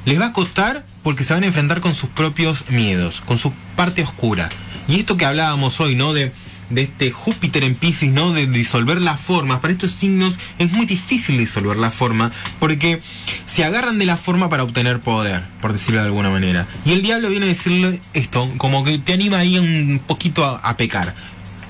les 0.06 0.20
va 0.20 0.28
a 0.28 0.34
costar 0.34 0.86
porque 1.04 1.24
se 1.24 1.34
van 1.34 1.43
a 1.43 1.48
enfrentar 1.48 1.82
con 1.82 1.93
sus 1.96 2.10
propios 2.10 2.70
miedos, 2.70 3.22
con 3.26 3.38
su 3.38 3.52
parte 3.76 4.04
oscura. 4.04 4.50
Y 4.88 5.00
esto 5.00 5.18
que 5.18 5.26
hablábamos 5.26 5.80
hoy, 5.82 5.96
¿no? 5.96 6.14
De, 6.14 6.32
de 6.70 6.84
este 6.84 7.11
Júpiter 7.11 7.63
en 7.63 7.76
Pisces, 7.76 8.11
¿no? 8.11 8.34
De 8.34 8.47
disolver 8.47 9.01
las 9.01 9.20
formas. 9.20 9.59
Para 9.59 9.74
estos 9.74 9.91
signos 9.91 10.39
es 10.59 10.72
muy 10.72 10.86
difícil 10.86 11.38
disolver 11.38 11.78
la 11.78 11.91
forma 11.91 12.32
porque 12.59 12.99
se 13.45 13.63
agarran 13.63 13.99
de 13.99 14.05
la 14.05 14.18
forma 14.18 14.49
para 14.49 14.63
obtener 14.63 14.99
poder, 14.99 15.43
por 15.61 15.74
decirlo 15.74 16.01
de 16.01 16.07
alguna 16.07 16.30
manera. 16.30 16.68
Y 16.86 16.93
el 16.93 17.01
diablo 17.01 17.30
viene 17.30 17.45
a 17.45 17.49
decirle 17.49 17.99
esto, 18.13 18.51
como 18.57 18.84
que 18.84 18.97
te 18.97 19.13
anima 19.13 19.39
ahí 19.39 19.57
un 19.57 20.01
poquito 20.05 20.45
a, 20.45 20.57
a 20.57 20.78
pecar. 20.78 21.13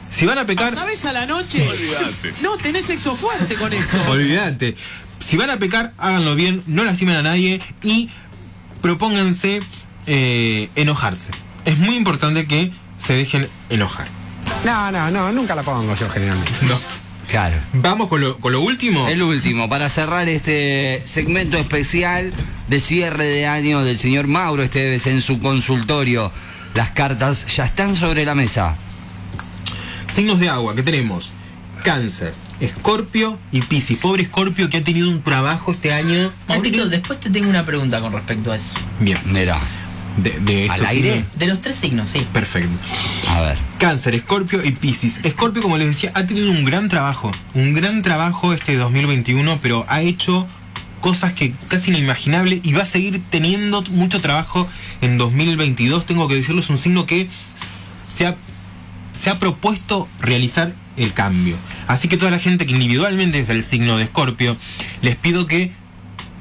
Si 0.10 0.26
van 0.26 0.38
a 0.38 0.46
pecar, 0.46 0.74
¿Sabes 0.74 1.04
a 1.06 1.12
la 1.12 1.26
noche? 1.26 1.68
No, 2.42 2.58
tenés 2.58 2.86
sexo 2.86 3.16
fuerte 3.18 3.56
con 3.56 3.74
esto. 3.74 3.98
olvídate. 4.10 4.76
Si 5.20 5.36
van 5.36 5.50
a 5.50 5.58
pecar, 5.58 5.94
háganlo 5.98 6.36
bien, 6.36 6.64
no 6.68 6.86
lastimen 6.86 7.18
a 7.18 7.22
nadie 7.22 7.60
y 7.84 8.10
propónganse 8.82 9.62
eh, 10.08 10.70
enojarse. 10.76 11.32
Es 11.66 11.78
muy 11.80 11.96
importante 11.96 12.46
que 12.46 12.72
se 13.06 13.14
dejen 13.14 13.48
enojar. 13.70 14.08
No, 14.66 14.92
no, 14.92 15.12
no, 15.12 15.32
nunca 15.32 15.56
la 15.56 15.64
pongo 15.64 15.96
yo 15.96 16.10
generalmente. 16.10 16.52
No. 16.64 16.78
Claro. 17.30 17.56
Vamos 17.74 18.08
con 18.08 18.22
lo, 18.22 18.38
con 18.40 18.52
lo 18.52 18.62
último. 18.62 19.08
El 19.08 19.22
último, 19.24 19.68
para 19.70 19.90
cerrar 19.90 20.28
este 20.30 21.02
segmento 21.06 21.58
especial 21.58 22.34
de 22.68 22.80
cierre 22.82 23.26
de 23.26 23.48
año 23.48 23.84
del 23.84 23.98
señor 23.98 24.28
Mauro 24.28 24.64
Esteves 24.64 25.08
en 25.08 25.22
su 25.22 25.40
consultorio. 25.40 26.32
Las 26.74 26.92
cartas 26.92 27.46
ya 27.56 27.66
están 27.66 27.96
sobre 27.96 28.26
la 28.26 28.36
mesa. 28.36 28.76
Signos 30.14 30.40
de 30.40 30.50
agua 30.50 30.76
que 30.76 30.84
tenemos. 30.84 31.32
Cáncer, 31.84 32.34
Escorpio 32.60 33.38
y 33.52 33.62
Piscis. 33.62 33.98
Pobre 33.98 34.24
Escorpio 34.24 34.70
que 34.70 34.78
ha 34.78 34.84
tenido 34.84 35.10
un 35.10 35.22
trabajo 35.22 35.72
este 35.72 35.94
año. 35.94 36.32
Maurito, 36.48 36.64
tenido- 36.78 36.90
después 36.90 37.20
te 37.20 37.30
tengo 37.30 37.50
una 37.50 37.66
pregunta 37.66 38.00
con 38.02 38.12
respecto 38.14 38.52
a 38.52 38.56
eso. 38.56 38.74
Bien. 39.00 39.18
Mira, 39.26 39.58
De, 40.18 40.32
de 40.40 40.70
¿Al 40.70 40.86
aire? 40.86 41.14
signos- 41.16 41.38
De 41.38 41.48
los 41.48 41.62
tres 41.62 41.76
signos, 41.76 42.10
sí. 42.10 42.26
Perfecto. 42.32 42.70
A 43.36 43.42
ver. 43.42 43.58
Cáncer, 43.80 44.16
Escorpio 44.16 44.64
y 44.64 44.72
Piscis. 44.72 45.20
Escorpio, 45.24 45.62
como 45.62 45.78
les 45.78 45.88
decía, 45.88 46.12
ha 46.14 46.26
tenido 46.26 46.52
un 46.52 46.64
gran 46.64 46.88
trabajo. 46.88 47.32
Un 47.54 47.74
gran 47.74 48.02
trabajo 48.02 48.54
este 48.54 48.76
2021, 48.78 49.60
pero 49.62 49.86
ha 49.90 50.02
hecho 50.02 50.48
cosas 51.02 51.34
que 51.34 51.54
casi 51.68 51.92
inimaginables 51.92 52.62
y 52.64 52.74
va 52.74 52.84
a 52.84 52.86
seguir 52.86 53.22
teniendo 53.30 53.82
mucho 53.84 54.22
trabajo 54.22 54.68
en 55.02 55.18
2022. 55.18 56.06
Tengo 56.06 56.28
que 56.28 56.36
decirlo, 56.36 56.62
es 56.62 56.70
un 56.70 56.78
signo 56.78 57.06
que 57.06 57.30
se 58.08 58.26
ha, 58.26 58.36
se 59.14 59.30
ha 59.30 59.38
propuesto 59.38 60.08
realizar 60.20 60.74
el 60.98 61.14
cambio. 61.14 61.58
Así 61.88 62.08
que 62.08 62.18
toda 62.18 62.32
la 62.32 62.40
gente 62.40 62.66
que 62.66 62.74
individualmente 62.74 63.40
es 63.40 63.50
el 63.50 63.64
signo 63.64 63.98
de 63.98 64.06
Escorpio, 64.06 64.56
les 65.02 65.16
pido 65.16 65.46
que 65.46 65.72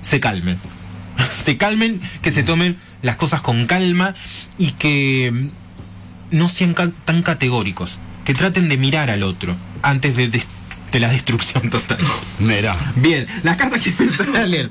se 0.01 0.20
calmen. 0.20 0.59
se 1.45 1.57
calmen, 1.57 2.01
que 2.22 2.30
se 2.30 2.45
tomen 2.45 2.76
las 3.03 3.16
cosas 3.16 3.40
con 3.40 3.66
calma 3.66 4.14
y 4.59 4.72
que 4.72 5.51
no 6.35 6.49
sean 6.49 6.74
ca- 6.74 6.91
tan 7.05 7.22
categóricos, 7.22 7.99
que 8.24 8.35
traten 8.35 8.68
de 8.68 8.76
mirar 8.76 9.11
al 9.11 9.22
otro 9.22 9.55
antes 9.82 10.16
de, 10.16 10.43
la 11.01 11.09
destrucción 11.11 11.70
total. 11.70 11.99
Mira. 12.39 12.76
Bien, 12.97 13.26
las 13.43 13.57
cartas 13.57 13.82
que 13.82 13.91
empezar 13.97 14.37
a 14.37 14.47
leer 14.47 14.70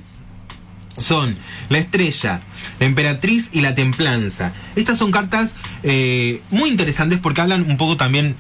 son 0.98 1.36
la 1.70 1.80
estrella, 1.80 2.40
la 2.80 2.86
emperatriz 2.86 3.50
y 3.52 3.62
la 3.62 3.76
templanza. 3.76 4.54
Estas 4.76 4.98
son 5.00 5.12
cartas 5.12 5.54
eh, 5.84 6.42
muy 6.52 6.70
interesantes 6.70 7.20
porque 7.20 7.42
hablan 7.42 7.64
un 7.70 7.78
poco 7.78 7.98
también 7.98 8.36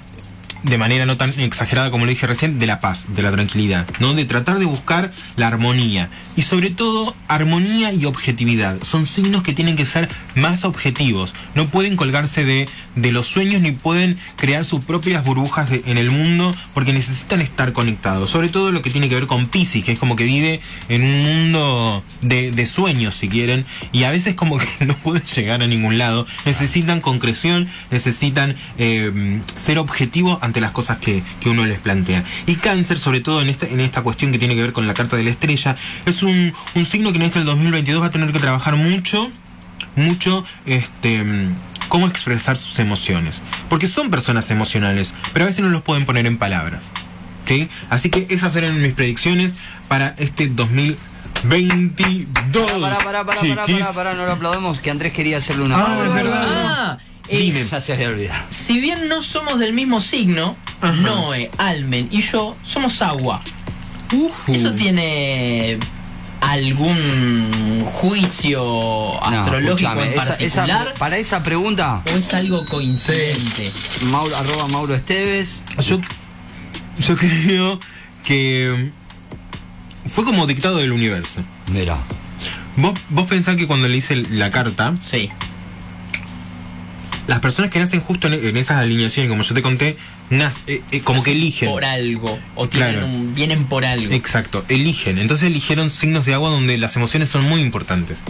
de 0.64 0.78
manera 0.78 1.06
no 1.06 1.18
tan 1.18 1.38
exagerada 1.42 1.92
como 1.92 2.06
lo 2.06 2.10
dije 2.10 2.26
recién, 2.26 2.58
de 2.58 2.68
la 2.68 2.80
paz, 2.80 3.06
de 3.10 3.22
la 3.22 3.32
tranquilidad, 3.32 3.86
¿no? 4.00 4.14
De 4.14 4.24
tratar 4.24 4.60
de 4.60 4.66
buscar 4.66 5.12
la 5.36 5.48
armonía. 5.48 6.10
Y 6.38 6.44
sobre 6.44 6.70
todo, 6.70 7.16
armonía 7.28 7.92
y 7.92 8.06
objetividad. 8.06 8.82
Son 8.82 9.06
signos 9.06 9.44
que 9.44 9.52
tienen 9.54 9.76
que 9.76 9.86
ser 9.86 10.08
más 10.36 10.64
objetivos. 10.64 11.34
No 11.54 11.68
pueden 11.68 11.98
colgarse 11.98 12.46
de, 12.46 12.70
de 12.96 13.12
los 13.12 13.28
sueños 13.28 13.62
ni 13.62 13.72
pueden 13.72 14.18
crear 14.36 14.66
sus 14.66 14.84
propias 14.84 15.24
burbujas 15.24 15.70
en 15.72 15.98
el 15.98 16.12
mundo 16.12 16.56
porque 16.74 16.94
necesitan 16.94 17.42
estar 17.42 17.74
conectados. 17.74 18.30
Sobre 18.30 18.50
todo 18.50 18.72
lo 18.72 18.82
que 18.82 18.90
tiene 18.90 19.10
que 19.10 19.16
ver 19.16 19.28
con 19.28 19.48
Pisces, 19.48 19.84
que 19.84 19.94
es 19.94 20.00
como 20.00 20.16
que 20.16 20.26
vive 20.26 20.62
en 20.90 21.04
un 21.04 21.24
mundo 21.24 22.04
de, 22.22 22.52
de 22.52 22.66
sueños, 22.66 23.16
si 23.16 23.30
quieren. 23.30 23.66
Y 23.92 24.04
a 24.04 24.12
veces 24.12 24.36
como 24.36 24.58
que 24.58 24.68
no 24.86 24.96
pueden 24.98 25.24
llegar 25.24 25.62
a 25.62 25.68
ningún 25.68 25.98
lado. 25.98 26.26
Necesitan 26.46 27.02
concreción, 27.02 27.68
necesitan 27.92 28.56
eh, 28.78 29.42
ser 29.56 29.80
objetivos 29.80 30.38
ante 30.42 30.62
las 30.62 30.72
cosas 30.72 30.98
que, 30.98 31.24
que 31.40 31.50
uno 31.50 31.66
les 31.66 31.80
plantea. 31.80 32.24
Y 32.48 32.56
cáncer, 32.56 32.98
sobre 32.98 33.22
todo 33.22 33.42
en 33.42 33.50
esta, 33.50 33.68
en 33.68 33.80
esta 33.80 34.02
cuestión 34.02 34.32
que 34.32 34.40
tiene 34.40 34.56
que 34.56 34.62
ver 34.62 34.74
con 34.74 34.88
la 34.88 34.94
carta 34.94 35.18
de 35.18 35.24
la 35.24 35.30
estrella, 35.30 35.76
es 36.06 36.24
un, 36.24 36.54
un 36.76 36.86
signo 36.86 37.12
que 37.12 37.18
en 37.18 37.24
este 37.24 37.40
el 37.40 37.46
2022 37.46 38.02
va 38.02 38.08
a 38.08 38.12
tener 38.12 38.32
que 38.32 38.40
trabajar 38.40 38.76
mucho, 38.76 39.32
mucho, 39.96 40.46
este 40.66 41.24
cómo 41.90 42.08
expresar 42.08 42.58
sus 42.58 42.80
emociones. 42.80 43.42
Porque 43.70 43.88
son 43.88 44.10
personas 44.10 44.50
emocionales, 44.52 45.14
pero 45.34 45.46
a 45.46 45.48
veces 45.48 45.62
no 45.64 45.70
los 45.70 45.82
pueden 45.82 46.06
poner 46.06 46.26
en 46.26 46.38
palabras. 46.38 46.92
¿ok? 47.44 47.70
Así 47.90 48.10
que 48.10 48.28
esas 48.30 48.56
eran 48.56 48.82
mis 48.82 48.94
predicciones 48.94 49.56
para 49.88 50.16
este 50.18 50.48
2022. 50.48 52.72
Pará, 52.82 52.98
pará, 52.98 53.04
pará, 53.04 53.26
pará, 53.26 53.42
chiquis. 53.42 53.80
pará, 53.80 53.94
pará, 53.94 54.14
no 54.14 54.26
lo 54.26 54.32
aplaudemos, 54.34 54.80
que 54.80 54.92
Andrés 54.92 55.14
quería 55.14 55.38
hacerle 55.38 55.64
una 55.66 55.78
Ah, 55.78 56.04
es 56.08 56.14
verdad. 56.14 56.46
Ah, 56.48 56.98
Dime. 57.30 57.64
Ya 57.64 57.82
se 57.82 57.94
había 57.94 58.10
olvidado. 58.10 58.44
si 58.50 58.80
bien 58.80 59.08
no 59.08 59.22
somos 59.24 59.60
del 59.60 59.74
mismo 59.74 60.02
signo, 60.02 60.56
Ajá. 60.82 60.94
Noé, 60.94 61.50
Almen 61.58 62.08
y 62.12 62.22
yo 62.22 62.56
somos 62.64 63.02
agua. 63.02 63.42
¿Eso 64.48 64.74
tiene 64.74 65.80
algún 66.52 67.86
juicio 67.94 68.62
No, 68.64 69.20
astrológico 69.22 69.92
en 69.94 70.00
esa- 70.14 70.26
particular? 70.38 70.88
esa- 70.88 70.94
para 71.00 71.18
esa 71.18 71.44
pregunta, 71.44 72.02
¿O 72.06 72.10
es 72.10 72.34
algo 72.34 72.66
coincidente? 72.66 73.72
Mauro, 74.04 74.36
arroba 74.36 74.68
Mauro 74.68 74.94
Esteves. 74.96 75.62
Yo, 75.80 76.00
yo 77.00 77.16
creo 77.16 77.80
que 78.24 78.92
fue 80.14 80.24
como 80.26 80.46
dictado 80.48 80.78
del 80.78 80.92
universo. 80.92 81.42
Mira, 81.72 81.98
Vos, 82.76 82.94
vos 83.10 83.28
pensás 83.28 83.56
que 83.56 83.68
cuando 83.68 83.88
le 83.88 83.96
hice 83.98 84.16
la 84.16 84.50
carta, 84.50 84.96
Sí. 85.00 85.30
las 87.28 87.40
personas 87.40 87.70
que 87.72 87.80
nacen 87.80 88.02
justo 88.02 88.28
en, 88.28 88.34
en 88.34 88.58
esas 88.58 88.78
alineaciones, 88.78 89.30
como 89.30 89.44
yo 89.44 89.54
te 89.56 89.62
conté, 89.62 89.96
eh, 90.68 90.82
eh, 90.92 91.02
como 91.02 91.24
que 91.24 91.32
eligen. 91.32 91.70
Por 91.70 91.86
algo. 91.86 92.38
O 92.56 92.68
tienen 92.68 92.92
Claro. 92.94 93.08
un- 93.08 93.34
vienen 93.36 93.66
por 93.66 93.86
algo. 93.86 94.14
Exacto, 94.14 94.64
eligen. 94.70 95.18
Entonces 95.18 95.48
eligieron 95.48 95.90
signos 95.90 96.26
de 96.26 96.34
agua 96.34 96.50
donde 96.50 96.78
las 96.78 96.96
emociones 96.96 97.30
son 97.30 97.44
muy 97.44 97.62
importantes. 97.62 98.24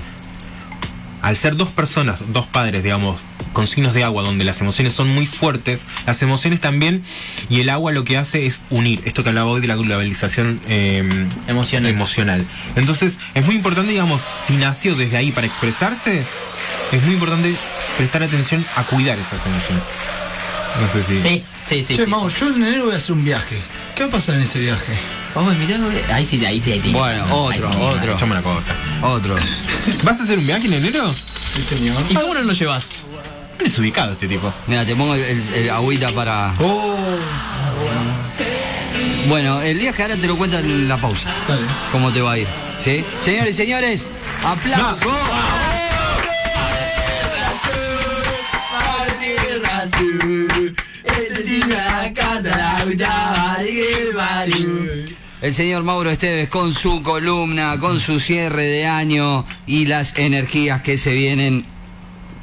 Al 1.22 1.38
ser 1.38 1.56
dos 1.56 1.70
personas, 1.70 2.22
dos 2.34 2.46
padres, 2.48 2.84
digamos, 2.84 3.18
con 3.54 3.66
signos 3.68 3.94
de 3.94 4.04
agua 4.04 4.24
donde 4.24 4.44
las 4.44 4.60
emociones 4.62 4.94
son 4.94 5.08
muy 5.10 5.26
fuertes, 5.26 5.86
las 6.06 6.22
emociones 6.22 6.60
también, 6.60 7.02
y 7.50 7.60
el 7.62 7.70
agua 7.70 7.92
lo 7.94 8.04
que 8.04 8.18
hace 8.18 8.46
es 8.48 8.60
unir, 8.72 9.00
esto 9.06 9.24
que 9.24 9.30
hablaba 9.30 9.50
hoy 9.52 9.62
de 9.62 9.68
la 9.68 9.76
globalización 9.76 10.60
eh, 10.68 11.28
Emocional. 11.48 11.90
emocional. 11.92 12.46
Entonces, 12.76 13.20
es 13.36 13.46
muy 13.46 13.56
importante, 13.56 13.92
digamos, 13.92 14.22
si 14.46 14.58
nació 14.58 14.96
desde 14.96 15.16
ahí 15.18 15.32
para 15.32 15.48
expresarse, 15.48 16.24
es 16.92 17.04
muy 17.04 17.14
importante 17.14 17.54
prestar 17.98 18.24
atención 18.24 18.66
a 18.76 18.84
cuidar 18.84 19.18
esas 19.18 19.46
emociones. 19.46 19.84
No 20.82 20.88
sé 20.92 21.04
si... 21.04 21.20
Sí, 21.20 21.44
sí, 21.68 21.84
sí. 21.84 21.96
Che, 21.96 22.06
sí. 22.06 22.10
Mau, 22.10 22.28
yo 22.30 22.48
en 22.48 22.56
enero 22.64 22.86
voy 22.86 22.94
a 22.94 22.98
hacer 22.98 23.12
un 23.14 23.24
viaje. 23.24 23.58
¿Qué 23.96 24.04
va 24.04 24.10
a 24.10 24.12
pasar 24.12 24.36
en 24.36 24.42
ese 24.42 24.60
viaje? 24.60 24.94
Oh, 25.36 25.42
mirá, 25.44 25.78
ahí 26.16 26.26
sí, 26.26 26.44
ahí 26.46 26.60
sí, 26.60 26.72
ahí 26.72 26.82
sí. 26.82 26.92
Bueno, 26.92 27.26
otro, 27.36 27.72
sí. 27.72 27.78
otro. 27.80 28.18
Una 28.26 28.42
cosa. 28.42 28.76
otro. 29.02 29.36
¿Vas 30.04 30.20
a 30.20 30.24
hacer 30.24 30.38
un 30.40 30.46
viaje 30.48 30.68
en 30.68 30.74
enero? 30.74 31.14
Sí, 31.56 31.62
señor. 31.64 32.04
¿Y 32.10 32.14
cómo 32.16 32.34
no 32.34 32.42
lo 32.42 32.54
llevas? 32.54 32.84
Es 33.54 33.60
desubicado 33.60 34.14
este 34.14 34.28
tipo. 34.28 34.52
Mira, 34.68 34.84
te 34.86 34.96
pongo 34.96 35.14
el, 35.16 35.22
el- 35.22 35.54
el 35.54 35.70
agüita 35.70 36.10
para. 36.12 36.54
Oh, 36.60 36.96
Bueno, 39.28 39.62
el 39.62 39.78
viaje 39.78 40.02
ahora 40.02 40.16
te 40.18 40.28
lo 40.28 40.38
cuentan 40.38 40.66
en 40.66 40.88
la 40.88 40.98
pausa. 40.98 41.30
dale. 41.48 41.62
¿Cómo 41.92 42.12
te 42.12 42.22
va 42.22 42.34
a 42.34 42.38
ir? 42.40 42.48
¿Sí? 42.80 43.04
Señores 43.22 43.52
y 43.54 43.58
señores, 43.58 44.08
¡Aplausos! 44.44 45.08
El 55.42 55.54
señor 55.54 55.84
Mauro 55.84 56.10
Esteves 56.10 56.48
con 56.50 56.74
su 56.74 57.02
columna, 57.04 57.78
con 57.80 58.00
su 58.00 58.20
cierre 58.20 58.64
de 58.66 58.86
año 58.88 59.46
y 59.68 59.86
las 59.86 60.18
energías 60.18 60.82
que 60.82 60.98
se 60.98 61.14
vienen. 61.14 61.66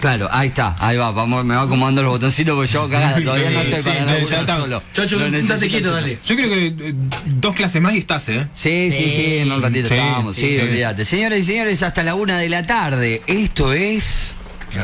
Claro, 0.01 0.28
ahí 0.32 0.48
está, 0.48 0.76
ahí 0.78 0.96
va, 0.96 1.11
vamos, 1.11 1.44
me 1.44 1.55
va 1.55 1.62
acomodando 1.62 2.03
los 2.03 2.12
botoncitos 2.12 2.55
porque 2.55 2.72
yo 2.72 2.88
cagada, 2.88 3.20
todavía 3.22 3.51
no 3.51 3.61
estoy 3.61 3.78
sí, 3.78 3.84
para 3.84 3.98
ya- 3.98 4.05
laburar 4.07 4.28
ya 4.30 4.40
está. 4.40 4.57
solo. 4.57 4.82
Necesito 5.30 5.55
date 5.55 5.68
quieto, 5.68 5.92
dale. 5.92 6.18
Yo 6.26 6.36
creo 6.36 6.48
que 6.48 6.66
eh, 6.68 6.94
dos 7.26 7.55
clases 7.55 7.82
más 7.82 7.94
y 7.94 7.98
estás, 7.98 8.26
¿eh? 8.30 8.46
Sí, 8.55 8.90
sí, 8.96 9.12
sí, 9.14 9.36
en 9.38 9.53
un 9.53 9.61
ratito 9.62 9.88
Sí, 9.88 9.94
estamos, 9.94 10.34
sí, 10.34 10.40
sí, 10.42 10.55
sí. 10.57 10.61
olvídate. 10.61 11.05
Señores 11.05 11.40
y 11.40 11.42
señores, 11.44 11.82
hasta 11.82 12.03
la 12.03 12.14
una 12.14 12.38
de 12.38 12.48
la 12.48 12.64
tarde. 12.66 13.20
Esto 13.26 13.74
es. 13.74 14.34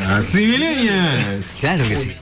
Así. 0.07 0.55
Claro 1.61 1.87
que 1.87 1.97
sí. 1.97 2.11